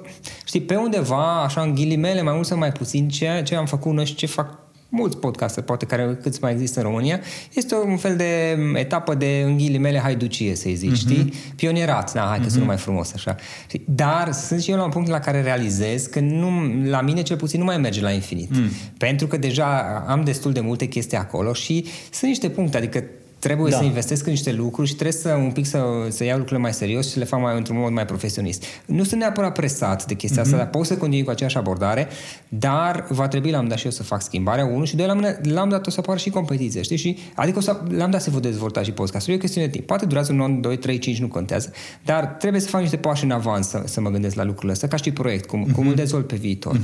[0.47, 3.93] știi, pe undeva, așa, în ghilimele, mai mult sau mai puțin, ce, ce am făcut
[3.93, 4.59] noi și ce fac
[4.89, 7.21] mulți podcasteri, poate care câți mai există în România,
[7.55, 10.99] este un fel de etapă de, în ghilimele, haiducie, să-i zici, uh-huh.
[10.99, 11.33] știi?
[11.57, 12.49] Pionierat, da, hai că uh-huh.
[12.49, 13.37] sună mai frumos așa.
[13.85, 16.51] Dar sunt și eu la un punct la care realizez că nu,
[16.85, 18.51] la mine cel puțin nu mai merge la infinit.
[18.51, 18.69] Mm.
[18.99, 23.05] Pentru că deja am destul de multe chestii acolo și sunt niște puncte, adică
[23.49, 23.77] trebuie Da.
[23.79, 26.73] să investesc în niște lucruri și trebuie să un pic să, să iau lucrurile mai
[26.73, 28.65] serios și să le fac mai într-un mod mai profesionist.
[28.87, 30.51] Nu sunt neapărat presat de chestia Mhm.
[30.51, 32.09] asta, dar pot să continui cu aceeași abordare,
[32.49, 35.13] dar va trebui la un dat și eu să fac schimbarea, unul și doi, la,
[35.15, 36.97] mână, la un dat o să apară și competiție, știi?
[36.97, 39.33] Și, adică o să, la un dat se vor dezvolta și podcastul.
[39.33, 39.87] E o chestiune de timp.
[39.87, 41.73] Poate durează un an, 2, 3, 5, nu contează,
[42.05, 44.89] dar trebuie să fac niște pași în avans să, să mă gândesc la lucrurile astea,
[44.89, 46.81] ca și proiect, cum, cum îl dezvolt pe viitor.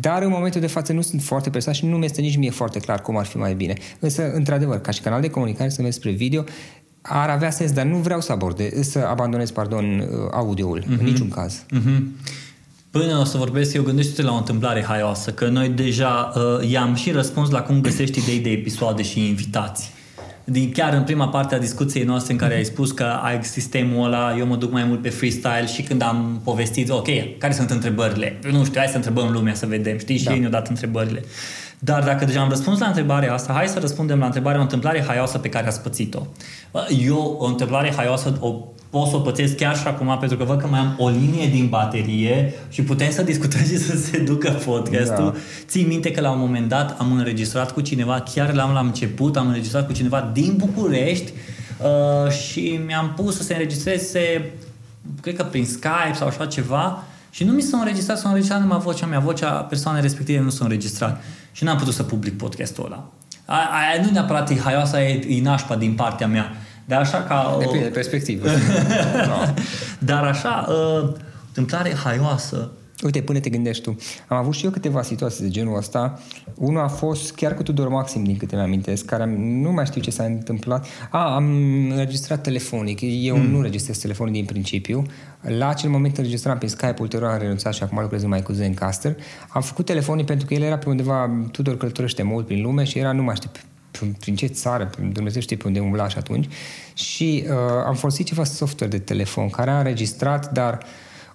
[0.00, 2.50] Dar în momentul de față nu sunt foarte presat și nu mi este nici mie
[2.50, 3.74] foarte clar cum ar fi mai bine.
[3.98, 6.44] Însă, într-adevăr, ca și canal de comunicare să merg spre video,
[7.02, 11.64] ar avea sens, dar nu vreau să aborde, să abandonez, pardon, audioul, în niciun caz.
[11.70, 12.16] Mhm.
[12.90, 16.94] Până o să vorbesc eu, gândește-te la o întâmplare haioasă, că noi deja uh, i-am
[16.94, 19.90] și răspuns la cum găsești idei de episoade și invitații.
[20.44, 24.06] Din, chiar în prima parte a discuției noastre în care ai spus că ai sistemul
[24.06, 27.70] ăla, eu mă duc mai mult pe freestyle și când am povestit, ok, care sunt
[27.70, 28.38] întrebările?
[28.50, 30.16] Nu știu, hai să întrebăm lumea să vedem, știi?
[30.18, 30.32] Și Da.
[30.32, 31.24] ei ne-au dat întrebările.
[31.84, 35.04] Dar dacă deja am răspuns la întrebarea asta, hai să răspundem la întrebarea o întâmplare
[35.06, 36.26] haioasă pe care ați pățit-o.
[37.04, 38.48] Eu, o întâmplare haioasă, o
[38.90, 41.48] pot să o pățesc chiar și acum pentru că văd că mai am o linie
[41.48, 45.30] din baterie și putem să discutăm și să se ducă podcastul.
[45.32, 45.38] Da.
[45.66, 49.36] Ții minte că la un moment dat am înregistrat cu cineva, chiar la, la început,
[49.36, 51.32] am înregistrat cu cineva din București
[51.80, 54.52] uh, și mi-am pus să se înregistreze,
[55.20, 58.78] cred că prin Skype sau așa ceva și nu mi s-a înregistrat, s-a înregistrat numai
[58.78, 61.22] vocea mea, vocea persoanei respective nu s-a înregistrat
[61.52, 63.04] și n-am putut să public podcastul ăla.
[63.44, 66.52] A- Aia nu neapărat e haioasa, e, e nașpa din partea mea.
[66.84, 67.56] Dar așa ca...
[67.58, 68.48] Depinde de perspectivă.
[69.28, 69.54] da.
[69.98, 71.08] Dar așa, uh,
[71.46, 72.70] întâmplare haioasă.
[73.02, 73.96] Uite, până te gândești tu.
[74.28, 76.20] Am avut și eu câteva situații de genul ăsta.
[76.54, 80.00] Unul a fost chiar cu Tudor Maxim, din câte mi-amintesc, care am- nu mai știu
[80.00, 80.86] ce s-a întâmplat.
[81.10, 81.44] A, am
[81.90, 82.98] înregistrat telefonic.
[83.02, 83.50] Eu mm.
[83.50, 85.02] nu înregistrez telefonic din principiu.
[85.40, 89.16] La acel moment înregistram pe Skype, ulterior am renunțat și acum lucrez numai cu Zencaster.
[89.48, 92.98] Am făcut telefonic pentru că el era pe undeva, Tudor călătorește mult prin lume și
[92.98, 96.08] era, nu mai știu, pe- prin- prin ce țară, prin Dumnezeu știe pe unde umbla
[96.08, 96.48] și atunci.
[96.94, 97.54] Și uh,
[97.86, 100.78] am folosit ceva software de telefon care a înregistrat, dar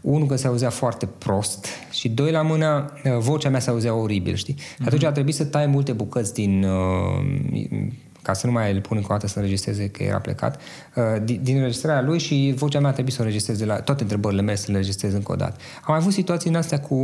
[0.10, 3.94] unul că se auzea foarte prost și doi la mână, uh, vocea mea se auzea
[3.94, 4.54] oribil, știi?
[4.54, 4.86] Mm-hmm.
[4.86, 6.64] Atunci a trebuit să tai multe bucăți din...
[6.64, 7.88] Uh,
[8.22, 10.62] ca să nu mai îl pun încă o dată să înregistreze că era plecat,
[10.96, 14.02] uh, din, din înregistrarea lui și vocea mea a trebuit să o înregistreze la toate
[14.02, 15.56] întrebările mele să le înregistrez încă o dată.
[15.76, 16.96] Am mai avut situații în astea cu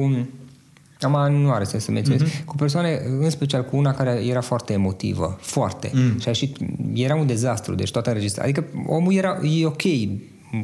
[1.00, 2.22] am nu are sens să menționez.
[2.22, 2.46] Mm-hmm.
[2.46, 5.38] Cu persoane, în special cu una care era foarte emotivă.
[5.42, 5.92] Foarte.
[5.94, 6.20] Mm.
[6.20, 6.58] Și a ieșit,
[6.94, 8.52] era un dezastru, deci toată înregistrarea.
[8.52, 10.10] Adică omul era, e ok în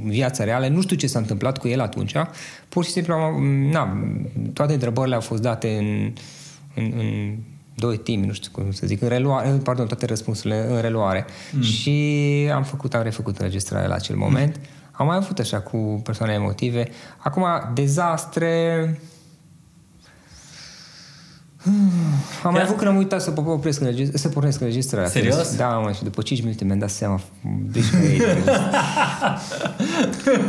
[0.04, 2.14] viața reală, nu știu ce s-a întâmplat cu el atunci,
[2.70, 3.98] pur și simplu, am, na,
[4.54, 6.14] toate întrebările au fost date în,
[6.76, 7.36] în, în
[7.76, 11.26] doi timp, nu știu cum să zic, în reluare, pardon, toate răspunsurile în reluare.
[11.52, 11.62] Mm.
[11.62, 14.56] Și am făcut, am refăcut înregistrarea la acel moment.
[14.56, 14.64] Mm.
[14.92, 16.88] Am mai avut așa cu persoane emotive.
[17.18, 19.00] Acum, dezastre...
[22.44, 25.10] Am mai avut când am uitat să opresc înregist- să pornesc înregistrarea.
[25.10, 25.56] Serios?
[25.56, 27.20] Da, mă, și după 5 minute mi-am dat seama
[27.72, 28.44] deci că e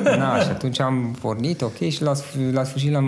[0.16, 3.06] Na, și atunci am pornit, ok, și la, sf- la sfârșit l-am,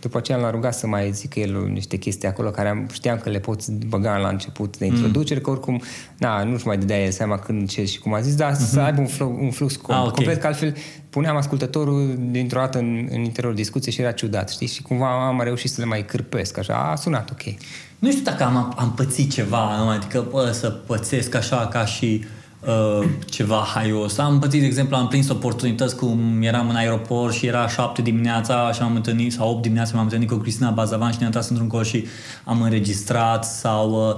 [0.00, 3.30] după aceea l-am rugat să mai zică el niște chestii acolo care am, știam că
[3.30, 5.82] le pot băga la început de introducere, că oricum,
[6.18, 9.00] na, nu-și mai dădea el seama când, ce și cum a zis, dar să aibă
[9.00, 10.14] un, flow, un flux com- Ah, ok.
[10.14, 10.74] complet, că altfel
[11.14, 14.66] puneam ascultătorul dintr-o dată în, în interiorul discuției și era ciudat, știi?
[14.66, 17.54] Și cumva am reușit să le mai cârpesc, așa, a sunat ok.
[17.98, 19.88] Nu știu dacă am, am pățit ceva, nu?
[19.88, 22.24] adică bă, să pățesc așa ca și
[22.60, 24.18] uh, ceva haios.
[24.18, 28.72] Am pățit, de exemplu, am prins oportunități cum eram în aeroport și era șapte dimineața
[28.72, 31.68] și am întâlnit, sau 8 dimineața m-am întâlnit cu Cristina Bazavan și ne-am tras într-un
[31.68, 32.04] colț și
[32.44, 34.14] am înregistrat sau uh,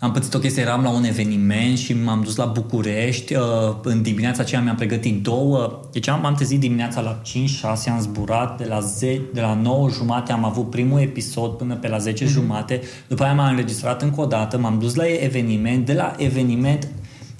[0.00, 3.34] am pățit o chestie, eram la un eveniment și m-am dus la București.
[3.34, 3.42] Uh,
[3.82, 5.80] în dimineața aceea mi-am pregătit două.
[5.92, 7.30] Deci am, am trezit dimineața la 5-6,
[7.62, 11.88] am zburat de la, 10, de la 9 jumate, am avut primul episod până pe
[11.88, 12.28] la 10 mm-hmm.
[12.28, 12.80] jumate.
[13.08, 15.86] După aia m-am înregistrat încă o dată, m-am dus la eveniment.
[15.86, 16.88] De la eveniment,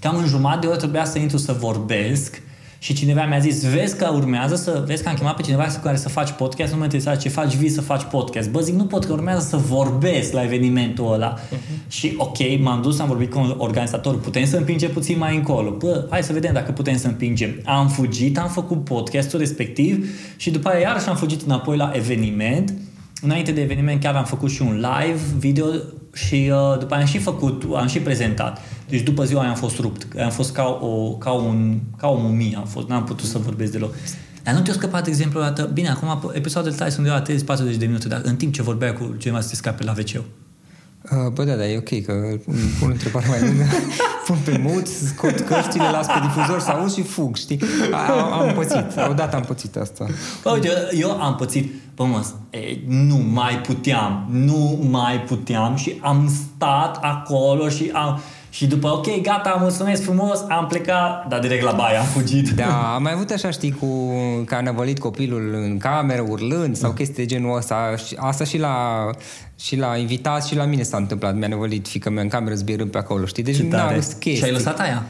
[0.01, 2.43] cam în jumătate de oră trebuia să intru să vorbesc.
[2.81, 5.81] Și cineva mi-a zis, vezi că urmează să, vezi că am chemat pe cineva cu
[5.83, 8.51] care să faci podcast, nu mă interesa ce faci, vii să faci podcast.
[8.51, 11.39] Bă, zic, nu pot, că urmează să vorbesc la evenimentul ăla.
[11.39, 11.89] Uh-huh.
[11.89, 15.71] Și ok, m-am dus, am vorbit cu un organizator, putem să împingem puțin mai încolo.
[15.71, 17.51] Bă, hai să vedem dacă putem să împingem.
[17.65, 22.75] Am fugit, am făcut podcastul respectiv și după aia iarăși am fugit înapoi la eveniment.
[23.23, 25.67] Înainte de eveniment chiar am făcut și un live video
[26.13, 28.61] și uh, după aia am și făcut, am și prezentat.
[28.89, 30.07] Deci după ziua aia am fost rupt.
[30.21, 32.89] Am fost ca o, ca un, ca o mumie am fost.
[32.89, 33.95] N-am putut să vorbesc deloc.
[34.43, 35.71] Dar nu te-a scăpat, de exemplu, o dată...
[35.73, 38.93] Bine, acum episoadele tale sunt de la 30-40 de minute, dar în timp ce vorbea
[38.93, 40.25] cu cineva să te scape la wc
[41.03, 42.13] Uh, Bă, da, da, e ok, că
[42.47, 43.65] îmi pun întrebare mai lungă,
[44.27, 47.61] pun pe mut, scot căștile, las pe difuzor să auz și fug, știi?
[47.93, 50.07] Am, am pățit, odată am pățit asta.
[50.43, 52.59] Bă, uite, eu am pățit, bă, mă, e,
[52.89, 58.21] nu mai puteam, nu mai puteam și am stat acolo și am...
[58.51, 62.49] Și după, ok, gata, mulțumesc frumos, am plecat, dar direct la baie am fugit.
[62.51, 63.87] Da, am mai avut așa, știi, cu
[64.45, 67.95] că a năvălit copilul în cameră urlând sau chestii de genul ăsta.
[68.17, 69.07] Asta și la,
[69.61, 71.37] și la invitați și la mine s-a întâmplat.
[71.37, 73.43] Mi-a năvălit fică mea în cameră zbierând pe acolo, știi?
[73.43, 73.83] Deci Ce nu tare.
[73.83, 74.35] am chestii.
[74.37, 75.03] Și ai lăsat aia?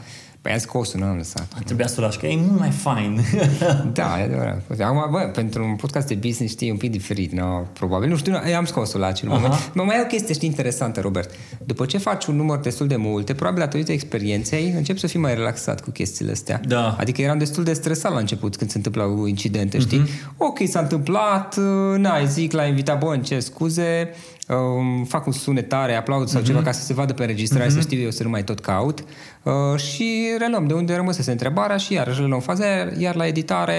[0.49, 1.47] Păi am scos nu am lăsat.
[1.65, 3.19] Trebuia să o lași, că e mult mai fain.
[3.93, 4.61] Da, e adevărat.
[4.79, 7.59] Acum, bă, pentru un podcast de business, știi, e un pic diferit, no?
[7.73, 8.09] probabil.
[8.09, 9.37] Nu știu, am scos-o la acel Aha.
[9.37, 9.71] moment.
[9.73, 11.29] Mă mai e o chestie, știi, interesantă, Robert.
[11.65, 15.35] După ce faci un număr destul de multe, probabil datorită experienței, începi să fii mai
[15.35, 16.61] relaxat cu chestiile astea.
[16.67, 16.95] Da.
[16.99, 20.03] Adică eram destul de stresat la început când se întâmplau incidente, știi?
[20.37, 24.09] Ok, s-a întâmplat, uh, n-ai zic, l-a invitat, bă, ce scuze,
[24.49, 27.99] um, fac un sunetare, aplaud sau ceva ca să se vadă pe înregistrare, să știu
[27.99, 29.03] eu să nu mai tot caut
[29.43, 33.75] uh, și reluăm de unde rămăsese întrebarea și iarăși reluăm faza, iar, iar la editare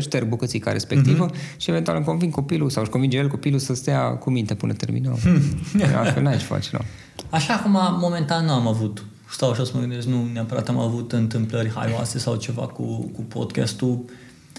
[0.00, 4.00] șterg bucățica respectivă și eventual îmi conving copilul sau își convinge el copilul să stea
[4.00, 5.18] cu minte până terminăm.
[5.96, 6.78] Altfel n-ai ce face, nu.
[7.30, 9.04] Așa acum, momentan nu am avut.
[9.30, 13.22] Stau așa să mă gândesc, nu neapărat am avut întâmplări haioase sau ceva cu, cu
[13.22, 14.04] podcastul.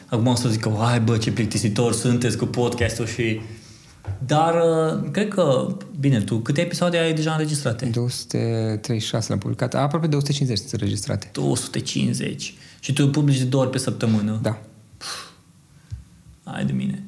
[0.09, 3.41] Acum o să zic că, hai bă, ce plictisitor sunteți cu podcastul și...
[4.25, 7.85] Dar uh, cred că, bine, tu câte episoade ai deja înregistrate?
[7.85, 11.29] 236 l-am publicat, aproape 250 sunt înregistrate.
[11.33, 12.53] 250.
[12.79, 14.39] Și tu publici de două ori pe săptămână.
[14.41, 14.61] Da.
[16.43, 17.03] Hai de mine.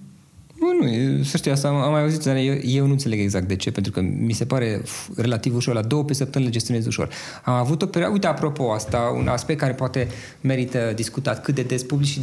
[0.60, 3.20] Nu, nu, e- să știi, asta am, am mai auzit, dar eu, eu nu înțeleg
[3.20, 6.50] exact de ce, pentru că mi se pare f- relativ ușor, la două pe săptămână
[6.50, 7.10] le gestionez ușor.
[7.44, 10.08] Am avut o perioadă, uite, apropo asta, un aspect care poate
[10.42, 12.22] merită discutat, cât de des publici și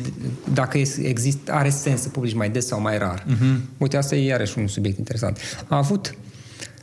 [0.55, 3.25] dacă es- exist, are sens să publici mai des sau mai rar.
[3.27, 3.57] Uh-huh.
[3.79, 5.39] Uite, asta e iarăși un subiect interesant.
[5.69, 6.15] Am avut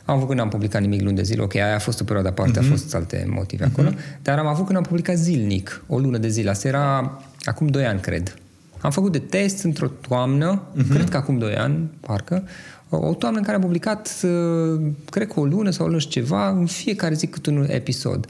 [0.04, 2.28] am avut când n-am publicat nimic luni de zile, ok, aia a fost o perioadă
[2.28, 2.62] aparte, uh-huh.
[2.62, 3.88] a fost alte motive acolo,
[4.22, 6.50] dar am avut când am publicat zilnic, o lună de zile.
[6.50, 8.34] Asta era acum doi ani, cred.
[8.82, 10.88] Am făcut de test într-o toamnă, uh-huh.
[10.90, 12.48] cred că acum doi ani, parcă,
[12.88, 14.80] o, o toamnă în care am publicat, uh,
[15.10, 18.26] cred că o lună sau o lună și ceva, în fiecare zi câte un episod.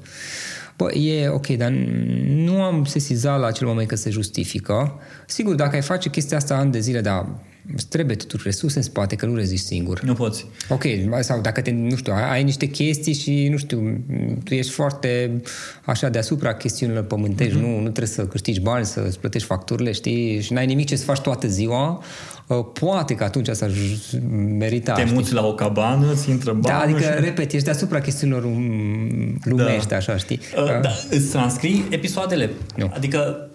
[0.77, 1.71] Bă, e ok, dar
[2.27, 5.01] nu am sesizat la acel moment că se justifică.
[5.27, 7.27] Sigur, dacă ai face chestia asta ani de zile, dar
[7.75, 10.01] îți trebuie totuși resurse în spate, că nu rezisti singur.
[10.03, 10.47] Nu poți.
[10.69, 10.83] Ok,
[11.21, 14.05] sau dacă te, nu știu, ai, ai niște chestii și, nu știu,
[14.45, 15.41] tu ești foarte
[15.85, 17.61] așa deasupra chestiunilor pământești, mm-hmm.
[17.61, 20.97] nu, nu trebuie să câștigi bani, să îți plătești facturile, știi, și n-ai nimic ce
[20.97, 22.03] să faci toată ziua,
[22.47, 23.71] uh, poate că atunci s-ar
[24.59, 25.15] merita, Te știi?
[25.15, 26.93] muți la o cabană, îți intră Da, bani.
[26.93, 29.97] adică, repet, ești deasupra chestiunilor um, lumești, Da.
[29.97, 30.41] așa, știi?
[30.57, 32.51] Uh, da, îți transcrii episoadele.
[32.77, 32.91] Nu.
[32.95, 33.51] Adică uh,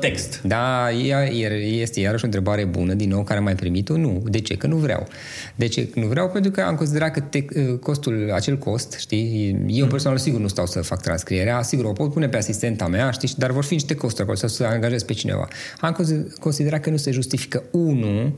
[0.00, 0.40] text.
[0.42, 3.96] Da, e- e- este iarăși o întrebare bună, din nou, care am mai primit-o.
[3.96, 4.22] Nu.
[4.26, 4.56] De ce?
[4.56, 5.06] Că nu vreau.
[5.54, 5.88] De ce?
[5.88, 7.44] Că nu vreau pentru că am considerat că te,
[7.80, 12.12] costul, acel cost, știi, eu personal sigur nu stau să fac transcrierea, sigur o pot
[12.12, 15.12] pune pe asistenta mea, știi, dar vor fi niște costuri acolo, sau să angajez pe
[15.12, 15.48] cineva.
[15.80, 18.34] Am consi- considerat că nu se justifică, unu,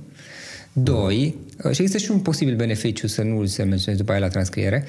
[0.72, 4.84] doi, și există și un posibil beneficiu să nu se menționez după aia la transcriere,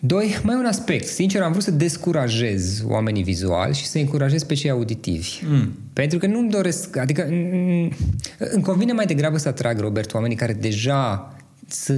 [0.00, 1.06] Doi, mai un aspect.
[1.06, 5.40] Sincer, am vrut să descurajez oamenii vizuali și să încurajez pe cei auditivi.
[5.48, 5.72] Mm.
[5.92, 6.96] Pentru că nu-mi doresc...
[6.96, 7.92] Adică mm,
[8.38, 11.34] îmi convine mai degrabă să atrag, Robert, oamenii care deja
[11.66, 11.92] să,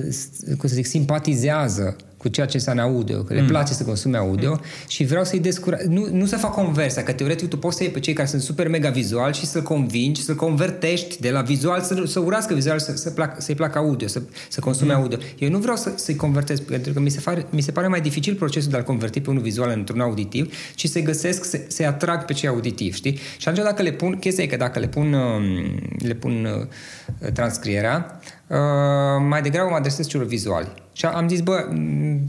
[0.58, 4.50] cum să zic, simpatizează cu ceea ce înseamnă audio, că le place să consume audio
[4.50, 4.60] mm.
[4.88, 5.86] și vreau să-i descurajez.
[5.86, 8.42] Nu, nu să fac conversia, că teoretic tu poți să iei pe cei care sunt
[8.42, 12.78] super mega vizual și să-l convingi, să-l convertești de la vizual, să, să urască vizual,
[12.78, 15.00] să, să plac, să-i placă audio, să, să consume mm.
[15.00, 15.18] audio.
[15.38, 18.00] Eu nu vreau să, să-i convertez, pentru că mi se, pare, mi se pare mai
[18.00, 21.86] dificil procesul de a-l converti pe unul vizual într-un auditiv, ci să-i găsesc, să, să-i
[21.86, 23.18] atrag pe cei auditivi, știi?
[23.36, 25.44] Și atunci dacă le pun, chestia e că dacă le pun, um,
[25.98, 28.56] le pun uh, transcrierea, uh,
[29.28, 30.68] mai degrabă mă adresez celor vizuali.
[30.92, 31.68] Și am zis, bă,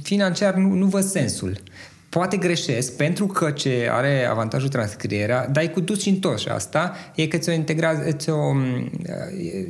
[0.03, 1.57] financiar nu, nu văd sensul.
[2.09, 6.47] Poate greșesc pentru că ce are avantajul transcrierea, dar e cu dus și întors și
[6.47, 8.36] asta e că ți-o integrează, ți-o,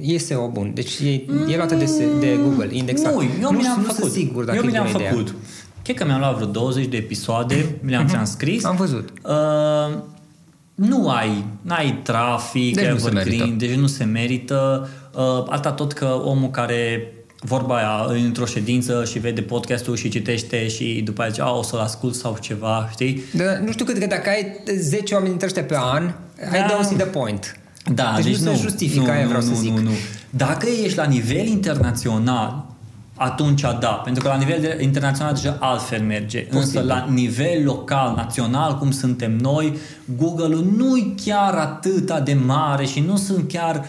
[0.02, 0.72] e SEO bun.
[0.74, 1.12] Deci e,
[1.48, 1.86] e luată de,
[2.20, 3.14] de Google, indexat.
[3.14, 4.00] Nu, eu nu, mi le-am nu făcut.
[4.00, 5.12] sunt sigur dacă eu e mi le-am bună ideea.
[5.12, 5.36] făcut.
[5.84, 8.64] Cred că mi-am luat vreo 20 de episoade, mi le-am transcris.
[8.64, 9.10] Am văzut.
[9.24, 9.98] Uh,
[10.76, 13.66] nu ai, n-ai trafic, Deci nu se evergreen, merită.
[13.66, 14.90] deci nu se merită.
[15.16, 20.10] Uh, alta tot că omul care vorba aia e într-o ședință și vede podcastul și
[20.10, 23.24] citește și după aia zice, a, o să-l ascult sau ceva, știi?
[23.34, 26.04] Dar nu știu cât, că dacă ai 10 oameni dintre ăștia pe an,
[26.52, 26.66] ai Da.
[26.68, 27.58] deosebit de point.
[27.94, 29.72] Da, deci, deci, nu, se justifică, aia vreau nu, să nu, zic.
[29.72, 29.92] Nu, nu.
[30.30, 32.66] Dacă ești la nivel internațional,
[33.16, 36.40] atunci da, pentru că la nivel de, internațional deja altfel merge.
[36.40, 36.60] Posibil.
[36.60, 39.78] Însă la nivel local, național, cum suntem noi,
[40.18, 43.84] Google-ul nu e chiar atât de mare și nu sunt chiar uh,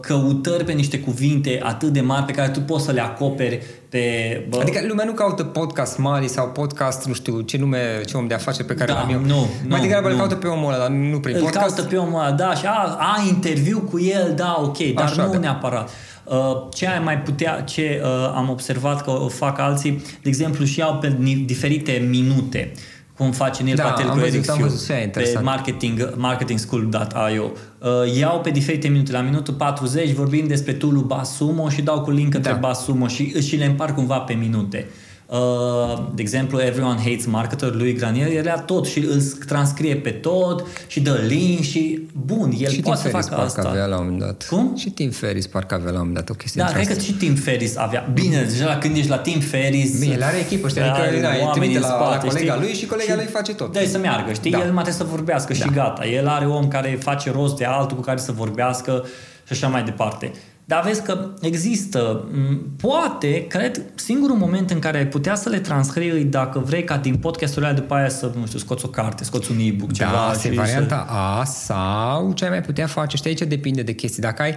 [0.00, 4.00] căutări pe niște cuvinte atât de mari pe care tu poți să le acoperi pe...
[4.48, 8.26] Bă, adică lumea nu caută podcast mari sau podcast, nu știu, ce nume, ce om
[8.26, 9.20] de afaceri pe care da, am eu.
[9.20, 10.12] Nu, Mai nu, degrabă nu.
[10.12, 11.66] îl caută pe omul ăla, dar nu prin îl podcast.
[11.66, 15.24] caută pe omul ăla, da, și a, a interviu cu el, da, ok, dar Așa,
[15.24, 15.38] nu da.
[15.38, 15.90] neapărat.
[16.24, 16.34] Uh,
[16.74, 19.90] ce ai mai putea, ce uh, am observat că o fac alții,
[20.22, 22.72] de exemplu, și iau pe ni- diferite minute
[23.18, 25.02] cum face Neil Da, Patel am cu văzut, Eric am Siu, văzut și aia e
[25.02, 25.44] pe interesant.
[25.44, 27.50] marketing, marketingschool.io.
[27.78, 32.10] Uh, iau pe diferite minute, la minutul 40 vorbim despre tool Basumo și dau cu
[32.10, 32.58] link către Da.
[32.58, 34.86] Basumo și, și le împar cumva pe minute.
[35.30, 40.10] Uh, de exemplu, Everyone Hates Marketer, lui Granier, el ia tot și îl transcrie pe
[40.10, 43.68] tot și dă link și bun, el și Tim poate să Ferriss facă parcă asta.
[43.70, 44.46] avea la un moment dat.
[44.50, 44.76] Cum?
[44.76, 47.02] Și Tim Ferris parcă avea la un moment dat o chestie Da, dintre cred că
[47.02, 47.14] astea.
[47.14, 48.10] și Tim Ferris avea.
[48.12, 49.98] Bine, deja la când ești la Tim Ferris...
[49.98, 52.30] Bine, el are echipă, știi, adică are da, el oameni trimite în la, spate, la
[52.32, 52.64] colega știi?
[52.66, 53.72] lui și colega lui face tot.
[53.72, 54.50] Da, să meargă, știi?
[54.50, 54.58] Da.
[54.58, 55.70] El mai trebuie să vorbească și Da.
[55.72, 56.06] gata.
[56.06, 59.04] El are om care face rost de altul cu care să vorbească
[59.46, 60.32] și așa mai departe.
[60.68, 65.58] Dar vezi că există, m, poate, cred, singurul moment în care ai putea să le
[65.58, 69.24] transcrii dacă vrei ca din podcastul ăla după aia să, nu știu, scoți o carte,
[69.24, 70.10] scoți un e-book, ceva.
[70.10, 73.16] Da, asta e și varianta A sau ce ai mai putea face.
[73.16, 74.22] Știi, aici depinde de chestii.
[74.22, 74.56] Dacă ai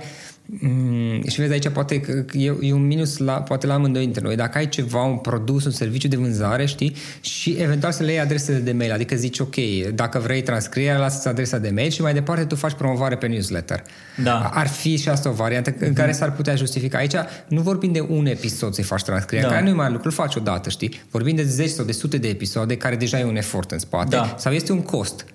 [0.59, 4.21] Mm, și vezi aici poate că e, e un minus la, poate la amândoi dintre
[4.23, 4.35] noi.
[4.35, 8.19] Dacă ai ceva, un produs, un serviciu de vânzare, știi, și eventual să le iei
[8.19, 9.55] adresele de mail, adică zici, ok,
[9.93, 13.83] dacă vrei transcrierea, lasă adresa de mail și mai departe tu faci promovare pe newsletter.
[14.23, 14.49] Da.
[14.53, 16.97] Ar fi și asta o variantă în care s-ar putea justifica.
[16.97, 17.15] Aici
[17.47, 19.53] nu vorbim de un episod să-i faci transcrierea, Da.
[19.55, 21.01] care nu e mare lucru, îl faci odată, știi?
[21.11, 24.15] Vorbim de zeci sau de sute de episoade care deja e un efort în spate
[24.15, 24.35] Da.
[24.37, 25.25] sau este un cost.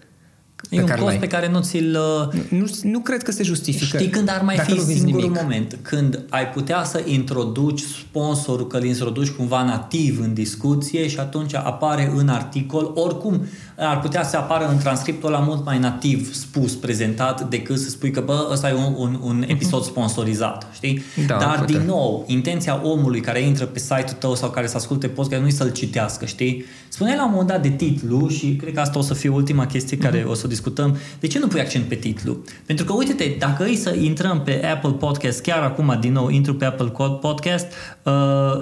[0.70, 1.18] E un care cost l-ai.
[1.18, 1.98] pe care nu ți-l...
[2.32, 3.96] uh, Nu, nu cred că se justifică.
[3.96, 5.42] Știi când ar mai dacă fi nu vinzi singurul nimic.
[5.42, 11.18] moment când ai putea să introduci sponsorul, că îl introduci cumva nativ în discuție și
[11.18, 13.46] atunci apare în articol, oricum
[13.78, 18.10] ar putea să apară în transcriptul ăla mult mai nativ spus, prezentat, decât să spui
[18.10, 21.02] că bă, ăsta e un, un, un episod sponsorizat, știi?
[21.26, 21.72] Da, Dar poate.
[21.72, 25.46] din nou, intenția omului care intră pe site-ul tău sau care să asculte podcast nu
[25.46, 26.64] e să-l citească, știi?
[26.88, 29.66] Spuneai la un moment dat de titlu și cred că asta o să fie ultima
[29.66, 30.96] chestie care o să o discutăm.
[31.20, 32.36] De ce nu pui accent pe titlu?
[32.66, 36.54] Pentru că, uite-te, dacă îi să intrăm pe Apple Podcast, chiar acum, din nou, intru
[36.54, 37.66] pe Apple Podcast,
[38.02, 38.12] uh,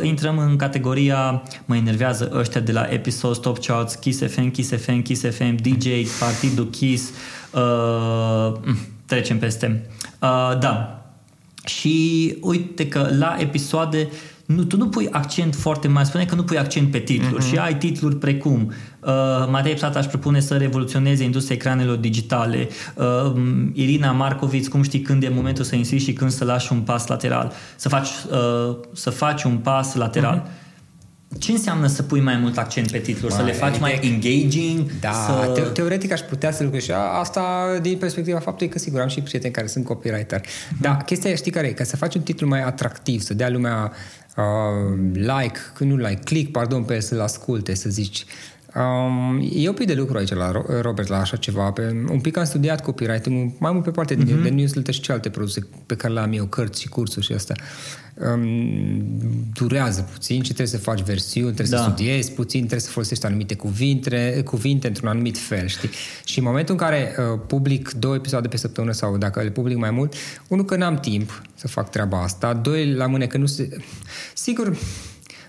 [0.03, 5.03] intrăm în categoria, mă enervează ăștia de la Episode Top Charts, Kiss FM, Kiss FM,
[5.05, 5.87] Kiss FM, DJ,
[6.21, 7.11] Partidul Kiss,
[7.51, 8.53] uh,
[9.07, 9.87] trecem peste.
[10.21, 11.05] Uh, da,
[11.65, 14.09] și uite că la episoade
[14.45, 17.49] nu, tu nu pui accent foarte mare, spune că nu pui accent pe titluri uh-huh.
[17.49, 19.11] și ai titluri precum uh,
[19.51, 23.33] Matei Psata își propune să revoluționeze industria ecranelor digitale uh,
[23.73, 27.07] Irina Marcoviț, cum știi când e momentul să insisti și când să lași un pas
[27.07, 30.64] lateral să faci, uh, să faci un pas lateral uh-huh.
[31.39, 33.33] Ce înseamnă să pui mai mult accent pe titluri?
[33.33, 34.91] Să Mai, le faci mai engaging?
[35.01, 35.51] Da, să...
[35.55, 37.43] te- teoretic aș putea să lucrez și a- asta
[37.83, 40.41] din perspectiva faptului că sigur am și prieteni care sunt copywriter.
[40.81, 41.73] Da, chestia e, știi care e?
[41.73, 43.93] Ca să faci un titlu mai atractiv, să dea lumea
[44.37, 48.25] uh, like, când nu like, click, pardon, pe el să-l asculte, să zici.
[48.77, 51.71] Um, e un pic de lucru aici la Ro- Robert, la așa ceva.
[51.71, 55.31] Pe, un pic am studiat copywriting mai mult pe partea de, de newsletter și celelalte
[55.31, 57.57] produse pe care le-am eu, cărți și cursuri și astea.
[58.33, 59.05] Um,
[59.53, 61.85] durează puțin și trebuie să faci versiuni, trebuie Da.
[61.85, 65.91] să studiezi puțin, trebuie să folosești anumite cuvinte, cuvinte într-un anumit fel, știi?
[66.25, 69.77] Și în momentul în care uh, public două episoade pe săptămână sau dacă le public
[69.77, 70.15] mai mult,
[70.49, 73.69] unul că n-am timp să fac treaba asta, doi la mâne că nu se...
[74.35, 74.77] Sigur,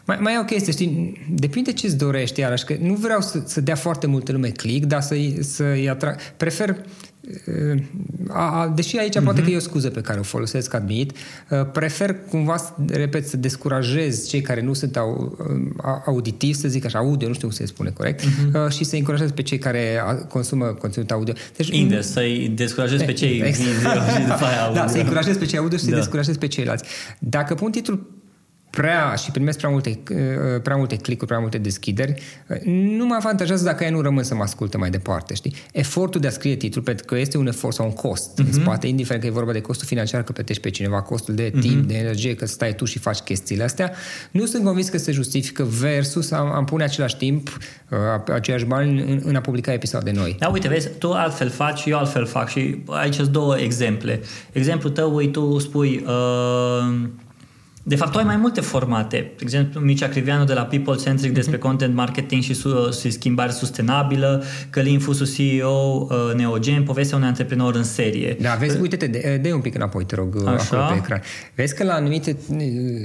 [0.06, 3.62] mai, mai e o chestie, știi, depinde ce-ți dorești, iarăși, că nu vreau să, să
[3.62, 6.16] dea foarte multă lume click, dar să-i, să-i atrag...
[6.38, 7.82] Prefer uh,
[8.30, 9.24] a, a, deși aici mm-hmm.
[9.24, 11.12] poate că e o scuză pe care o folosesc, admit,
[11.50, 16.86] uh, prefer cumva, repet, să descurajez cei care nu sunt au, uh, auditivi, să zic
[16.86, 18.70] așa, audio, nu știu cum se spune corect, mm-hmm.
[18.70, 21.34] și să încurajez pe cei care a- consumă conținut audio.
[21.58, 23.70] Deci, Invers, să-i descurajezi pe cei Exact.
[23.70, 24.82] video și după aia audio.
[24.82, 25.96] Da, să încurajez pe cei audio și să Da.
[25.96, 26.84] descurajez pe ceilalți.
[27.20, 28.24] Dacă pun titlul
[28.76, 32.58] prea și primesc prea multe, uh, prea multe click-uri, prea multe deschideri, uh,
[32.98, 35.56] nu mă avantajează dacă ei nu rămân să mă asculte mai departe, știi?
[35.72, 38.46] Efortul de a scrie titlul, pentru că este un efort sau un cost uh-huh.
[38.46, 41.54] în spate, indiferent că e vorba de costul financiar, că plătești pe cineva, costul de
[41.60, 41.88] timp, uh-huh.
[41.88, 43.92] de energie, că stai tu și faci chestiile astea,
[44.32, 47.58] nu sunt convins că se justifică versus am, am pune același timp,
[47.90, 50.36] uh, aceiași bani în, în a publica episoade noi.
[50.40, 54.22] Da, uite, vezi, tu altfel faci, eu altfel fac și aici sunt două exemple.
[54.52, 57.08] Exemplul tău, uite, tu spui, uh,
[57.88, 59.18] de fapt, tu ai mai multe formate.
[59.18, 63.52] De exemplu, Mircea Crivianu de la People Centric despre content marketing și, su- și schimbare
[63.52, 68.38] sustenabilă, Călin Fusu CEO, uh, Neogen, povestea unui antreprenor în serie.
[68.42, 70.54] Da, vezi, uite-te, de, de un pic înapoi, te rog, Așa.
[70.78, 71.22] acolo pe ecran.
[71.56, 72.38] Vezi că la anumite,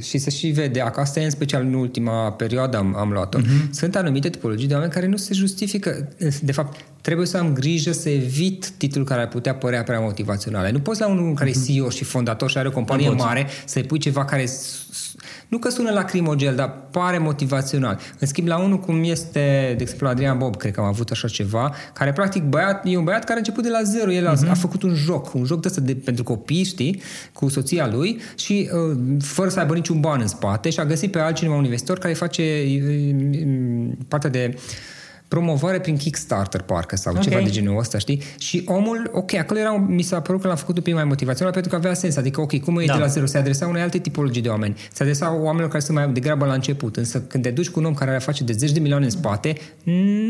[0.03, 3.47] și se și vede, asta e în special în ultima perioadă am, am luat-o, Mhm.
[3.47, 3.71] uh-huh.
[3.71, 6.09] sunt anumite tipologii de oameni care nu se justifică,
[6.43, 10.73] de fapt, trebuie să am grijă să evit titlul care ar putea părea prea motivațional.
[10.73, 13.25] Nu poți la unul care e CEO și fondator și are o companie Nu poți.
[13.27, 15.15] mare să-i pui ceva care s- s-
[15.49, 17.99] nu că sună lacrimogel, dar pare motivațional.
[18.19, 21.29] În schimb, la unul cum este, de exemplu, Adrian Bob, cred că am avut așa
[21.29, 24.13] ceva, care practic băiat, e un băiat care a început de la zero.
[24.13, 27.01] El a, a făcut un joc, un joc de ăsta de, pentru copii, știi,
[27.33, 31.11] cu soția lui și uh, fără să aibă niciun ban în spate și a găsit
[31.11, 34.59] pe altcineva, un investitor, care face uh, uh, partea de
[35.31, 37.21] promovare prin Kickstarter, parcă, sau Ok.
[37.21, 38.23] ceva de genul ăsta, știi?
[38.39, 41.05] Și omul, ok, acolo era, un- mi s-a părut că l-am făcut un pic mai
[41.05, 42.17] motivațional pentru că avea sens.
[42.17, 42.93] Adică, ok, cum e Da.
[42.95, 43.27] de la zero?
[43.27, 44.77] Se adresa unei alte tipologii de oameni.
[44.93, 46.97] Se adresa oamenilor care sunt mai degrabă la început.
[46.97, 49.11] Însă când te duci cu un om care are face de zeci de milioane în
[49.11, 49.57] spate,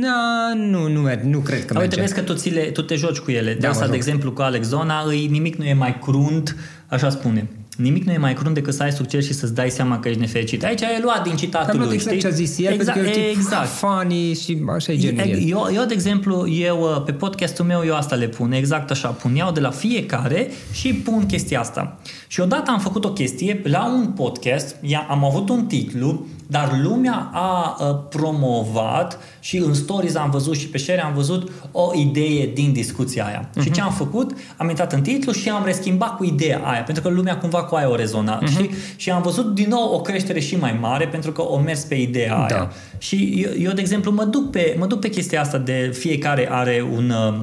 [0.01, 2.01] na, nu, nu, merge, nu cred că Dar merge.
[2.01, 3.52] uite, vezi că tu, ți le, tu te joci cu ele.
[3.52, 4.05] De Da, asta, mă de joc.
[4.06, 6.56] exemplu, cu Alex Zona, îi, nimic nu e mai crunt,
[6.86, 7.48] așa spune.
[7.82, 10.20] Nimic nu e mai crunt decât să ai succes și să-ți dai seama că ești
[10.20, 10.65] nefericit.
[10.65, 12.28] Aici ai luat din citatul Am luat lui, exact știi?
[12.28, 13.69] ce a zis el, exact, pentru că e un tip exact.
[13.69, 15.48] funny și așa e genul el.
[15.48, 19.09] Eu, eu, de exemplu, eu uh, pe podcastul meu eu asta le pun, exact așa,
[19.09, 21.98] pun iau de la fiecare și pun chestia asta.
[22.27, 26.78] Și odată am făcut o chestie la un podcast, ia- am avut un titlu, dar
[26.82, 31.90] lumea a uh, promovat și în stories am văzut și pe share am văzut o
[31.94, 33.48] idee din discuția aia.
[33.55, 33.64] Mhm.
[33.64, 34.31] Și ce am făcut?
[34.56, 37.74] Am intrat în titlu și am reschimbat cu ideea aia, pentru că lumea cumva cu
[37.74, 38.51] aia o rezona, Mhm.
[38.51, 38.70] știi?
[38.97, 41.94] Și am văzut din nou o creștere și mai mare pentru că o mers pe
[41.94, 42.47] ideea aia.
[42.48, 42.68] Da.
[42.98, 46.48] Și eu, eu, de exemplu, mă duc, pe, mă duc pe chestia asta de fiecare
[46.51, 47.40] are un, uh,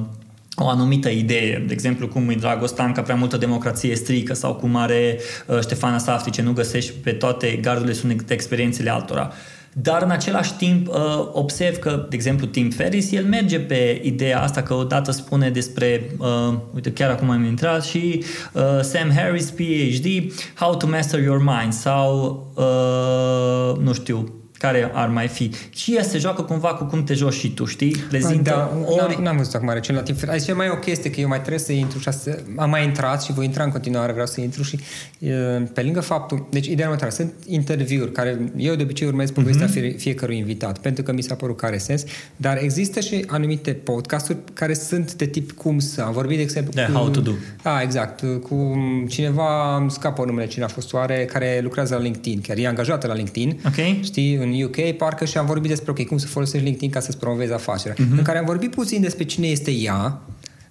[0.64, 1.64] o anumită idee.
[1.66, 5.98] De exemplu, cum e Dragostan că prea multă democrație strică sau cum are uh, Ștefana
[5.98, 9.32] Safti ce nu găsești pe toate gardurile sunt experiențele altora.
[9.72, 10.94] Dar în același timp uh,
[11.32, 16.10] observ că, de exemplu, Tim Ferris, el merge pe ideea asta că odată spune despre,
[16.18, 21.38] uh, uite, chiar acum am intrat și uh, Sam Harris, PhD, How to Master Your
[21.38, 25.50] Mind sau, uh, nu știu, care ar mai fi.
[25.70, 27.96] Și ea se joacă cumva cu cum te joci și tu, știi?
[28.08, 28.96] Prezintă da, ori...
[29.14, 30.18] n-am, n-am văzut acum recent la timp.
[30.28, 32.84] Aici e mai o chestie, că eu mai trebuie să intru și să, am mai
[32.84, 34.78] intrat și voi intra în continuare, vreau să intru și
[35.18, 35.32] e,
[35.74, 39.76] pe lângă faptul, deci ideea următoare, sunt interviuri care eu de obicei urmez povestea Mhm.
[39.76, 39.80] uh-huh.
[39.80, 42.04] fie, fiecărui invitat, pentru că mi s-a părut că are sens,
[42.36, 46.72] dar există și anumite podcasturi care sunt de tip cum să, am vorbit de exemplu
[46.74, 46.98] De cu...
[46.98, 47.30] how to do.
[47.62, 48.76] Da, exact, cu
[49.08, 53.06] cineva, îmi scapă numele cine a fost oare, care lucrează la LinkedIn, chiar e angajată
[53.06, 54.02] la LinkedIn, Ok.
[54.02, 57.18] știi, în UK, parcă și am vorbit despre, ok, cum să folosești LinkedIn ca să-ți
[57.18, 57.96] promovezi afacerea.
[57.98, 58.14] Mhm.
[58.14, 58.18] Uh-huh.
[58.18, 60.20] În care am vorbit puțin despre cine este ea,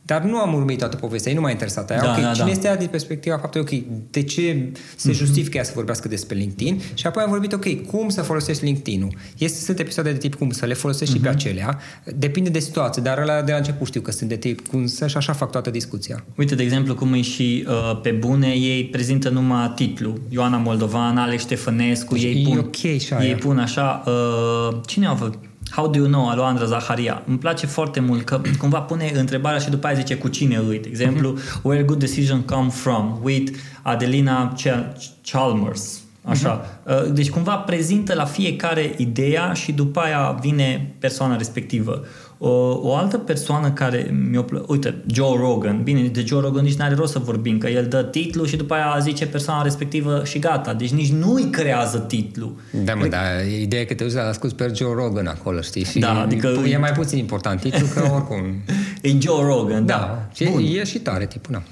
[0.08, 2.02] dar nu am urmărit toată povestea, ei nu m-a interesat aia.
[2.02, 2.52] Da, ok, da, cine da.
[2.52, 6.82] este ea din perspectiva faptului, ok, de ce se justifică ea să vorbească despre LinkedIn
[6.94, 9.14] și apoi am vorbit, ok, cum să folosești LinkedIn-ul.
[9.38, 11.80] Este, sunt episoade de tip cum să le folosești și pe acelea,
[12.16, 15.08] depinde de situație, dar ăla de la început știu că sunt de tip cum să
[15.08, 16.24] și așa fac toată discuția.
[16.36, 20.14] Uite, de exemplu, cum e și uh, pe bune, ei prezintă numai titlu.
[20.30, 23.36] Ioana Moldovan, Alex Ștefănescu, Deci ei e pun, ok și ei aia.
[23.36, 25.40] pun așa, uh, cine a făcut?
[25.78, 26.28] How do you know?
[26.30, 27.24] Alo Andra Zaharia.
[27.28, 30.80] Îmi place foarte mult că cumva pune întrebarea și după aia zice cu cine îi.
[30.80, 31.60] De exemplu, Mhm.
[31.62, 33.20] where good decision come from?
[33.24, 33.52] With
[33.82, 34.92] Adelina Ch-
[35.32, 36.00] Chalmers.
[36.24, 36.80] Așa.
[36.84, 42.02] Uh, Deci cumva prezintă la fiecare ideea și după aia vine persoana respectivă.
[42.40, 42.50] O,
[42.82, 44.66] o altă persoană care mi-o plă...
[44.68, 45.84] Uite, Joe Rogan.
[45.84, 48.74] Bine, de Joe Rogan nici n-are rost să vorbim, că el dă titlu și după
[48.74, 50.74] aia zice persoana respectivă și gata.
[50.74, 52.56] Deci nici nu îi creează titlu.
[52.84, 55.84] Da, mă, dar ideea e că te uiți la ascult pe Joe Rogan acolo, știi?
[55.84, 58.44] Și Da, adică- e mai puțin important titlul, că oricum...
[59.02, 59.94] E Joe Rogan, da.
[59.98, 60.64] Da, și Bun.
[60.76, 61.64] e și tare tipul, da.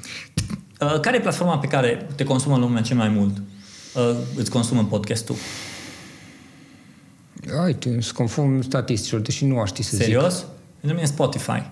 [0.86, 3.38] Uh, Care e platforma pe care te consumă lumea cel mai mult?
[3.96, 5.36] Uh, Îți consumă podcastul?
[7.66, 10.06] Uite, sunt conform statisticilor, deși nu aș ști să zic.
[10.06, 10.46] Serios?
[10.86, 11.72] Pentru mine Spotify.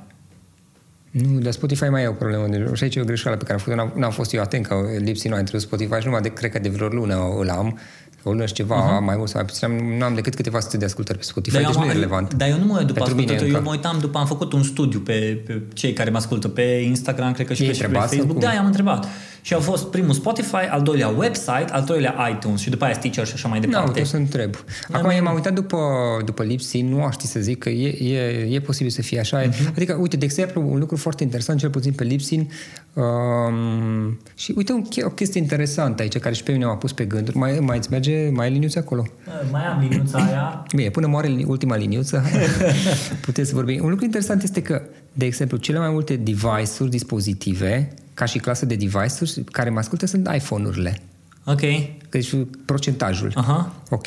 [1.11, 2.47] Nu, dar Spotify mai e o problemă.
[2.47, 4.65] Deci, și aici e o greșeală pe care am făcut N-am, n-am fost eu atent
[4.65, 7.49] că lipsii nu a introdus Spotify și numai de, cred că de vreo lună îl
[7.49, 7.79] am.
[8.23, 9.03] O lună și ceva, uh-huh.
[9.05, 9.67] mai mult sau mai puțin.
[9.67, 11.91] Am- Nu am decât câteva sute de ascultări pe Spotify, deci eu nu am- e
[11.91, 12.33] relevant.
[12.33, 13.69] Dar eu nu mă uit după Pentru mine ascultători, eu încă.
[13.69, 17.31] mă uitam după, am făcut un studiu pe, pe cei care mă ascultă pe Instagram,
[17.33, 18.39] cred că și I-ai pe, și pe întrebat sau Facebook.
[18.41, 18.49] cum?
[18.49, 19.07] Da, i-am întrebat.
[19.45, 23.25] Și au fost primul Spotify, al doilea website, al treilea iTunes și după aia Stitcher
[23.27, 23.87] și așa mai Nu, departe.
[23.87, 24.55] uite, o să întreb.
[24.91, 25.77] Acum, eu m-am uitat după,
[26.25, 29.39] după lipsii, nu aș ști să zic că e, e, e posibil să fie așa.
[29.39, 29.51] Mhm.
[29.51, 29.75] Uh-huh.
[29.75, 32.49] Adică, uite, de exemplu, un lucru foarte interesant, cel puțin pe Lipsin,
[32.93, 36.93] um, și uite un, che- o chestie interesantă aici, care și pe mine m-a pus
[36.93, 37.37] pe gânduri.
[37.37, 39.03] Mai, mai îți merge, mai e liniuță acolo?
[39.27, 40.63] Uh, Mai am liniuța aia.
[40.75, 42.23] Bine, până moare li- ultima liniuță,
[43.25, 43.83] puteți să vorbim.
[43.83, 44.81] Un lucru interesant este că,
[45.13, 50.05] de exemplu, cele mai multe device-uri, dispozitive, ca și clasă de device-uri, care mă ascultă
[50.05, 50.97] sunt iPhone-urile.
[51.45, 51.61] Ok.
[52.09, 52.35] Deci
[52.65, 53.31] procentajul.
[53.35, 53.73] Aha.
[53.89, 54.05] Ok.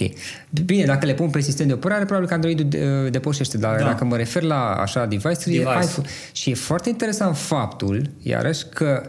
[0.64, 3.84] Bine, dacă le pun pe sistem de operare, probabil că Android-ul de- depășește, dar Da.
[3.84, 5.70] dacă mă refer la așa device-uri, Device.
[5.78, 6.06] e iPhone.
[6.32, 9.02] Și e foarte interesant faptul, iarăși, că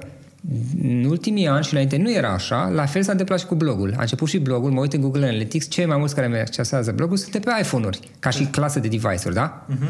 [0.83, 3.93] în ultimii ani și înainte nu era așa, la fel s-a întâmplat și cu blogul.
[3.97, 6.91] A început și blogul, mă uit în Google Analytics, cei mai mulți care mi accesează
[6.91, 9.65] blogul sunt de pe iPhone-uri, ca și clasă de device-uri, da?
[9.67, 9.89] Mhm.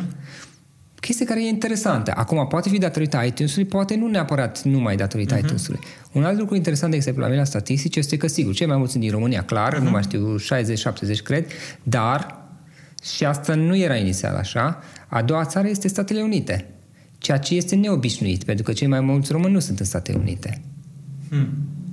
[1.00, 2.14] Chestie care e interesantă.
[2.16, 5.44] Acum, poate fi datorită iTunes-ului, poate nu neapărat numai datorită uh-huh.
[5.44, 5.80] iTunes-ului.
[6.12, 8.78] Un alt lucru interesant, de exemplu, la mine la statistici, este că, sigur, cei mai
[8.78, 9.82] mulți sunt din România, clar, uh-huh.
[9.82, 11.46] nu mai știu, 60-70 cred,
[11.84, 12.46] dar,
[13.04, 16.70] și asta nu era inițial așa, a doua țară este Statele Unite.
[17.18, 20.62] Ceea ce este neobișnuit, pentru că cei mai mulți români nu sunt în Statele Unite.
[21.30, 21.48] Hmm.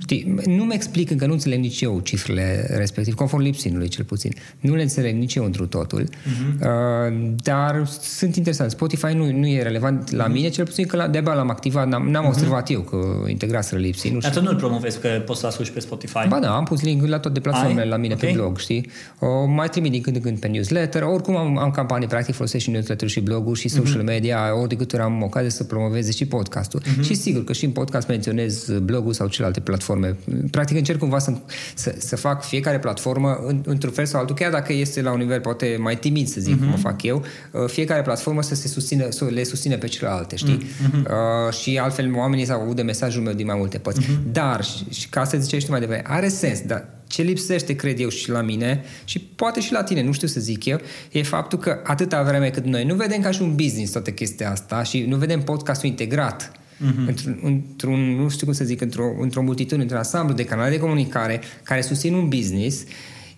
[0.05, 4.31] Știi, nu-mi explic încă, nu înțeleg nici eu cifrele respectiv, conform lipsinului cel puțin.
[4.59, 6.61] Nu le înțeleg nici eu întru totul, uh-huh.
[6.61, 8.71] uh, dar sunt interesant.
[8.71, 10.31] Spotify nu, nu e relevant la uh-huh.
[10.31, 12.27] mine, cel puțin că la, de l-am activat, n-am, n-am uh-huh.
[12.27, 14.13] observat eu că integraseră lipsin.
[14.13, 16.27] Nu dar tu nu-l promovezi că poți să asculti pe Spotify?
[16.27, 17.87] Ba da, am pus link la toate platformele Ai?
[17.87, 18.31] la mine okay.
[18.31, 18.89] pe blog, știi?
[19.19, 22.63] O, mai trimit din când în când pe newsletter, oricum am, am campanii, practic folosesc
[22.63, 24.05] și newsletter și blogul și social uh-huh.
[24.05, 26.81] media, ori de câte ori am ocazie să promoveze și podcastul.
[26.81, 27.03] Uh-huh.
[27.03, 30.15] Și sigur că și în podcast menționez blogul sau celelalte platforme platforme.
[30.51, 31.33] Practic încerc cumva să,
[31.75, 35.17] să, să fac fiecare platformă în, într-un fel sau altul, chiar dacă este la un
[35.17, 36.59] nivel poate mai timid, să zic, uh-huh.
[36.59, 40.35] cum o fac eu, uh, fiecare platformă să se susțină, să le susține pe celelalte,
[40.35, 40.57] știi?
[40.57, 40.93] Uh-huh.
[40.93, 44.01] Uh, și altfel oamenii să audă mesajul meu din mai multe părți.
[44.01, 44.31] Uh-huh.
[44.31, 48.09] Dar, și, și ca să zicești mai devreme, are sens, dar ce lipsește, cred eu,
[48.09, 50.79] și la mine și poate și la tine, nu știu să zic eu,
[51.11, 54.51] e faptul că atâta vreme cât noi nu vedem ca și un business toată chestia
[54.51, 57.07] asta și nu vedem podcastul integrat uh-huh.
[57.07, 60.79] într-un, într-un, nu știu cum să zic, într-o, într-o multitudine, într-un ansamblu de canale de
[60.79, 62.83] comunicare care susțin un business,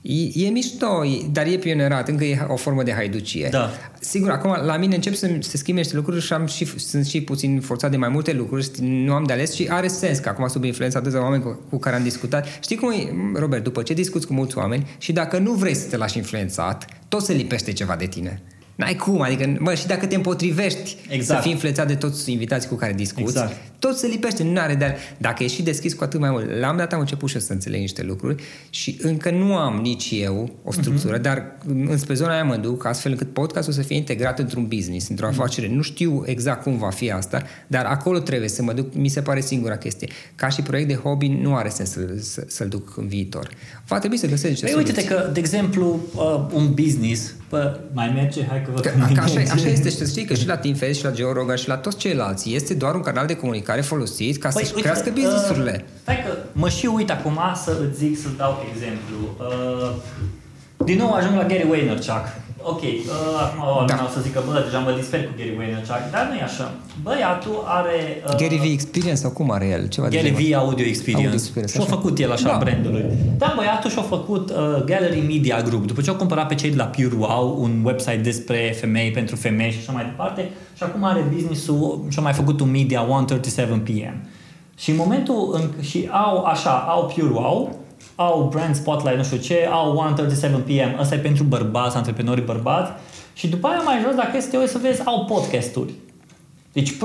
[0.09, 3.47] E, e mișto, dar e pionerat, încă e o formă de haiducie.
[3.51, 3.72] Da.
[3.99, 7.22] Sigur, acum la mine încep să se schimbe niște lucruri și, am și sunt și
[7.22, 10.47] puțin forțat de mai multe lucruri, nu am de ales și are sens că acum
[10.47, 12.47] sub influența atâția oameni cu, cu care am discutat.
[12.61, 15.88] Știi cum e, Robert, după ce discuți cu mulți oameni și dacă nu vrei să
[15.89, 18.41] te lași influențat, tot se lipește ceva de tine.
[18.77, 21.39] N-ai cum, adică, mă, și dacă te împotrivești exact.
[21.39, 23.55] să fii influențat de toți invitații cu care discuți, exact.
[23.79, 26.59] tot se lipește, nu are, dar dacă ești și deschis cu atât mai mult.
[26.59, 29.79] La un dat am început și eu să înțeleg niște lucruri și încă nu am
[29.81, 31.21] nici eu o structură, uh-huh.
[31.21, 35.27] dar înspre zona aia mă duc astfel încât podcastul să fie integrat într-un business, într-o
[35.27, 35.29] uh-huh.
[35.29, 35.67] afacere.
[35.67, 39.21] Nu știu exact cum va fi asta, dar acolo trebuie să mă duc, mi se
[39.21, 40.07] pare singura chestie.
[40.35, 43.49] Ca și proiect de hobby nu are sens să, să, să-l duc în viitor.
[43.87, 48.11] Va trebui să găsesc niște păi, uite-te că, de exemplu, uh, un business, pă, mai
[48.15, 50.76] merge, hai că vă că, că așa, așa este și știi că și la Team
[50.76, 53.81] Face și la Joe Rogan și la toți ceilalți este doar un canal de comunicare
[53.81, 55.85] folosit ca păi, să crească business-urile.
[55.85, 59.18] Uh, stai că mă și uit acum să îți zic, să dau exemplu.
[59.39, 59.95] Uh,
[60.85, 62.91] din nou ajung la Gary Vaynerchuk ok, uh,
[63.45, 63.95] acum uh, da.
[64.07, 66.68] o să zic că, bă, deja mă disper cu Gary Vaynerchuk, dar nu e așa.
[67.06, 67.98] Băiatul are...
[68.27, 69.88] Uh, Gary V Experience sau cum are el?
[69.88, 71.27] Ceva Gary V Audio Experience.
[71.27, 72.57] Audio Experience și-a făcut el așa da.
[72.64, 73.06] brandului.
[73.38, 74.56] Da, băiatul și-a făcut uh,
[74.89, 75.85] Gallery Media Group.
[75.85, 79.35] După ce au cumpărat pe cei de la Pure Wow, un website despre femei, pentru
[79.35, 83.91] femei și așa mai departe, și acum are business-ul și-a mai făcut un media 137
[83.91, 84.15] PM.
[84.77, 87.76] Și în momentul în și au așa, au Pure Wow,
[88.19, 92.91] au brand spotlight, nu știu ce, au 137 PM, ăsta e pentru bărbați, antreprenori bărbați
[93.34, 95.94] și după aia mai jos, dacă este o să vezi, au podcasturi.
[96.77, 96.97] Deci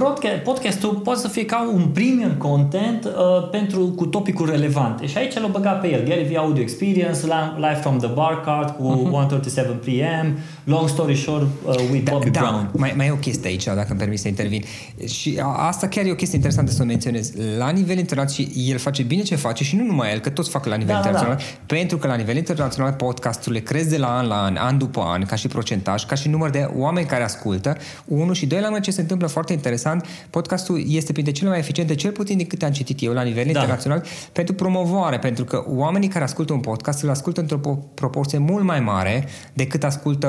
[0.44, 5.06] podcastul poate să fie ca un premium content uh, pentru cu topicuri relevante.
[5.06, 6.04] Și aici l-o băga pe el.
[6.04, 7.20] Gary V Audio Experience,
[7.56, 9.12] Live from the Bar Card cu uh-huh.
[9.12, 12.70] 137 PM, Long Story Short uh, with da, Bobby da, Brown.
[12.72, 14.62] Mai, mai e o chestie aici, dacă îmi permis să intervin.
[15.06, 17.32] Și asta chiar e o chestie interesantă să o menționez.
[17.58, 20.50] La nivel internațional, și el face bine ce face și nu numai el, că toți
[20.50, 21.74] fac la nivel da, da internațional, da.
[21.74, 25.24] pentru că la nivel internațional podcasturile cresc de la an la an, an după an,
[25.24, 28.80] ca și procentaj, ca și număr de oameni care ascultă, unul și doi la mână
[28.80, 32.64] ce se întâmplă foarte interesant, podcastul este printre cele mai eficiente, cel puțin din câte
[32.64, 33.50] am citit eu la nivel da.
[33.50, 34.02] internațional,
[34.32, 37.58] pentru promovare, pentru că oamenii care ascultă un podcast îl ascultă într-o
[37.94, 40.28] proporție mult mai mare decât ascultă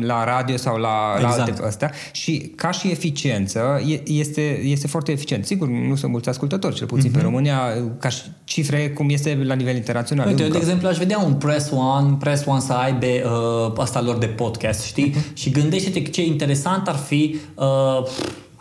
[0.00, 1.36] la radio sau la, exact.
[1.36, 5.46] la alte astea și ca și eficiență este, este foarte eficient.
[5.46, 7.12] Sigur, nu sunt mulți ascultători, cel puțin mm-hmm.
[7.12, 7.26] pe mhm.
[7.26, 7.58] România,
[7.98, 10.26] ca și cifre cum este la nivel internațional.
[10.26, 14.00] Uite, eu, de exemplu, aș vedea un Press One, Press One să aibă uh, asta
[14.00, 15.10] lor de podcast, știi?
[15.10, 15.34] Mm-hmm.
[15.34, 18.06] Și gândește-te ce interesant ar fi uh,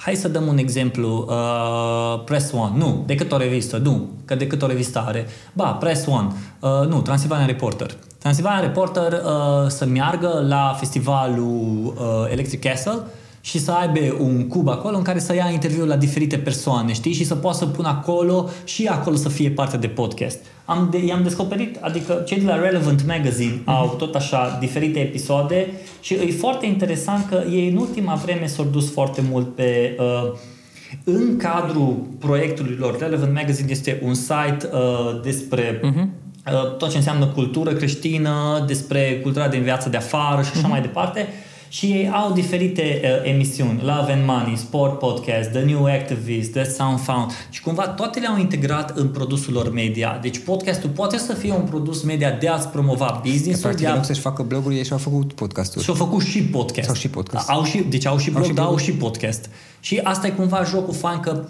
[0.03, 1.27] Hai să dăm un exemplu.
[1.29, 2.77] Uh, Press One.
[2.77, 3.77] Nu, decât o revistă.
[3.77, 5.27] Nu, că decât o revistă are.
[5.53, 6.27] Ba, Press One.
[6.59, 7.97] Uh, nu, Transilvania Reporter.
[8.17, 12.99] Transilvania Reporter uh, să meargă la festivalul uh, Electric Castle
[13.41, 17.13] și să aibă un cub acolo în care să ia interviuri la diferite persoane, știi?
[17.13, 20.39] Și să poată să pună acolo și acolo să fie parte de podcast.
[20.65, 23.65] Am de, i-am descoperit, adică cei de la Relevant Magazine mm-hmm.
[23.65, 25.67] au tot așa diferite episoade
[26.01, 29.97] și e foarte interesant că ei în ultima vreme s-au dus foarte mult pe...
[29.99, 30.31] Uh,
[31.03, 36.05] în cadrul proiectului lor, Relevant Magazine este un site uh, despre uh-huh.
[36.53, 40.69] uh, tot ce înseamnă cultură creștină, despre cultura din viața de afară și așa uh-huh.
[40.69, 41.27] mai departe
[41.73, 46.63] Și ei au diferite uh, emisiuni, Love and Money, Sport Podcast, The New Activist, The
[46.63, 50.19] Sound Found și cumva toate le-au integrat în produsul lor media.
[50.21, 53.61] Deci podcastul poate să fie un produs media de a-ți promova business-ul.
[53.61, 53.89] Practic, de a...
[53.89, 55.83] în loc să-și facă bloguri, ei și-au făcut podcasturi.
[55.83, 56.87] Și-au făcut și podcast.
[56.87, 57.49] Sau și podcast.
[57.49, 58.83] Au și, deci au și blog, Au și dar au blog.
[58.83, 59.49] și podcast.
[59.79, 61.43] Și asta e cumva jocul fain că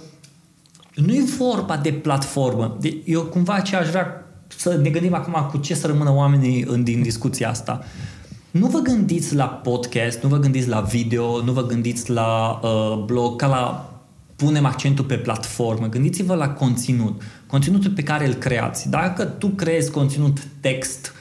[0.96, 2.78] nu e vorba de platformă.
[2.80, 4.26] De, eu cumva ce aș vrea
[4.58, 7.84] să ne gândim acum cu ce să rămână oamenii în, din discuția asta.
[8.54, 13.04] Nu vă gândiți la podcast, nu vă gândiți la video, nu vă gândiți la uh,
[13.06, 13.94] blog, ca la
[14.36, 15.88] punem accentul pe platformă.
[15.88, 17.22] Gândiți-vă la conținut.
[17.48, 18.90] Conținutul pe care îl creați.
[18.90, 21.14] Dacă tu creezi conținut text,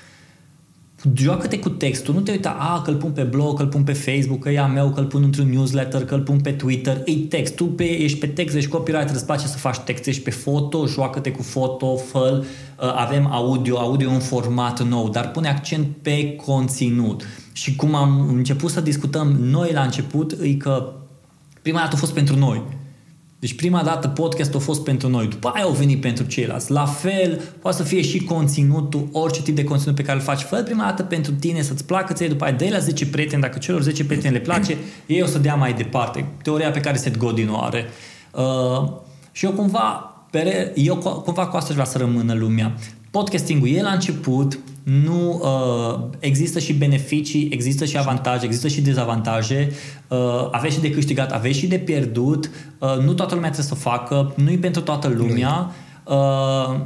[1.14, 3.82] joacă-te cu textul, nu te uita, a, că îl pun pe blog, că îl pun
[3.82, 6.50] pe Facebook, că e a meu, că îl pun într-un newsletter, că îl pun pe
[6.50, 10.06] Twitter, e text, tu pe, ești pe text, ești copywriter, îți place să faci text,
[10.06, 12.44] ești pe foto, joacă-te cu foto, fă
[12.76, 17.26] avem audio, audio în format nou, dar pune accent pe conținut.
[17.52, 20.92] Și cum am început să discutăm noi la început, e că
[21.62, 22.62] prima dată a fost pentru noi.
[23.42, 26.70] Deci prima dată podcastul a fost pentru noi, după aia au venit pentru ceilalți.
[26.70, 30.40] La fel, poate să fie și conținutul, orice tip de conținut pe care îl faci.
[30.40, 33.58] Fă prima dată pentru tine, să-ți placă ție, după aia dă la 10 prieteni, dacă
[33.58, 36.26] celor 10 prieteni le place, ei o să dea mai departe.
[36.42, 37.86] Teoria pe care Seth Godin o are.
[38.30, 38.90] Uh,
[39.32, 40.14] și eu cumva,
[40.74, 42.74] eu cumva cu asta vreau să rămână lumea.
[43.12, 49.72] Podcastingul e la început, nu uh, există și beneficii, există și avantaje, există și dezavantaje,
[50.08, 50.18] uh,
[50.50, 53.90] aveți și de câștigat, aveți și de pierdut, uh, nu toată lumea trebuie să o
[53.90, 55.70] facă, nu e pentru toată lumea.
[56.04, 56.80] Uh,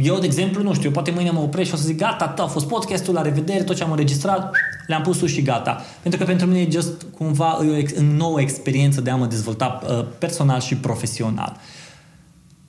[0.00, 2.46] eu, de exemplu, nu știu, poate mâine mă opresc și o să zic gata, a
[2.46, 5.82] fost podcastul, la revedere, tot ce am înregistrat, le-am pus sus și gata.
[6.02, 9.26] Pentru că pentru mine e just cumva e o ex- nouă experiență de a mă
[9.26, 11.56] dezvolta uh, personal și profesional.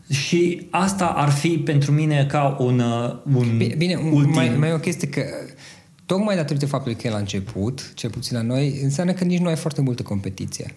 [0.10, 4.34] Și asta ar fi pentru mine ca un, uh, un Bine, bine ultim.
[4.34, 5.22] mai, mai e o chestie că
[6.06, 9.48] tocmai datorită faptului că e la început, cel puțin la noi, înseamnă că nici nu
[9.48, 10.76] ai foarte multă competiție.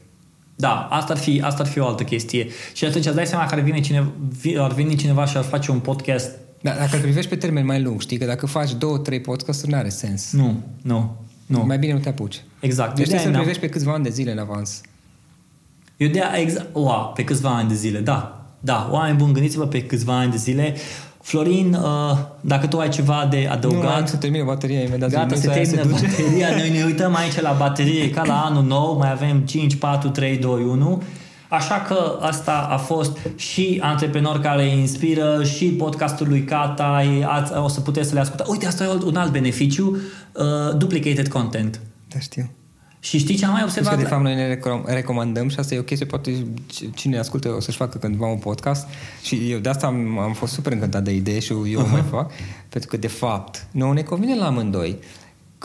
[0.56, 2.46] Da, asta ar, fi, asta ar fi o altă chestie.
[2.72, 4.12] Și atunci îți dai seama că ar vine cineva,
[4.58, 6.30] ar veni cineva și ar face un podcast.
[6.60, 9.70] Da, dacă îl privești pe termen mai lung, știi că dacă faci două, trei podcasturi,
[9.70, 10.32] nu are sens.
[10.32, 11.16] Nu, nu,
[11.46, 11.64] nu.
[11.66, 12.42] Mai bine nu te apuci.
[12.60, 12.96] Exact.
[12.96, 14.80] Deci Eu trebuie să-l de-aia privești pe câțiva ani de zile în avans.
[15.96, 18.39] Eu de exact, wow, pe câțiva ani de zile, da.
[18.60, 20.74] Da, oameni buni, gândiți-vă pe câțiva ani de zile.
[21.22, 23.80] Florin, uh, dacă tu ai ceva de adăugat...
[23.80, 25.10] Nu, mai am să termină bateria imediat.
[25.10, 26.06] Gata, se aia termină duce.
[26.06, 26.48] bateria.
[26.56, 28.96] Noi ne uităm aici la baterie ca la anul nou.
[28.96, 31.02] Mai avem 5, 4, 3, 2, 1.
[31.48, 37.02] Așa că asta a fost și Antreprenor care inspiră și podcastul lui Cata.
[37.26, 38.50] Ați, o să puteți să le ascultați.
[38.50, 39.96] Uite, asta e un alt beneficiu.
[40.32, 41.80] Uh, duplicated content.
[42.08, 42.50] Da, știu.
[43.00, 43.94] Și știi ce am mai Deci observat?
[43.94, 46.46] că de fapt noi ne recom- recomandăm și asta e o chestie, poate
[46.94, 48.88] cine ascultă o să-și facă cândva un podcast
[49.22, 51.84] și eu de asta am, am fost super încântat de idee și eu uh-huh.
[51.84, 52.30] o mai fac,
[52.68, 54.98] pentru că de fapt nouă ne convine la amândoi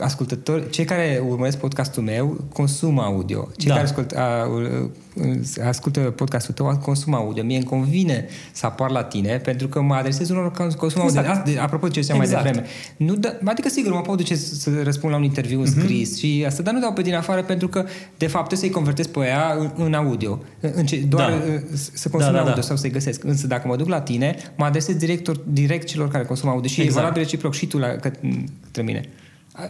[0.04, 3.50] ascultători, cei care urmăresc podcastul meu consumă audio.
[3.58, 3.74] Cei Da.
[3.74, 7.44] care ascult, a, a, ascultă podcastul tău consumă audio.
[7.44, 11.28] Mie îmi convine să apar la tine pentru că mă adresez unor care consumă Exact.
[11.28, 11.54] audio.
[11.54, 12.44] De- Apropo de ce ziceam Exact.
[12.44, 12.72] mai devreme.
[12.98, 16.18] Nu da, adică sigur mă pot duce să, să răspund la un interviu în scris
[16.18, 17.86] și asta, dar nu dau pe din afară pentru că
[18.18, 20.40] de fapt trebuie să-i convertez pe ea în, în audio.
[20.60, 21.36] În ce, doar Da.
[21.54, 21.60] uh,
[21.94, 22.62] să consume Da, da, audio da.
[22.68, 23.24] sau să-i găsesc.
[23.24, 26.82] Însă dacă mă duc la tine, mă adresez direct, direct celor care consumă audio și
[26.82, 26.98] Exact.
[26.98, 29.10] e valabil reciproc și tu la, către mine.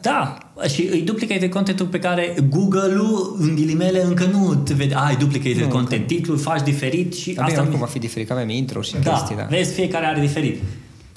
[0.01, 0.37] Da,
[0.67, 4.93] și îi duplicated contentul pe care Google-ul, în ghilimele, încă nu te vede.
[4.93, 8.27] Ai duplicated Nu, content, titlul faci diferit și Dar bine, asta oricum va fi diferit,
[8.27, 9.43] că avem intro și Da, chestii, da.
[9.43, 10.61] vezi, fiecare are diferit.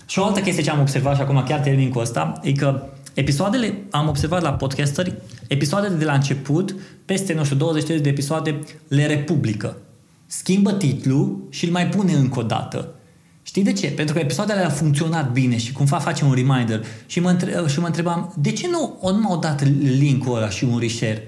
[0.07, 2.83] Și o altă chestie ce am observat și acum chiar termin cu asta, e că
[3.15, 5.15] episoadele, am observat la podcasteri,
[5.47, 6.75] episoadele de la început,
[7.05, 8.59] peste, nu știu, 20 de episoade,
[8.89, 9.77] le republică.
[10.27, 12.95] Schimbă titlul și îl mai pune încă o dată.
[13.49, 13.87] Știi de ce?
[13.87, 16.85] Pentru că episoadele au funcționat bine și cumva face un reminder.
[17.07, 20.49] Și mă, între- și mă întrebam, de ce nu, o, nu m-au dat link-ul ăla
[20.49, 21.23] și un reshare?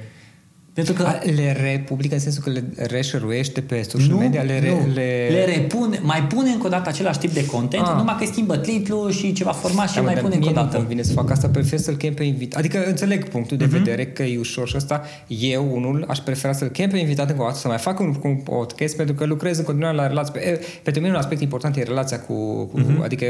[0.84, 4.42] Pentru că A, Le republică în sensul că le reșăruiește pe social media?
[4.42, 4.92] Le, re- nu.
[4.94, 5.26] le...
[5.30, 7.94] le repune, mai pune încă o dată același tip de content, Ah.
[7.96, 10.50] numai că schimbă titlul și ceva format și Da, mă, mai dar pune încă o
[10.50, 10.76] mie nu dată.
[10.76, 12.58] convine să fac asta, prefer să-l chem pe invitat.
[12.58, 13.76] Adică înțeleg punctul de Mhm.
[13.76, 15.02] vedere că e ușor și ăsta.
[15.26, 18.16] Eu, unul, aș prefera să-l chem pe invitat încă o dată, să mai fac un,
[18.22, 20.32] un podcast, pentru că lucrez în continuare la relații.
[20.32, 23.02] Pe, pentru mine un aspect important e relația cu, cu Mhm.
[23.02, 23.24] adică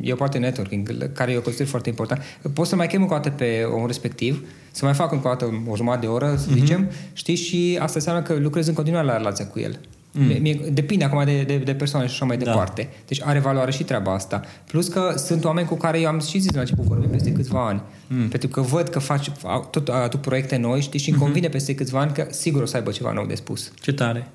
[0.00, 2.20] e o parte networking, care eu consider foarte important.
[2.52, 4.44] Pot să mai chem încă o dată pe omul respectiv,
[4.76, 6.38] să mai fac încă o dată o jumătate de oră, Mhm.
[6.38, 9.80] să zicem, știți, și asta înseamnă că lucrez în continuare la relația cu el.
[10.12, 10.36] Mm.
[10.40, 12.44] Mie, depinde acum de, de, de persoane și așa mai Da.
[12.44, 12.88] departe.
[13.06, 14.40] Deci are valoare și treaba asta.
[14.66, 17.66] Plus că sunt oameni cu care eu am și zis la început vorbim peste câțiva
[17.66, 17.82] ani.
[18.06, 18.28] Mm.
[18.28, 21.74] Pentru că văd că faci au- tot aduc proiecte noi, știi, și îmi convine peste
[21.74, 23.72] câțiva ani că sigur o să aibă ceva nou de spus.
[23.80, 24.28] Ce tare.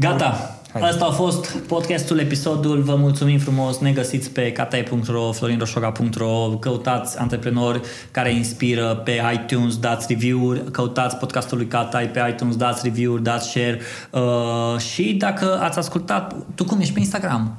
[0.00, 0.54] Gata.
[0.72, 0.82] Hai.
[0.82, 2.82] Asta a fost podcastul, episodul.
[2.82, 3.78] Vă mulțumim frumos.
[3.78, 6.48] Ne găsiți pe katai.ro, florinroșoga.ro.
[6.60, 10.70] Căutați antreprenori care inspiră pe iTunes, dați review-uri.
[10.70, 13.80] Căutați podcastul lui Catai pe iTunes, dați review-uri, dați share.
[14.10, 17.56] Uh, și dacă ați ascultat, tu cum ești pe Instagram?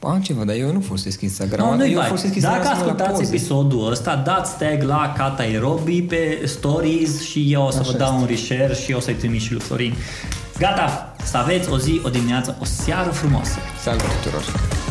[0.00, 1.68] Am ceva, dar eu nu folosesc Instagram.
[1.68, 6.42] No, nu eu folosesc Instagram Dacă ascultați episodul ăsta, dați tag la Cata Aerobi pe
[6.44, 8.20] stories și eu o să Așa vă dau este.
[8.20, 9.94] un reshare și eu o să-i trimit și lui Florin.
[10.58, 11.14] Gata!
[11.24, 13.58] Să aveți o zi, o dimineață, o seară frumoasă!
[13.82, 14.83] Salut tuturor!